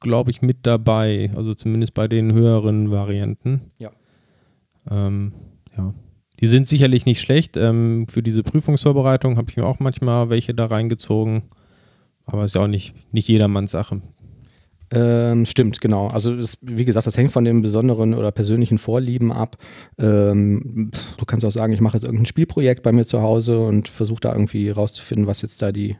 [0.00, 1.30] glaube ich, mit dabei.
[1.34, 3.72] Also zumindest bei den höheren Varianten.
[3.78, 3.90] Ja.
[4.90, 5.32] Ähm,
[5.76, 5.90] ja.
[6.40, 7.56] Die sind sicherlich nicht schlecht.
[7.56, 11.44] Ähm, für diese Prüfungsvorbereitung habe ich mir auch manchmal welche da reingezogen.
[12.24, 14.02] Aber ist ja auch nicht, nicht jedermanns Sache.
[14.92, 16.08] Ähm, stimmt, genau.
[16.08, 19.56] Also das, wie gesagt, das hängt von den besonderen oder persönlichen Vorlieben ab.
[19.98, 23.88] Ähm, du kannst auch sagen, ich mache jetzt irgendein Spielprojekt bei mir zu Hause und
[23.88, 25.96] versuche da irgendwie rauszufinden, was jetzt da die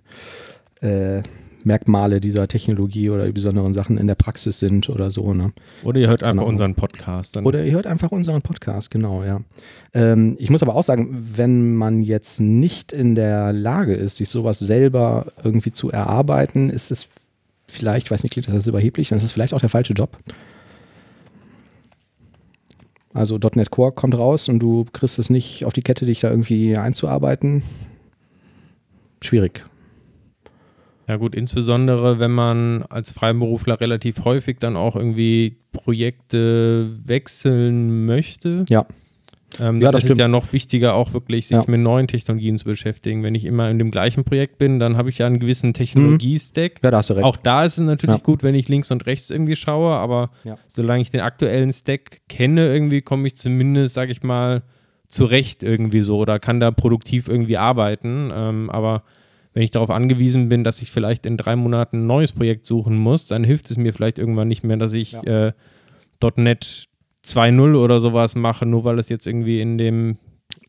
[0.83, 1.23] äh,
[1.67, 5.35] Merkmale dieser Technologie oder die besonderen Sachen in der Praxis sind oder so.
[5.35, 5.53] Ne?
[5.83, 6.49] Oder ihr hört einfach genau.
[6.49, 7.35] unseren Podcast.
[7.37, 7.45] Dann.
[7.45, 9.41] Oder ihr hört einfach unseren Podcast, genau, ja.
[9.93, 14.29] Ähm, ich muss aber auch sagen, wenn man jetzt nicht in der Lage ist, sich
[14.29, 17.09] sowas selber irgendwie zu erarbeiten, ist es
[17.67, 20.17] vielleicht, ich weiß nicht, klingt das überheblich, dann ist es vielleicht auch der falsche Job.
[23.13, 26.31] Also .NET Core kommt raus und du kriegst es nicht auf die Kette, dich da
[26.31, 27.63] irgendwie einzuarbeiten.
[29.21, 29.65] Schwierig.
[31.09, 38.65] Ja gut, insbesondere wenn man als Freiberufler relativ häufig dann auch irgendwie Projekte wechseln möchte.
[38.69, 38.87] Ja.
[39.61, 41.65] Ähm, ja, das ist ja noch wichtiger, auch wirklich sich ja.
[41.67, 43.23] mit neuen Technologien zu beschäftigen.
[43.23, 46.81] Wenn ich immer in dem gleichen Projekt bin, dann habe ich ja einen gewissen Technologie-Stack.
[46.83, 47.25] Ja, da hast du recht.
[47.25, 48.23] Auch da ist es natürlich ja.
[48.23, 50.57] gut, wenn ich links und rechts irgendwie schaue, aber ja.
[50.69, 54.63] solange ich den aktuellen Stack kenne, irgendwie komme ich zumindest, sage ich mal,
[55.09, 58.33] zurecht irgendwie so oder kann da produktiv irgendwie arbeiten.
[58.37, 59.05] Ähm, aber
[59.57, 62.95] wenn ich darauf angewiesen bin, dass ich vielleicht in drei Monaten ein neues Projekt suchen
[62.95, 65.47] muss, dann hilft es mir vielleicht irgendwann nicht mehr, dass ich ja.
[65.47, 65.53] äh,
[66.37, 66.89] .NET
[67.25, 70.19] 2.0 oder sowas mache, nur weil es jetzt irgendwie in dem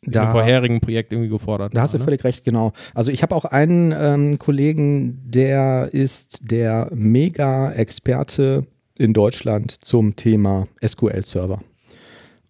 [0.04, 2.06] da, vorherigen Projekt irgendwie gefordert Da war, hast du ne?
[2.06, 2.72] völlig recht, genau.
[2.94, 10.70] Also ich habe auch einen ähm, Kollegen, der ist der Mega-Experte in Deutschland zum Thema
[10.82, 11.60] SQL-Server.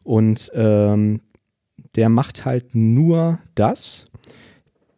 [0.04, 1.22] Und ähm,
[1.96, 4.06] der macht halt nur das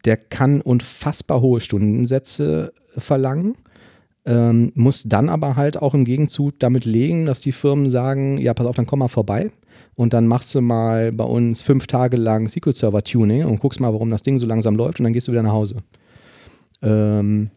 [0.05, 3.55] der kann unfassbar hohe Stundensätze verlangen,
[4.25, 8.53] ähm, muss dann aber halt auch im Gegenzug damit legen, dass die Firmen sagen, ja,
[8.53, 9.51] pass auf, dann komm mal vorbei
[9.95, 13.79] und dann machst du mal bei uns fünf Tage lang SQL Server Tuning und guckst
[13.79, 15.77] mal, warum das Ding so langsam läuft und dann gehst du wieder nach Hause.
[16.81, 17.49] Ähm,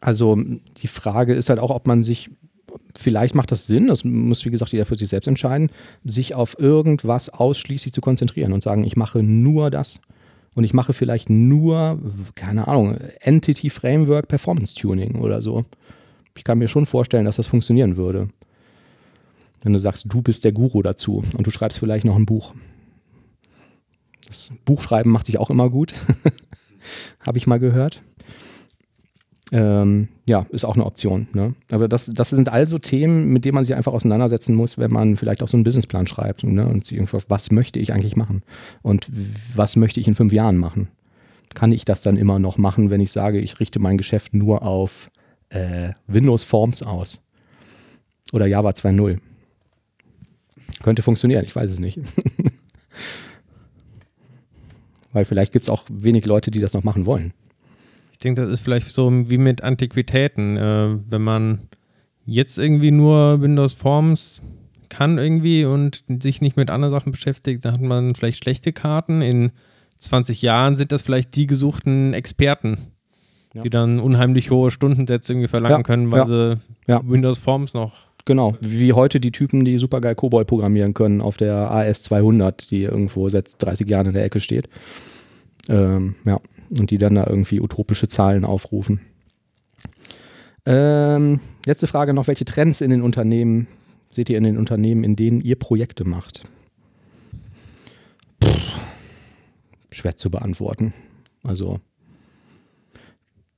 [0.00, 0.38] also
[0.78, 2.30] die Frage ist halt auch, ob man sich
[2.96, 5.70] vielleicht macht das Sinn, das muss wie gesagt jeder für sich selbst entscheiden,
[6.04, 10.00] sich auf irgendwas ausschließlich zu konzentrieren und sagen, ich mache nur das
[10.56, 12.00] und ich mache vielleicht nur,
[12.34, 15.66] keine Ahnung, Entity Framework Performance Tuning oder so.
[16.34, 18.28] Ich kann mir schon vorstellen, dass das funktionieren würde.
[19.62, 22.54] Wenn du sagst, du bist der Guru dazu und du schreibst vielleicht noch ein Buch.
[24.26, 25.92] Das Buchschreiben macht sich auch immer gut.
[27.26, 28.00] Habe ich mal gehört.
[29.52, 31.28] Ähm, ja, ist auch eine Option.
[31.32, 31.54] Ne?
[31.70, 35.14] Aber das, das sind also Themen, mit denen man sich einfach auseinandersetzen muss, wenn man
[35.14, 36.66] vielleicht auch so einen Businessplan schreibt ne?
[36.66, 38.42] und sich einfach, was möchte ich eigentlich machen
[38.82, 39.08] und
[39.54, 40.88] was möchte ich in fünf Jahren machen.
[41.54, 44.62] Kann ich das dann immer noch machen, wenn ich sage, ich richte mein Geschäft nur
[44.62, 45.10] auf
[45.50, 47.22] äh, Windows Forms aus
[48.32, 49.18] oder Java 2.0?
[50.82, 52.00] Könnte funktionieren, ich weiß es nicht.
[55.12, 57.32] Weil vielleicht gibt es auch wenig Leute, die das noch machen wollen.
[58.16, 60.56] Ich denke, das ist vielleicht so wie mit Antiquitäten.
[60.56, 61.68] Äh, wenn man
[62.24, 64.40] jetzt irgendwie nur Windows Forms
[64.88, 69.20] kann irgendwie und sich nicht mit anderen Sachen beschäftigt, dann hat man vielleicht schlechte Karten.
[69.20, 69.52] In
[69.98, 72.78] 20 Jahren sind das vielleicht die gesuchten Experten,
[73.52, 73.60] ja.
[73.60, 78.06] die dann unheimlich hohe Stundensätze irgendwie verlangen ja, können, weil ja, sie Windows Forms noch
[78.24, 83.28] Genau, wie heute die Typen, die supergeil Kobol programmieren können auf der AS200, die irgendwo
[83.28, 84.68] seit 30 Jahren in der Ecke steht.
[85.68, 86.40] Ähm, ja,
[86.70, 89.00] und die dann da irgendwie utopische Zahlen aufrufen.
[90.64, 93.68] Ähm, letzte Frage noch, welche Trends in den Unternehmen
[94.10, 96.50] seht ihr in den Unternehmen, in denen ihr Projekte macht?
[98.42, 98.84] Pff,
[99.92, 100.92] schwer zu beantworten.
[101.42, 101.80] Also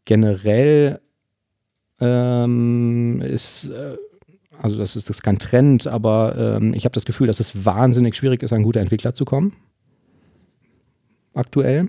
[0.04, 1.00] generell
[2.00, 3.96] ähm, ist äh,
[4.60, 7.64] also das ist, das ist kein Trend, aber ähm, ich habe das Gefühl, dass es
[7.64, 9.54] wahnsinnig schwierig ist, an gute Entwickler zu kommen.
[11.32, 11.88] Aktuell.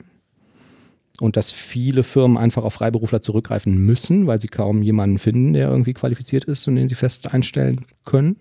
[1.19, 5.69] Und dass viele Firmen einfach auf Freiberufler zurückgreifen müssen, weil sie kaum jemanden finden, der
[5.69, 8.37] irgendwie qualifiziert ist und den sie fest einstellen können.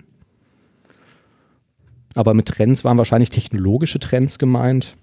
[2.15, 4.97] Aber mit Trends waren wahrscheinlich technologische Trends gemeint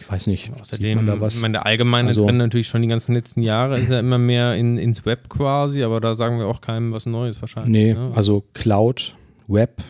[0.00, 0.50] ich weiß nicht.
[0.60, 1.36] Außerdem, man was?
[1.36, 4.18] Ich meine, der allgemeine also, Trend natürlich schon die ganzen letzten Jahre ist ja immer
[4.18, 7.72] mehr in, ins Web quasi, aber da sagen wir auch keinem was Neues wahrscheinlich.
[7.72, 8.12] Nee, ne?
[8.14, 9.16] also Cloud,
[9.48, 9.82] Web,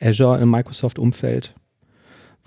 [0.00, 1.54] Azure im Microsoft-Umfeld.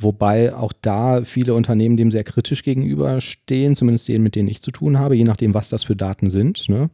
[0.03, 4.71] Wobei auch da viele Unternehmen dem sehr kritisch gegenüberstehen, zumindest denen, mit denen ich zu
[4.71, 6.69] tun habe, je nachdem, was das für Daten sind.
[6.69, 6.89] Ne?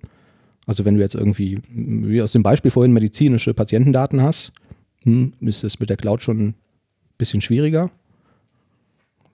[0.65, 4.51] Also wenn du jetzt irgendwie, wie aus dem Beispiel vorhin, medizinische Patientendaten hast,
[5.03, 6.55] hm, ist es mit der Cloud schon ein
[7.17, 7.89] bisschen schwieriger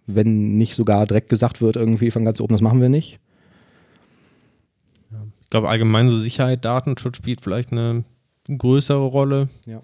[0.07, 3.19] wenn nicht sogar direkt gesagt wird, irgendwie von ganz oben, das machen wir nicht.
[5.41, 8.03] Ich glaube, allgemein so Sicherheit, Datenschutz spielt vielleicht eine
[8.47, 9.47] größere Rolle.
[9.65, 9.81] Ja.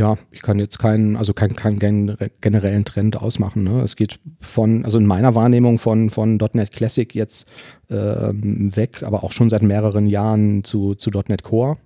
[0.00, 3.64] Ja, ich kann jetzt keinen, also keinen, keinen generellen Trend ausmachen.
[3.64, 3.82] Ne?
[3.82, 7.52] Es geht von, also in meiner Wahrnehmung von, von .NET Classic jetzt
[7.90, 11.76] ähm, weg, aber auch schon seit mehreren Jahren zu, zu .NET Core.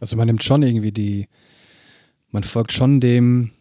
[0.00, 1.28] Also man nimmt schon irgendwie die,
[2.30, 3.52] man folgt schon dem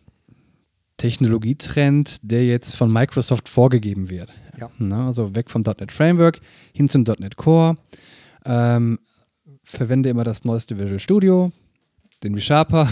[0.98, 4.28] Technologietrend, der jetzt von Microsoft vorgegeben wird.
[4.60, 4.70] Ja.
[4.78, 6.42] Na, also weg vom .NET Framework
[6.74, 7.78] hin zum .NET Core.
[8.44, 9.00] Ähm,
[9.64, 11.54] verwende immer das neueste Visual Studio,
[12.24, 12.90] den ReSharper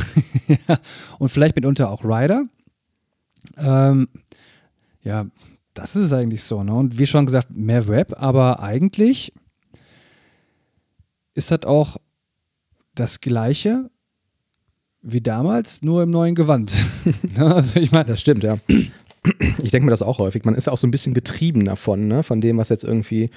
[1.20, 2.46] und vielleicht mitunter auch Rider.
[3.58, 4.08] Ähm,
[5.04, 5.26] ja,
[5.74, 6.64] das ist es eigentlich so.
[6.64, 6.74] Ne?
[6.74, 9.34] Und wie schon gesagt, mehr Web, aber eigentlich
[11.34, 11.98] ist das auch
[12.94, 13.90] das Gleiche,
[15.02, 16.74] wie damals, nur im neuen Gewand.
[17.38, 18.58] also ich meine, das stimmt, ja.
[19.64, 20.46] Ich denke mir das auch häufig.
[20.46, 22.24] Man ist auch so ein bisschen getrieben davon, ne?
[22.24, 23.30] von dem, was jetzt irgendwie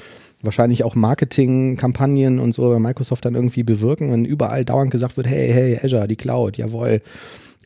[0.44, 5.26] wahrscheinlich auch Marketingkampagnen und so bei Microsoft dann irgendwie bewirken, wenn überall dauernd gesagt wird,
[5.26, 7.00] hey, hey, Azure, die Cloud, jawohl.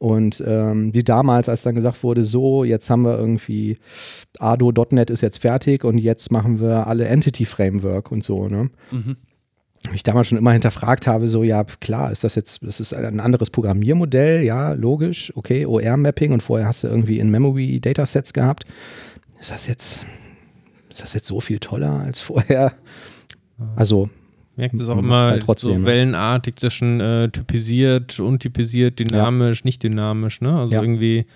[0.01, 3.79] Und ähm, wie damals, als dann gesagt wurde, so, jetzt haben wir irgendwie
[4.39, 8.71] Ado.NET ist jetzt fertig und jetzt machen wir alle Entity Framework und so, ne?
[8.93, 9.17] Mhm
[9.95, 13.21] ich damals schon immer hinterfragt habe, so ja klar, ist das jetzt, das ist ein
[13.21, 18.65] anderes Programmiermodell, ja, logisch, okay, OR-Mapping und vorher hast du irgendwie in-Memory Datasets gehabt.
[19.41, 20.05] Ist das jetzt,
[20.89, 22.74] ist das jetzt so viel toller als vorher?
[23.77, 24.09] Also
[24.56, 29.65] Merkt es auch immer halt trotzdem, so wellenartig zwischen äh, typisiert, untypisiert, dynamisch, ja.
[29.65, 30.59] nicht dynamisch, ne?
[30.59, 30.82] Also ja.
[30.82, 31.27] irgendwie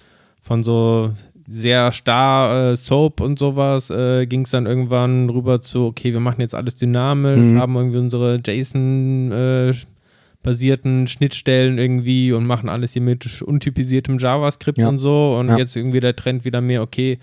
[0.41, 1.13] von so
[1.49, 6.19] sehr starr äh, Soap und sowas, äh, ging es dann irgendwann rüber zu, okay, wir
[6.19, 7.61] machen jetzt alles dynamisch, mhm.
[7.61, 14.89] haben irgendwie unsere JSON-basierten äh, Schnittstellen irgendwie und machen alles hier mit untypisiertem JavaScript ja.
[14.89, 15.37] und so.
[15.39, 17.21] Und jetzt irgendwie der Trend wieder mehr, okay,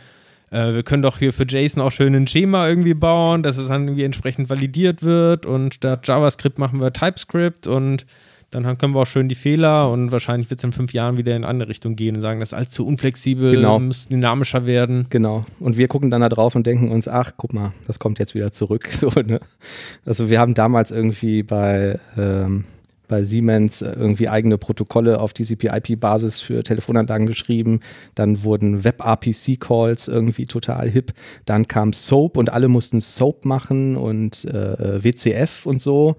[0.51, 3.67] äh, wir können doch hier für JSON auch schön ein Schema irgendwie bauen, dass es
[3.67, 8.05] dann irgendwie entsprechend validiert wird und statt JavaScript machen wir TypeScript und
[8.51, 11.35] dann können wir auch schön die Fehler und wahrscheinlich wird es in fünf Jahren wieder
[11.35, 13.79] in eine andere Richtung gehen und sagen, das ist allzu unflexibel, genau.
[13.79, 15.05] muss dynamischer werden.
[15.09, 15.45] Genau.
[15.59, 18.33] Und wir gucken dann da drauf und denken uns, ach, guck mal, das kommt jetzt
[18.35, 18.89] wieder zurück.
[18.99, 19.39] So, ne?
[20.05, 22.65] Also wir haben damals irgendwie bei, ähm,
[23.09, 27.81] bei Siemens äh, irgendwie eigene Protokolle auf TCP-IP-Basis für Telefonanlagen geschrieben.
[28.15, 31.11] Dann wurden Web-RPC-Calls irgendwie total hip.
[31.45, 36.15] Dann kam SOAP und alle mussten SOAP machen und äh, WCF und so,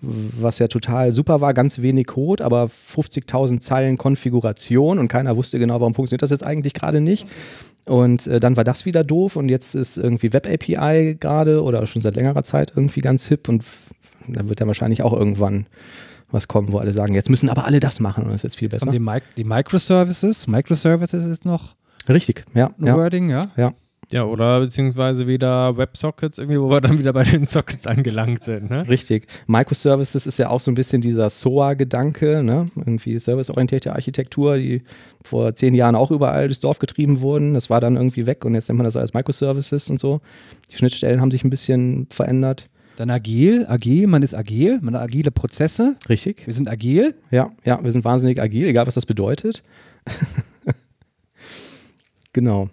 [0.00, 1.54] was ja total super war.
[1.54, 6.44] Ganz wenig Code, aber 50.000 Zeilen Konfiguration und keiner wusste genau, warum funktioniert das jetzt
[6.44, 7.26] eigentlich gerade nicht.
[7.86, 11.86] Und äh, dann war das wieder doof und jetzt ist irgendwie Web API gerade oder
[11.86, 13.64] schon seit längerer Zeit irgendwie ganz hip und
[14.26, 15.66] da wird ja wahrscheinlich auch irgendwann
[16.30, 18.56] was kommen, wo alle sagen, jetzt müssen aber alle das machen und das ist jetzt
[18.56, 18.90] viel besser.
[18.90, 21.74] Die, Mi die Microservices, Microservices ist noch
[22.08, 22.70] Richtig, ja.
[22.78, 22.96] ein ja.
[22.96, 23.46] Wording, ja.
[23.56, 23.72] Ja.
[24.10, 28.68] Ja, oder beziehungsweise wieder WebSockets, irgendwie, wo wir dann wieder bei den Sockets angelangt sind.
[28.68, 28.86] Ne?
[28.86, 29.26] Richtig.
[29.46, 32.66] Microservices ist ja auch so ein bisschen dieser SOA-Gedanke, ne?
[32.76, 34.82] irgendwie serviceorientierte Architektur, die
[35.24, 37.54] vor zehn Jahren auch überall durchs Dorf getrieben wurden.
[37.54, 40.20] Das war dann irgendwie weg und jetzt nennt man das als Microservices und so.
[40.70, 42.66] Die Schnittstellen haben sich ein bisschen verändert.
[42.96, 45.96] Dann agil, agil, man ist agil, man hat agile Prozesse.
[46.08, 46.46] Richtig.
[46.46, 47.14] Wir sind agil.
[47.30, 49.64] Ja, ja, wir sind wahnsinnig agil, egal was das bedeutet.
[52.32, 52.70] genau.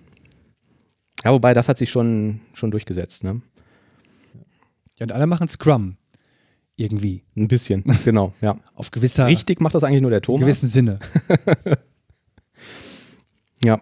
[1.23, 3.41] Ja, wobei das hat sich schon, schon durchgesetzt, ne?
[4.97, 5.97] Ja, und alle machen Scrum.
[6.75, 7.23] Irgendwie.
[7.35, 8.57] Ein bisschen, genau, ja.
[8.75, 10.41] Auf gewisser, Richtig macht das eigentlich nur der in Thomas.
[10.41, 10.99] gewissem Sinne.
[13.63, 13.81] Ja.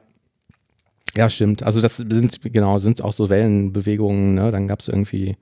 [1.16, 1.64] Ja, stimmt.
[1.64, 4.52] Also das sind, genau, sind auch so Wellenbewegungen, ne?
[4.52, 5.38] Dann gab es irgendwie,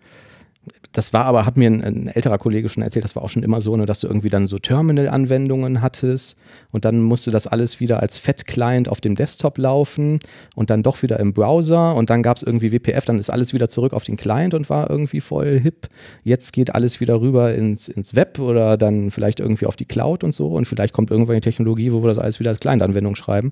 [0.97, 3.43] das war aber, hat mir ein, ein, älterer Kollege schon erzählt, das war auch schon
[3.43, 6.39] immer so, ne, dass du irgendwie dann so Terminal-Anwendungen hattest
[6.71, 10.19] und dann musste das alles wieder als Fat-Client auf dem Desktop laufen
[10.55, 13.53] und dann doch wieder im Browser und dann gab es irgendwie WPF, dann ist alles
[13.53, 15.87] wieder zurück auf den Client und war irgendwie voll hip.
[16.23, 20.23] Jetzt geht alles wieder rüber ins, ins Web oder dann vielleicht irgendwie auf die Cloud
[20.23, 23.13] und so und vielleicht kommt irgendwann die Technologie, wo wir das alles wieder als Client-Anwendung
[23.13, 23.51] schreiben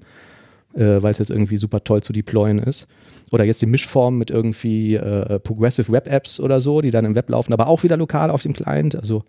[0.76, 2.88] äh, weil es jetzt irgendwie super toll zu deployen ist.
[3.32, 7.16] Oder jetzt die Mischform mit irgendwie äh, Progressive Web Apps oder so, die dann im
[7.16, 8.96] Web laufen, aber auch wieder lokal auf dem Client.
[8.96, 9.24] Also,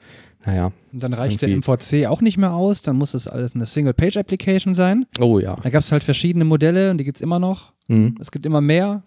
[0.44, 0.72] naja.
[0.92, 2.02] Und dann reicht der Irgendwie.
[2.02, 5.06] MVC auch nicht mehr aus, dann muss das alles eine Single-Page-Application sein.
[5.18, 5.56] Oh ja.
[5.62, 7.72] Da gab es halt verschiedene Modelle und die gibt es immer noch.
[7.88, 8.16] Mhm.
[8.20, 9.02] Es gibt immer mehr.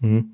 [0.00, 0.30] Mhm.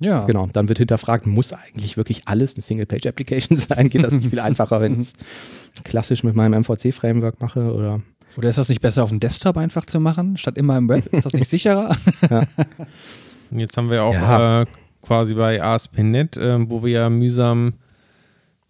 [0.00, 0.24] Ja.
[0.24, 0.48] Genau.
[0.52, 3.88] Dann wird hinterfragt, muss eigentlich wirklich alles eine Single-Page-Application sein?
[3.88, 5.14] Geht das nicht viel einfacher, wenn ich es
[5.84, 7.72] klassisch mit meinem MVC-Framework mache?
[7.74, 8.00] Oder?
[8.36, 11.06] Oder ist das nicht besser auf dem Desktop einfach zu machen, statt immer im Web?
[11.12, 11.94] Ist das nicht sicherer?
[13.50, 14.62] Und jetzt haben wir auch Ja.
[14.62, 14.66] äh,
[15.02, 17.74] quasi bei ASP.NET, äh, wo wir ja mühsam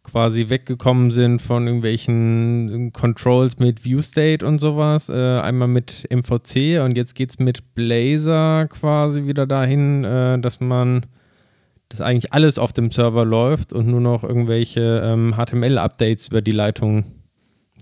[0.02, 5.08] quasi weggekommen sind von irgendwelchen Controls mit ViewState und sowas.
[5.08, 10.60] Äh, einmal mit MVC und jetzt geht es mit Blazor quasi wieder dahin, äh, dass
[10.60, 11.06] man
[11.90, 16.52] dass eigentlich alles auf dem Server läuft und nur noch irgendwelche ähm, HTML-Updates über die
[16.52, 17.04] Leitung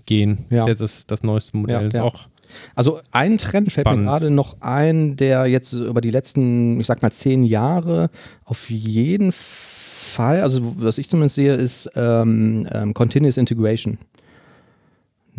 [0.09, 0.45] gehen.
[0.49, 0.65] Ja.
[0.65, 1.81] Das ist jetzt das, das neueste Modell.
[1.81, 2.03] Ja, ist ja.
[2.03, 2.27] auch
[2.75, 4.07] Also ein Trend fällt mir Spannend.
[4.07, 8.09] gerade noch ein, der jetzt über die letzten, ich sag mal, zehn Jahre
[8.43, 13.99] auf jeden Fall, also was ich zumindest sehe, ist ähm, ähm, Continuous Integration.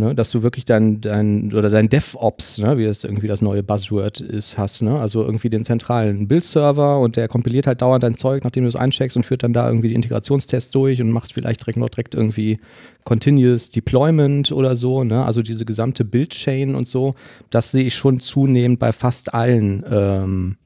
[0.01, 3.62] Ne, dass du wirklich dein, dein oder dein DevOps, ne, wie das irgendwie das neue
[3.62, 4.98] Buzzword ist, hast, ne?
[4.98, 8.77] Also irgendwie den zentralen Build-Server und der kompiliert halt dauernd dein Zeug, nachdem du es
[8.77, 12.14] eincheckst und führt dann da irgendwie die Integrationstests durch und machst vielleicht direkt noch direkt
[12.14, 12.60] irgendwie
[13.05, 15.22] Continuous Deployment oder so, ne?
[15.27, 17.14] Also diese gesamte Build-Chain und so,
[17.51, 20.56] das sehe ich schon zunehmend bei fast allen ähm,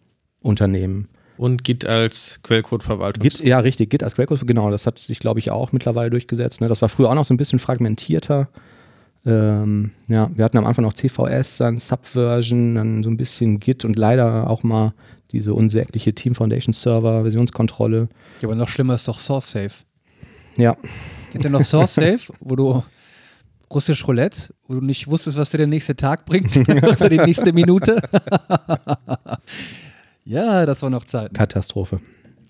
[0.43, 1.09] Unternehmen.
[1.39, 3.28] und Git als Quellcode-Verwaltung.
[3.43, 6.61] Ja, richtig, Git als Quellcode, genau, das hat sich, glaube ich, auch mittlerweile durchgesetzt.
[6.61, 6.69] Ne?
[6.69, 8.48] Das war früher auch noch so ein bisschen fragmentierter.
[9.26, 13.84] Ähm, ja, wir hatten am Anfang noch CVS, dann Subversion, dann so ein bisschen Git
[13.84, 14.92] und leider auch mal
[15.32, 18.09] diese unsägliche Team Foundation Server, Versionskontrolle.
[18.40, 19.84] Ja, aber noch schlimmer ist doch SourceSafe.
[20.56, 20.76] Ja,
[21.32, 22.82] Gibt ja noch SourceSafe, wo du
[23.72, 27.52] russisch Roulette, wo du nicht wusstest, was dir der nächste Tag bringt, also die nächste
[27.52, 28.01] Minute.
[30.24, 31.34] ja, das war noch Zeit.
[31.34, 32.01] Katastrophe.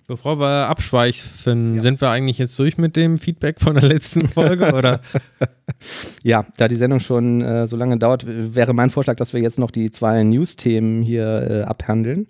[0.07, 4.75] Bevor wir abschweifen, sind wir eigentlich jetzt durch mit dem Feedback von der letzten Folge
[4.75, 5.01] oder?
[6.23, 9.59] Ja, da die Sendung schon äh, so lange dauert, wäre mein Vorschlag, dass wir jetzt
[9.59, 12.29] noch die zwei News-Themen hier äh, abhandeln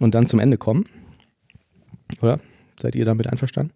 [0.00, 0.86] und dann zum Ende kommen.
[2.22, 2.40] Oder?
[2.80, 3.72] Seid ihr damit einverstanden?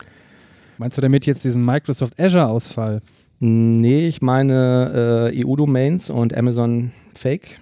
[0.78, 3.02] Meinst du damit jetzt diesen Microsoft Azure-Ausfall?
[3.38, 7.58] Nee, ich meine äh, EU-Domains und Amazon Fake.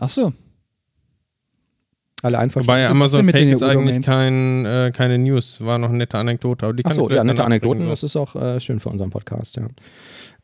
[0.00, 0.32] Ach so.
[2.22, 2.86] Alle einverstanden.
[2.86, 6.66] Amazon mit Pay ist eigentlich kein, äh, keine News, war noch eine nette Anekdote.
[6.66, 8.06] Aber die ich vielleicht ja, nette Anekdoten, nachbringen, das so.
[8.06, 9.68] ist auch äh, schön für unseren Podcast, ja.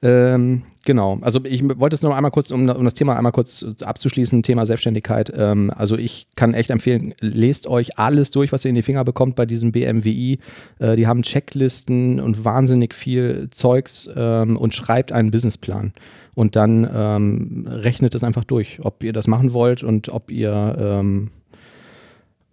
[0.03, 3.65] Ähm, genau, also ich wollte es noch einmal kurz, um, um das Thema einmal kurz
[3.83, 5.33] abzuschließen, Thema Selbstständigkeit.
[5.35, 9.05] Ähm, also ich kann echt empfehlen, lest euch alles durch, was ihr in die Finger
[9.05, 10.39] bekommt bei diesem BMWI.
[10.79, 15.95] Äh, die haben Checklisten und wahnsinnig viel Zeugs ähm, und schreibt einen Businessplan.
[16.35, 21.03] Und dann ähm, rechnet es einfach durch, ob ihr das machen wollt und ob ihr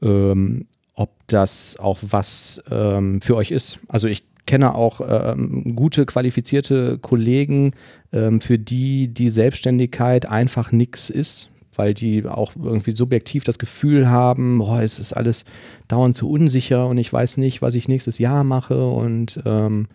[0.03, 3.79] ähm, ob das auch was ähm, für euch ist.
[3.87, 7.71] Also ich kenne auch ähm, gute, qualifizierte Kollegen,
[8.11, 14.09] ähm, für die die Selbstständigkeit einfach nichts ist, weil die auch irgendwie subjektiv das Gefühl
[14.09, 15.45] haben, boah, es ist alles
[15.87, 19.87] dauernd zu unsicher und ich weiß nicht, was ich nächstes Jahr mache und ähm,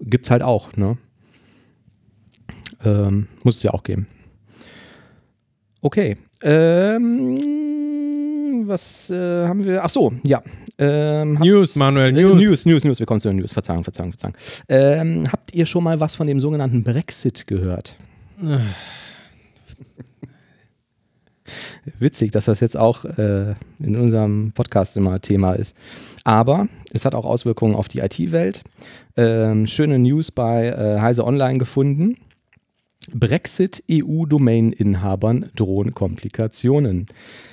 [0.00, 0.98] gibt es halt auch, ne?
[2.84, 4.08] Ähm, muss es ja auch geben.
[5.80, 6.16] Okay.
[6.42, 7.61] Ähm,
[8.68, 9.84] was äh, haben wir?
[9.84, 10.42] Ach so, ja.
[10.78, 12.34] Ähm, News, Manuel, äh, News.
[12.36, 12.98] News, News, News.
[12.98, 13.52] Wir kommen zu den News.
[13.52, 14.36] Verzeihung, Verzeihung, Verzeihung.
[14.68, 17.96] Ähm, habt ihr schon mal was von dem sogenannten Brexit gehört?
[21.98, 25.76] Witzig, dass das jetzt auch äh, in unserem Podcast immer Thema ist.
[26.24, 28.62] Aber es hat auch Auswirkungen auf die IT-Welt.
[29.16, 32.16] Ähm, schöne News bei äh, Heise Online gefunden.
[33.14, 37.06] Brexit EU-Domain-Inhabern drohen Komplikationen.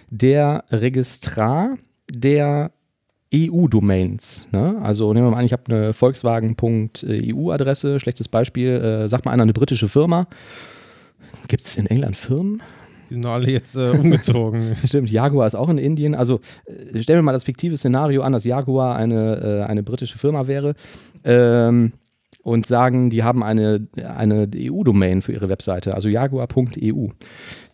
[0.10, 1.78] Der Registrar
[2.12, 2.72] der
[3.34, 4.78] EU-Domains, ne?
[4.82, 9.44] also nehmen wir mal an, ich habe eine Volkswagen.eu-Adresse, schlechtes Beispiel, äh, sagt mal einer
[9.44, 10.28] eine britische Firma.
[11.48, 12.64] Gibt es in England Firmen?
[13.10, 14.76] Die sind alle jetzt äh, umgezogen.
[14.86, 16.16] Stimmt, Jaguar ist auch in Indien.
[16.16, 20.18] Also äh, stellen wir mal das fiktive Szenario an, dass Jaguar eine, äh, eine britische
[20.18, 20.74] Firma wäre.
[21.24, 21.94] Ähm,
[22.44, 27.10] und sagen, die haben eine, eine EU-Domain für ihre Webseite, also jaguar.eu.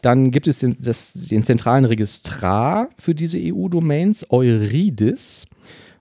[0.01, 5.47] Dann gibt es den, das, den zentralen Registrar für diese EU-Domains, Euridis.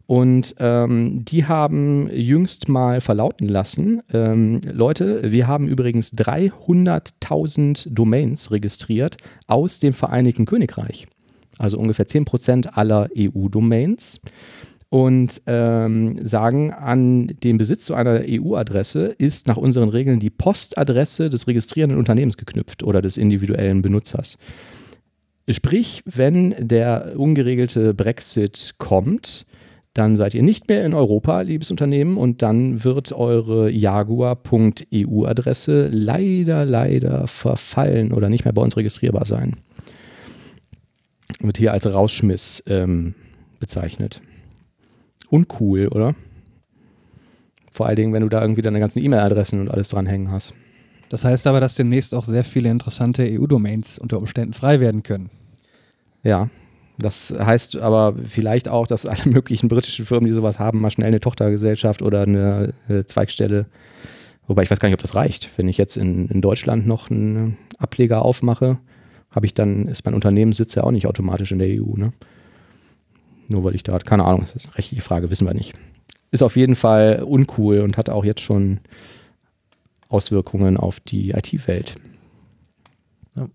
[0.07, 8.51] Und ähm, die haben jüngst mal verlauten lassen, ähm, Leute, wir haben übrigens 300.000 Domains
[8.51, 9.17] registriert
[9.47, 11.07] aus dem Vereinigten Königreich.
[11.59, 14.21] Also ungefähr 10% aller EU-Domains
[14.95, 21.31] und ähm, sagen, an den Besitz zu einer EU-Adresse ist nach unseren Regeln die Postadresse
[21.31, 24.39] des registrierenden Unternehmens geknüpft oder des individuellen Benutzers.
[25.49, 29.47] Sprich, wenn der ungeregelte Brexit kommt,
[29.95, 36.65] dann seid ihr nicht mehr in Europa, liebes Unternehmen, und dann wird eure Jaguar.eu-Adresse leider,
[36.65, 39.57] leider verfallen oder nicht mehr bei uns registrierbar sein.
[41.41, 43.17] Wird hier als Rausschmiss ähm,
[43.59, 44.21] bezeichnet
[45.31, 46.15] uncool, oder?
[47.71, 50.55] Vor allen Dingen, wenn du da irgendwie deine ganzen E-Mail-Adressen und alles dranhängen hast.
[51.09, 55.31] Das heißt aber, dass demnächst auch sehr viele interessante EU-Domains unter Umständen frei werden können.
[56.23, 56.49] Ja,
[56.99, 61.09] das heißt aber vielleicht auch, dass alle möglichen britischen Firmen, die sowas haben, mal schnell
[61.09, 63.67] eine Tochtergesellschaft oder eine, eine Zweigstelle.
[64.47, 65.51] Wobei ich weiß gar nicht, ob das reicht.
[65.57, 68.79] Wenn ich jetzt in, in Deutschland noch einen Ableger aufmache,
[69.35, 71.97] habe ich dann, ist mein Unternehmenssitz ja auch nicht automatisch in der EU.
[71.97, 72.13] Ne?
[73.49, 75.75] Nur weil ich da, keine Ahnung, das ist eine rechtliche Frage, wissen wir nicht.
[76.31, 78.81] Ist auf jeden Fall uncool und hat auch jetzt schon
[80.09, 81.97] Auswirkungen auf die IT-Welt.
[83.37, 83.49] Ja.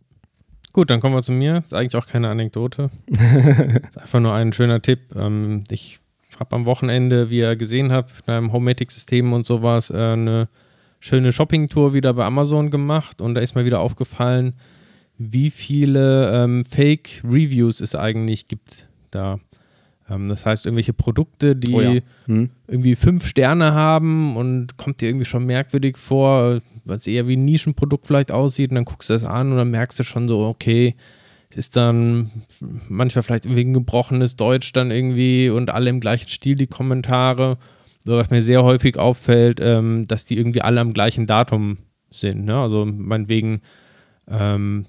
[0.74, 1.58] Gut, dann kommen wir zu mir.
[1.58, 2.90] Ist eigentlich auch keine Anekdote.
[3.08, 5.16] ist einfach nur ein schöner Tipp.
[5.16, 6.00] Ähm, ich
[6.40, 10.48] habe am Wochenende, wie ihr gesehen habt, mit einem Homematic-System und sowas, äh, eine
[11.00, 14.54] schöne Shopping-Tour wieder bei Amazon gemacht und da ist mir wieder aufgefallen,
[15.18, 19.40] wie viele ähm, Fake-Reviews es eigentlich gibt da.
[20.10, 22.00] Ähm, das heißt, irgendwelche Produkte, die oh ja.
[22.26, 22.50] hm.
[22.68, 27.36] irgendwie fünf Sterne haben und kommt dir irgendwie schon merkwürdig vor, weil es eher wie
[27.36, 30.28] ein Nischenprodukt vielleicht aussieht und dann guckst du das an und dann merkst du schon
[30.28, 30.96] so, okay,
[31.56, 32.32] ist dann
[32.88, 37.58] manchmal vielleicht irgendwie ein gebrochenes Deutsch dann irgendwie und alle im gleichen Stil die Kommentare.
[38.06, 41.80] So, was mir sehr häufig auffällt, ähm, dass die irgendwie alle am gleichen Datum
[42.12, 42.46] sind.
[42.46, 42.56] Ne?
[42.56, 43.62] Also meinetwegen
[44.28, 44.86] ähm,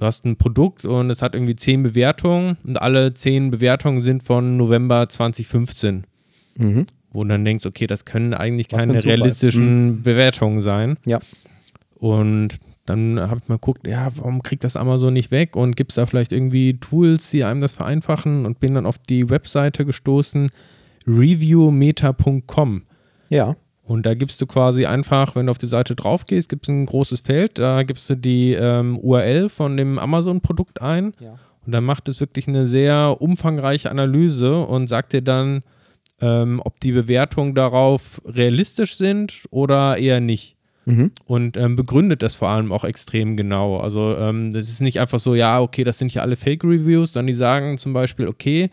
[0.00, 4.22] du hast ein Produkt und es hat irgendwie zehn Bewertungen und alle zehn Bewertungen sind
[4.22, 6.06] von November 2015.
[6.56, 6.86] Mhm.
[7.12, 10.02] Wo du dann denkst, okay, das können eigentlich keine realistischen mhm.
[10.02, 10.96] Bewertungen sein.
[11.04, 11.20] Ja.
[11.96, 12.56] Und
[12.86, 15.96] dann habe ich mal geguckt, ja, warum kriegt das Amazon nicht weg und gibt es
[15.96, 20.48] da vielleicht irgendwie Tools, die einem das vereinfachen und bin dann auf die Webseite gestoßen,
[21.06, 22.82] reviewmeta.com.
[23.28, 23.54] Ja.
[23.90, 26.68] Und da gibst du quasi einfach, wenn du auf die Seite drauf gehst, gibt es
[26.68, 31.12] ein großes Feld, da gibst du die ähm, URL von dem Amazon-Produkt ein.
[31.18, 31.40] Ja.
[31.66, 35.64] Und dann macht es wirklich eine sehr umfangreiche Analyse und sagt dir dann,
[36.20, 40.54] ähm, ob die Bewertungen darauf realistisch sind oder eher nicht.
[40.84, 41.10] Mhm.
[41.26, 43.78] Und ähm, begründet das vor allem auch extrem genau.
[43.78, 47.26] Also ähm, das ist nicht einfach so, ja, okay, das sind hier alle Fake-Reviews, sondern
[47.26, 48.70] die sagen zum Beispiel, okay,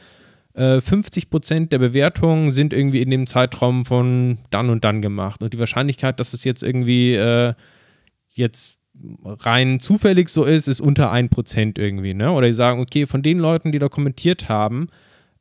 [0.57, 5.43] 50 äh, Prozent der Bewertungen sind irgendwie in dem Zeitraum von dann und dann gemacht.
[5.43, 7.53] Und die Wahrscheinlichkeit, dass es jetzt irgendwie äh,
[8.29, 8.77] jetzt
[9.23, 12.15] rein zufällig so ist, ist unter 1% irgendwie.
[12.15, 12.31] Ne?
[12.31, 14.89] Oder die sagen, okay, von den Leuten, die da kommentiert haben,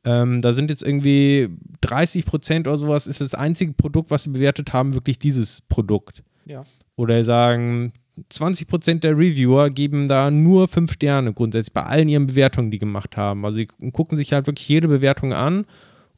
[0.03, 1.49] ähm, da sind jetzt irgendwie
[1.83, 6.23] 30% oder sowas, ist das einzige Produkt, was sie bewertet haben, wirklich dieses Produkt.
[6.45, 6.63] Ja.
[6.95, 7.93] Oder sagen,
[8.31, 13.17] 20% der Reviewer geben da nur 5 Sterne grundsätzlich bei allen ihren Bewertungen, die gemacht
[13.17, 13.45] haben.
[13.45, 15.65] Also sie gucken sich halt wirklich jede Bewertung an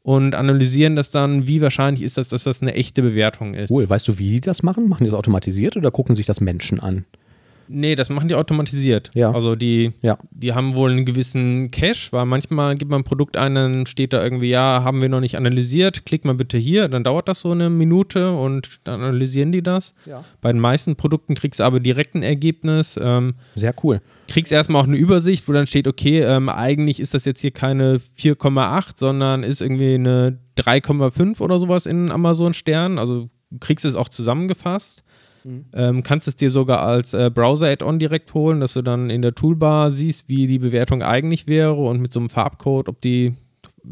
[0.02, 3.70] und analysieren das dann, wie wahrscheinlich ist das, dass das eine echte Bewertung ist.
[3.70, 3.88] Cool.
[3.88, 4.88] Weißt du, wie die das machen?
[4.88, 7.04] Machen die das automatisiert oder gucken sich das Menschen an?
[7.72, 9.10] Nee, das machen die automatisiert.
[9.14, 9.30] Ja.
[9.30, 10.18] Also die, Ja.
[10.32, 14.12] die haben wohl einen gewissen Cache, weil manchmal gibt man ein Produkt ein, dann steht
[14.12, 17.40] da irgendwie, ja, haben wir noch nicht analysiert, klick mal bitte hier, dann dauert das
[17.40, 19.92] so eine Minute und dann analysieren die das.
[20.04, 20.24] Ja.
[20.40, 22.98] Bei den meisten Produkten kriegst du aber direkt ein Ergebnis.
[23.00, 24.00] Ähm, Sehr cool.
[24.26, 27.52] kriegst erstmal auch eine Übersicht, wo dann steht, okay, ähm, eigentlich ist das jetzt hier
[27.52, 32.98] keine 4,8, sondern ist irgendwie eine 3,5 oder sowas in Amazon Sternen.
[32.98, 35.02] Also du kriegst es auch zusammengefasst.
[35.72, 39.34] Ähm, kannst es dir sogar als äh, Browser-Add-on direkt holen, dass du dann in der
[39.34, 43.34] Toolbar siehst, wie die Bewertung eigentlich wäre und mit so einem Farbcode, ob die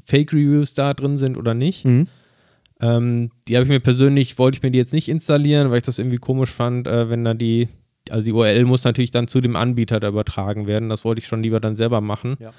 [0.05, 1.85] Fake-Reviews da drin sind oder nicht.
[1.85, 2.09] Mhm.
[2.81, 5.85] Ähm, die habe ich mir persönlich, wollte ich mir die jetzt nicht installieren, weil ich
[5.85, 7.69] das irgendwie komisch fand, äh, wenn da die,
[8.11, 10.89] also die URL muss natürlich dann zu dem Anbieter da übertragen werden.
[10.89, 12.37] Das wollte ich schon lieber dann selber machen.
[12.39, 12.51] Ja.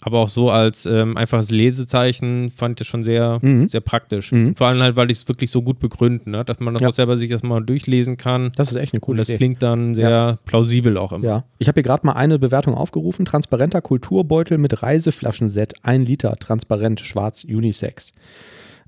[0.00, 3.66] Aber auch so als ähm, einfaches Lesezeichen fand ich das schon sehr, Mhm.
[3.66, 4.30] sehr praktisch.
[4.30, 4.54] Mhm.
[4.54, 6.44] Vor allem halt, weil ich es wirklich so gut begründen, ne?
[6.44, 6.88] dass man das Ja.
[6.88, 8.52] auch selber sich das mal durchlesen kann.
[8.56, 9.38] Das ist echt eine Und coole das Idee.
[9.38, 11.24] klingt dann sehr plausibel auch immer.
[11.24, 13.24] Ja, ich habe hier gerade mal eine Bewertung aufgerufen.
[13.24, 18.12] Transparenter Kulturbeutel mit Reiseflaschenset, 1 Liter, transparent, schwarz, Unisex.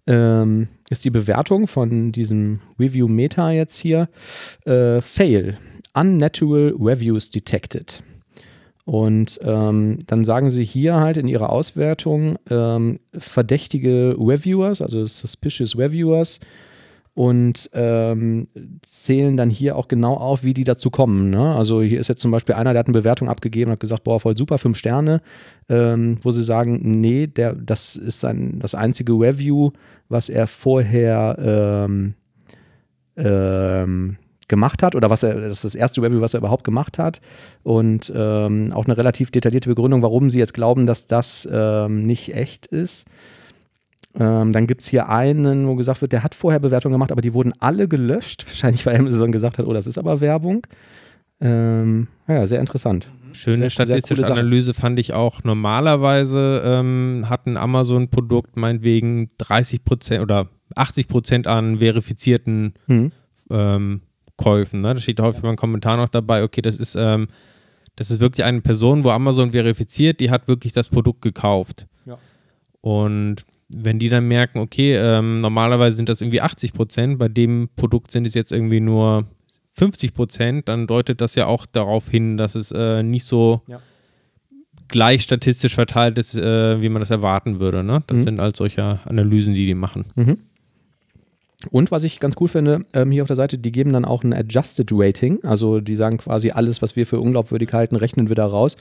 [0.07, 4.09] Ähm, ist die Bewertung von diesem Review Meta jetzt hier.
[4.65, 5.57] Äh, fail.
[5.93, 8.03] Unnatural Reviews detected.
[8.91, 15.79] Und ähm, dann sagen sie hier halt in ihrer Auswertung ähm, verdächtige Reviewers, also suspicious
[15.79, 16.41] Reviewers,
[17.15, 18.49] und ähm,
[18.83, 21.31] zählen dann hier auch genau auf, wie die dazu kommen.
[21.31, 21.55] Ne?
[21.55, 24.03] Also hier ist jetzt zum Beispiel einer, der hat eine Bewertung abgegeben und hat gesagt,
[24.03, 25.23] boah, voll super, fünf Sterne,
[25.69, 29.71] ähm, wo sie sagen, nee, der, das ist sein, das einzige Review,
[30.09, 32.15] was er vorher ähm,
[33.15, 34.17] ähm,
[34.51, 37.23] gemacht hat oder was er, das ist das erste Review, was er überhaupt gemacht hat
[37.63, 42.35] und ähm, auch eine relativ detaillierte Begründung, warum sie jetzt glauben, dass das ähm, nicht
[42.35, 43.07] echt ist.
[44.19, 47.23] Ähm, dann gibt es hier einen, wo gesagt wird, der hat vorher Bewertungen gemacht, aber
[47.23, 48.45] die wurden alle gelöscht.
[48.47, 50.67] Wahrscheinlich, weil Amazon gesagt hat, oh, das ist aber Werbung.
[51.41, 53.09] Ähm, ja, sehr interessant.
[53.33, 54.33] Schöne Sehr- sehr statistische Sache.
[54.33, 55.43] Analyse fand ich auch.
[55.45, 63.13] Normalerweise ähm, hat ein Amazon-Produkt meinetwegen 30 Prozent oder 80 Prozent an verifizierten Mhm.
[63.51, 64.01] ähm,
[64.43, 64.81] Käufen.
[64.81, 64.95] Ne?
[64.95, 67.29] Da steht häufig beim Kommentar noch dabei, okay, das ist, ähm,
[67.97, 71.87] das ist wirklich eine Person, wo Amazon verifiziert, die hat wirklich das Produkt gekauft.
[72.07, 72.17] Ja.
[72.81, 77.69] Und wenn die dann merken, okay, ähm, normalerweise sind das irgendwie 80 Prozent, bei dem
[77.77, 79.27] Produkt sind es jetzt irgendwie nur
[79.75, 83.81] 50 Prozent, dann deutet das ja auch darauf hin, dass es äh, nicht so Ja.
[84.89, 87.85] gleich statistisch verteilt ist, äh, wie man das erwarten würde.
[87.85, 88.03] Ne?
[88.09, 88.23] Das Mhm.
[88.25, 90.07] sind halt solche Analysen, die die machen.
[91.71, 94.25] Und was ich ganz cool finde, ähm, hier auf der Seite, die geben dann auch
[94.25, 95.45] ein Adjusted Rating.
[95.45, 98.77] Also die sagen quasi, alles, was wir für unglaubwürdig halten, rechnen wir da raus.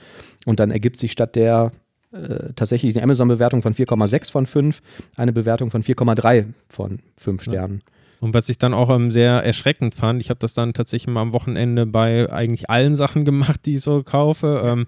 [0.45, 1.71] Und dann ergibt sich statt der
[2.11, 4.81] äh, tatsächlich eine Amazon-Bewertung von 4,6 von 5
[5.15, 7.81] eine Bewertung von 4,3 von 5 Sternen.
[8.19, 11.21] Und was ich dann auch ähm, sehr erschreckend fand, ich habe das dann tatsächlich mal
[11.21, 14.87] am Wochenende bei eigentlich allen Sachen gemacht, die ich so kaufe, ähm,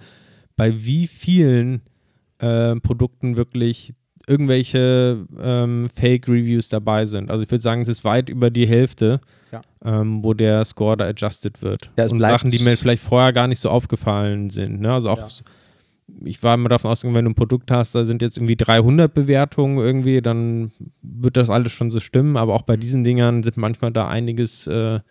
[0.56, 1.82] bei wie vielen
[2.40, 3.94] äh, Produkten wirklich
[4.32, 7.30] irgendwelche ähm, Fake-Reviews dabei sind.
[7.30, 9.20] Also ich würde sagen, es ist weit über die Hälfte,
[9.52, 9.62] Ja.
[9.84, 11.92] ähm, wo der Score da adjusted wird.
[11.98, 14.80] Ja, Und Sachen, die mir vielleicht vorher gar nicht so aufgefallen sind.
[14.82, 14.92] Ne?
[14.92, 15.28] Also auch, Ja.
[16.24, 19.14] ich war immer davon ausgegangen, wenn du ein Produkt hast, da sind jetzt irgendwie 300
[19.14, 20.72] Bewertungen irgendwie, dann
[21.02, 22.38] wird das alles schon so stimmen.
[22.38, 25.02] Aber auch bei diesen Dingern sind manchmal da einiges äh, äh,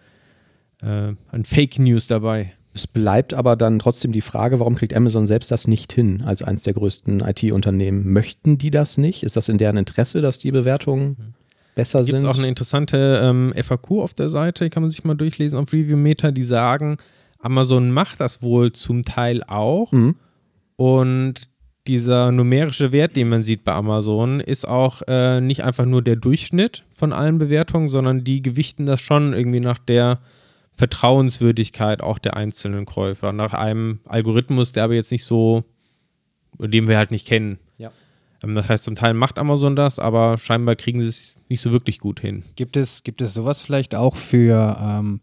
[0.82, 2.52] an Fake News dabei.
[2.72, 6.42] Es bleibt aber dann trotzdem die Frage, warum kriegt Amazon selbst das nicht hin als
[6.42, 8.12] eines der größten IT-Unternehmen?
[8.12, 9.22] Möchten die das nicht?
[9.24, 11.34] Ist das in deren Interesse, dass die Bewertungen
[11.74, 12.30] besser Gibt es sind?
[12.30, 15.72] auch eine interessante ähm, FAQ auf der Seite, die kann man sich mal durchlesen auf
[15.72, 16.98] Reviewmeter, die sagen,
[17.40, 20.14] Amazon macht das wohl zum Teil auch Mhm.
[20.76, 21.48] und
[21.86, 26.16] dieser numerische Wert, den man sieht bei Amazon, ist auch äh, nicht einfach nur der
[26.16, 30.18] Durchschnitt von allen Bewertungen, sondern die gewichten das schon irgendwie nach der
[30.81, 35.65] Vertrauenswürdigkeit auch der einzelnen Käufer, nach einem Algorithmus, der aber jetzt nicht so,
[36.59, 37.59] den wir halt nicht kennen.
[37.77, 37.93] Ja.
[38.43, 41.73] Ähm, Das heißt, zum Teil macht Amazon das, aber scheinbar kriegen sie es nicht so
[41.73, 42.44] wirklich gut hin.
[42.57, 45.20] Gibt es, gibt es sowas vielleicht auch für ähm,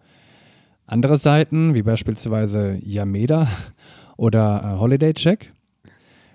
[0.85, 3.47] andere Seiten, wie beispielsweise Yameda
[4.15, 5.53] oder äh, Holiday Check?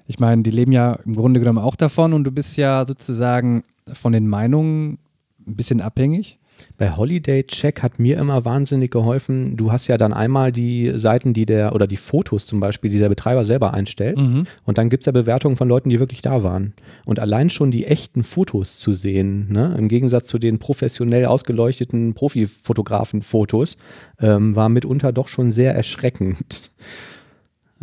[0.08, 3.62] Ich meine, die leben ja im Grunde genommen auch davon und du bist ja sozusagen
[3.92, 4.98] von den Meinungen
[5.46, 6.40] ein bisschen abhängig.
[6.78, 9.56] Bei Holiday Check hat mir immer wahnsinnig geholfen.
[9.56, 12.98] Du hast ja dann einmal die Seiten, die der, oder die Fotos zum Beispiel, die
[12.98, 14.18] der Betreiber selber einstellt.
[14.64, 16.74] Und dann gibt es ja Bewertungen von Leuten, die wirklich da waren.
[17.04, 22.14] Und allein schon die echten Fotos zu sehen, ne, im Gegensatz zu den professionell ausgeleuchteten
[22.14, 23.78] Profifotografen-Fotos,
[24.20, 26.70] ähm, war mitunter doch schon sehr erschreckend.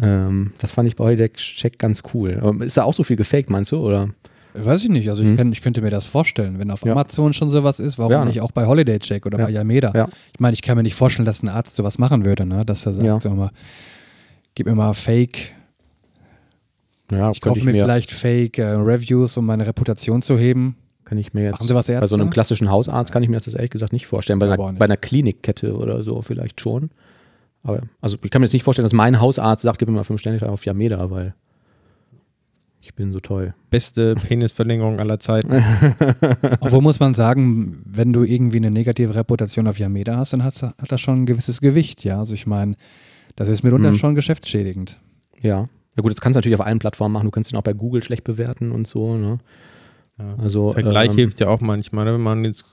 [0.01, 2.59] Ähm, das fand ich bei Holiday Check ganz cool.
[2.61, 3.77] Ist da auch so viel gefaked, meinst du?
[3.77, 4.09] Oder?
[4.53, 5.09] Weiß ich nicht.
[5.09, 5.37] Also ich, Hm.
[5.37, 6.57] kann, ich könnte mir das vorstellen.
[6.59, 6.91] Wenn auf Ja.
[6.93, 8.25] Amazon schon sowas ist, warum Ja.
[8.25, 9.45] nicht auch bei Holiday Check oder Ja.
[9.45, 10.09] bei Yameda?
[10.33, 12.65] Ich meine, ich kann mir nicht vorstellen, dass ein Arzt sowas machen würde, ne?
[12.65, 13.51] Dass er sagt, sag mal,
[14.55, 15.51] gib mir mal Fake,
[17.11, 20.75] ich kaufe mir, vielleicht Fake äh, Reviews, um meine Reputation zu heben.
[21.05, 23.93] Kann ich mir jetzt bei so einem klassischen Hausarzt kann ich mir das ehrlich gesagt
[23.93, 24.37] nicht vorstellen.
[24.37, 24.77] Bei, einer, nicht.
[24.77, 26.91] bei einer Klinikkette oder so vielleicht schon.
[27.63, 30.03] Aber also ich kann mir jetzt nicht vorstellen, dass mein Hausarzt sagt, gib mir mal
[30.03, 31.33] fünf Sterne auf Yameda, weil
[32.81, 33.53] ich bin so toll.
[33.69, 35.51] Beste Penisverlängerung aller Zeiten.
[36.61, 40.63] Obwohl muss man sagen, wenn du irgendwie eine negative Reputation auf Yameda hast, dann hat's-
[40.63, 42.19] hat das schon ein gewisses Gewicht, ja.
[42.19, 42.75] Also ich meine,
[43.35, 43.95] das ist mitunter Mhm.
[43.95, 44.97] schon geschäftsschädigend.
[45.41, 45.67] Ja.
[45.97, 47.25] Ja gut, das kannst du natürlich auf allen Plattformen machen.
[47.25, 49.15] Du kannst ihn auch bei Google schlecht bewerten und so.
[49.15, 49.39] Ne?
[50.17, 50.35] Ja.
[50.37, 52.13] Also Vergleich ähm, hilft ja auch manchmal, ne?
[52.13, 52.65] wenn man jetzt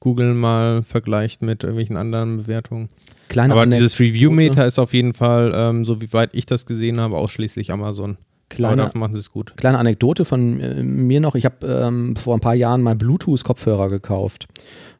[0.00, 2.88] Google mal vergleicht mit irgendwelchen anderen Bewertungen.
[3.28, 7.00] kleine Aber dieses Review-Meter ist auf jeden Fall, ähm, so wie weit ich das gesehen
[7.00, 8.16] habe, ausschließlich Amazon.
[8.48, 9.56] Kleine, machen sie es gut.
[9.56, 11.34] Kleine Anekdote von äh, mir noch.
[11.34, 14.46] Ich habe ähm, vor ein paar Jahren mal Bluetooth-Kopfhörer gekauft.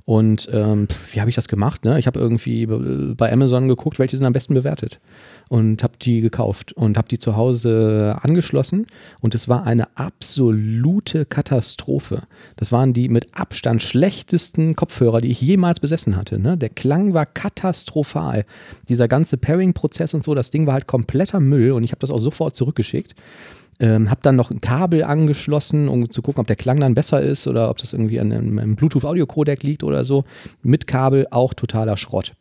[0.07, 1.87] Und ähm, wie habe ich das gemacht?
[1.87, 1.99] Ne?
[1.99, 5.01] Ich habe irgendwie bei Amazon geguckt, welche sind am besten bewertet.
[5.49, 8.87] Und habe die gekauft und habe die zu Hause angeschlossen.
[9.21, 12.23] Und es war eine absolute Katastrophe.
[12.57, 16.39] Das waren die mit Abstand schlechtesten Kopfhörer, die ich jemals besessen hatte.
[16.39, 16.59] Ne?
[16.59, 18.45] Der Klang war katastrophal.
[18.91, 21.73] Dieser ganze Pairing-Prozess und so, das Ding war halt kompletter Müll.
[21.73, 23.15] Und ich habe das auch sofort zurückgeschickt.
[23.81, 27.21] Ähm, habe dann noch ein Kabel angeschlossen, um zu gucken, ob der Klang dann besser
[27.21, 30.25] ist oder ob das irgendwie an einem, Bluetooth-Audio-Codec liegt oder so.
[30.63, 32.35] Mit Kabel auch totaler Schrott.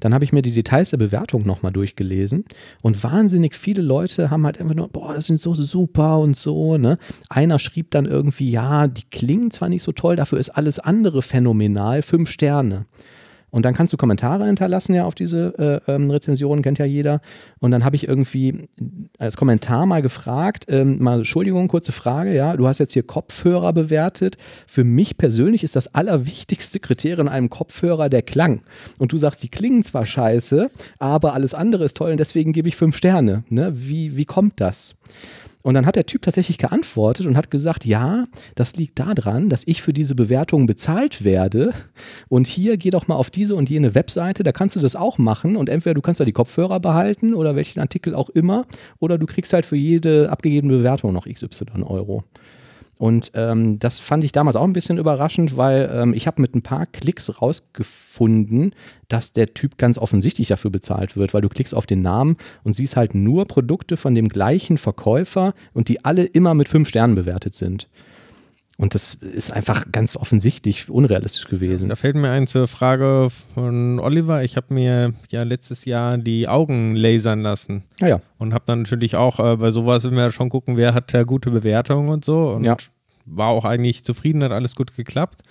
[0.00, 2.44] Dann habe ich mir die Details der Bewertung nochmal durchgelesen
[2.80, 6.78] und wahnsinnig viele Leute haben halt einfach nur, boah, das sind so super und so.
[6.78, 6.98] Ne?
[7.28, 11.22] Einer schrieb dann irgendwie, ja, die klingen zwar nicht so toll, dafür ist alles andere
[11.22, 12.86] phänomenal, fünf Sterne.
[13.50, 17.20] Und dann kannst du Kommentare hinterlassen ja auf diese äh, ähm, Rezensionen, kennt ja jeder.
[17.60, 18.68] Und dann habe ich irgendwie
[19.18, 23.72] als Kommentar mal gefragt, ähm, mal Entschuldigung, kurze Frage, ja, du hast jetzt hier Kopfhörer
[23.72, 24.36] bewertet.
[24.66, 28.60] Für mich persönlich ist das allerwichtigste Kriterium einem Kopfhörer der Klang.
[28.98, 32.68] Und du sagst, die klingen zwar scheiße, aber alles andere ist toll und deswegen gebe
[32.68, 33.44] ich fünf Sterne.
[33.48, 33.72] Ne?
[33.74, 34.94] Wie, wie kommt das?
[35.62, 39.66] Und dann hat der Typ tatsächlich geantwortet und hat gesagt, ja, das liegt daran, dass
[39.66, 41.72] ich für diese Bewertung bezahlt werde.
[42.28, 45.18] Und hier geh doch mal auf diese und jene Webseite, da kannst du das auch
[45.18, 45.56] machen.
[45.56, 48.66] Und entweder du kannst da die Kopfhörer behalten oder welchen Artikel auch immer,
[49.00, 52.24] oder du kriegst halt für jede abgegebene Bewertung noch XY Euro.
[52.98, 56.56] Und ähm, das fand ich damals auch ein bisschen überraschend, weil ähm, ich habe mit
[56.56, 58.74] ein paar Klicks rausgefunden,
[59.06, 62.74] dass der Typ ganz offensichtlich dafür bezahlt wird, weil du klickst auf den Namen und
[62.74, 67.14] siehst halt nur Produkte von dem gleichen Verkäufer und die alle immer mit fünf Sternen
[67.14, 67.88] bewertet sind.
[68.80, 71.88] Und das ist einfach ganz offensichtlich unrealistisch gewesen.
[71.88, 74.44] Da fällt mir ein zur Frage von Oliver.
[74.44, 79.16] Ich habe mir ja letztes Jahr die Augen lasern lassen Naja, und habe dann natürlich
[79.16, 82.50] auch äh, bei sowas immer schon gucken, wer hat da gute Bewertungen und so.
[82.50, 82.76] Und Ja.
[83.26, 85.42] war auch eigentlich zufrieden, hat alles gut geklappt.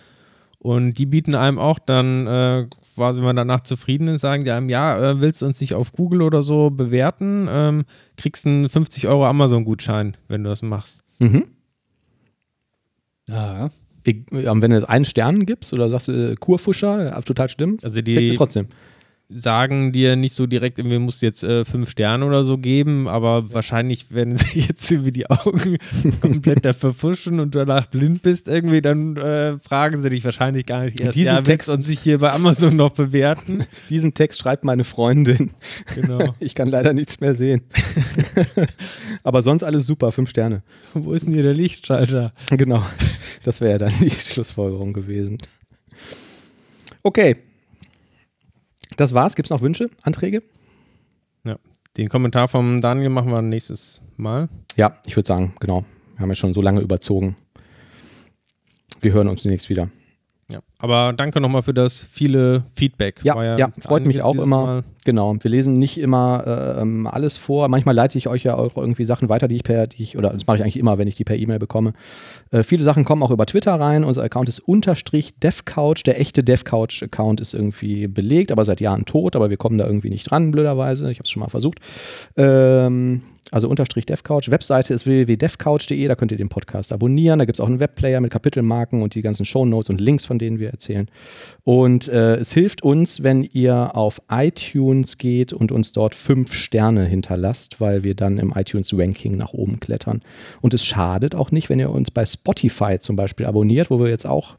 [0.60, 4.52] Und die bieten einem auch dann, äh, quasi, wenn man danach zufrieden ist, sagen die
[4.52, 7.84] einem, ja, äh, willst du uns nicht auf Google oder so bewerten, ähm,
[8.16, 11.04] kriegst einen 50 Euro Amazon-Gutschein, wenn du das machst.
[11.20, 11.44] mhm.
[13.28, 13.70] Ja.
[14.06, 17.84] Und wenn du jetzt einen Stern gibst oder sagst du äh, Kurfuscher, ja, total stimmt,
[17.84, 18.68] Also die trotzdem.
[19.30, 23.10] Sagen dir nicht so direkt, irgendwie musst du jetzt äh, fünf Sterne oder so geben,
[23.10, 25.78] aber wahrscheinlich, wenn sie jetzt irgendwie die Augen
[26.22, 30.86] komplett da verfuschen und danach blind bist irgendwie, dann äh, fragen sie dich wahrscheinlich gar
[30.86, 33.66] nicht erst, Diesen ja, Text- uns sich hier bei Amazon noch bewerten?
[33.90, 35.52] Diesen Text schreibt meine Freundin.
[35.96, 36.34] Genau.
[36.40, 37.64] Ich kann leider nichts mehr sehen.
[39.24, 40.62] Aber sonst alles super, fünf Sterne.
[40.94, 42.32] Wo ist denn hier der Lichtschalter?
[42.52, 42.84] Genau.
[43.44, 45.40] Das wäre ja dann die Schlussfolgerung gewesen.
[47.04, 47.36] Okay.
[48.98, 49.36] Das war's.
[49.36, 50.44] Gibt es noch Wünsche, Anträge?
[51.44, 51.58] Ja.
[51.96, 54.50] Den Kommentar vom Daniel machen wir nächstes Mal.
[54.76, 55.86] Ja, ich würde sagen, genau.
[56.16, 57.38] Wir haben ja schon so lange überzogen.
[59.00, 59.90] Wir hören uns demnächst wieder.
[60.50, 60.60] Ja.
[60.80, 63.20] Aber danke nochmal für das viele Feedback.
[63.24, 64.66] Ja, War ja, freut mich auch immer.
[64.66, 64.84] Mal.
[65.04, 65.36] Genau.
[65.42, 67.68] Wir lesen nicht immer äh, alles vor.
[67.68, 70.30] Manchmal leite ich euch ja auch irgendwie Sachen weiter, die ich per, die ich, oder
[70.30, 71.94] das mache ich eigentlich immer, wenn ich die per E-Mail bekomme.
[72.52, 74.06] Äh, viele Sachen kommen auch über Twitter rein.
[74.06, 76.04] Unser Account ist unterstrich DevCouch.
[76.06, 80.10] Der echte DevCouch-Account ist irgendwie belegt, aber seit Jahren tot, aber wir kommen da irgendwie
[80.10, 81.12] nicht dran, blöderweise.
[81.12, 81.80] Ich habe es schon mal versucht.
[82.38, 83.22] Ähm,
[83.52, 84.50] also unterstrich DevCouch.
[84.50, 87.40] Webseite ist www.devcouch.de, da könnt ihr den Podcast abonnieren.
[87.40, 90.40] Da gibt es auch einen Webplayer mit Kapitelmarken und die ganzen Shownotes und Links, von
[90.40, 91.08] denen wir erzählen.
[91.64, 97.06] Und äh, es hilft uns, wenn ihr auf iTunes geht und uns dort fünf Sterne
[97.06, 100.22] hinterlasst, weil wir dann im iTunes-Ranking nach oben klettern.
[100.62, 104.10] Und es schadet auch nicht, wenn ihr uns bei Spotify zum Beispiel abonniert, wo wir
[104.10, 104.56] jetzt auch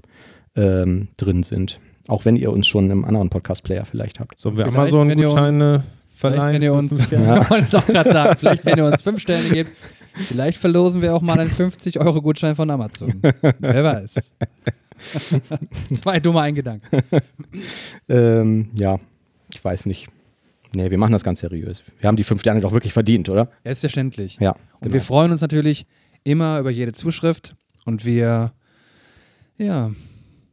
[0.56, 1.80] ähm, drin sind.
[2.06, 4.38] Auch wenn ihr uns schon im anderen Podcast-Player vielleicht habt.
[4.38, 6.54] Sollen wir Vielleicht, Amazon-Gutscheine Vielleicht, verleihen?
[6.54, 8.04] wenn ihr uns, Ja.
[8.12, 9.70] sagen, vielleicht, wenn ihr uns fünf Sterne gebt,
[10.18, 13.20] Vielleicht verlosen wir auch mal einen 50-Euro-Gutschein von Amazon.
[13.60, 14.14] Wer weiß.
[16.00, 16.88] Zwei dumme Eingedanken.
[18.08, 18.98] Ähm, ja,
[19.54, 20.08] ich weiß nicht.
[20.74, 21.82] Nee, wir machen das ganz seriös.
[22.00, 23.48] Wir haben die fünf Sterne doch wirklich verdient, oder?
[23.64, 24.38] Selbstverständlich.
[24.40, 24.52] Ja.
[24.52, 24.94] Und genau.
[24.94, 25.86] wir freuen uns natürlich
[26.24, 27.54] immer über jede Zuschrift
[27.84, 28.52] und wir
[29.56, 29.90] ja,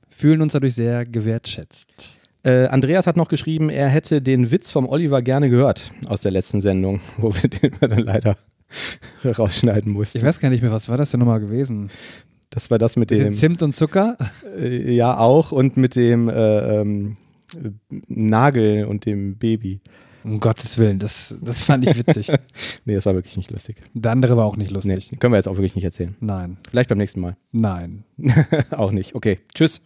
[0.09, 2.14] fühlen uns dadurch sehr gewertschätzt.
[2.45, 6.31] Äh, Andreas hat noch geschrieben, er hätte den Witz vom Oliver gerne gehört aus der
[6.31, 8.37] letzten Sendung, wo wir den dann leider
[9.25, 10.19] rausschneiden mussten.
[10.19, 11.89] Ich weiß gar nicht mehr, was war das denn nochmal gewesen?
[12.51, 14.17] Das war das mit Mit dem dem Zimt und Zucker?
[14.57, 17.17] Äh, ja, auch und mit dem äh, ähm,
[17.55, 17.69] äh,
[18.07, 19.81] Nagel und dem Baby.
[20.23, 22.31] Um Gottes Willen, das, das fand ich witzig.
[22.85, 23.77] Nee, das war wirklich nicht lustig.
[23.95, 25.19] Der andere war auch nicht Nee, lustig.
[25.19, 26.15] können wir jetzt auch wirklich nicht erzählen.
[26.19, 27.35] Nein, Vielleicht beim nächsten Mal.
[27.51, 28.03] nein.
[28.71, 29.15] auch nicht.
[29.15, 29.81] Okay, tschüss.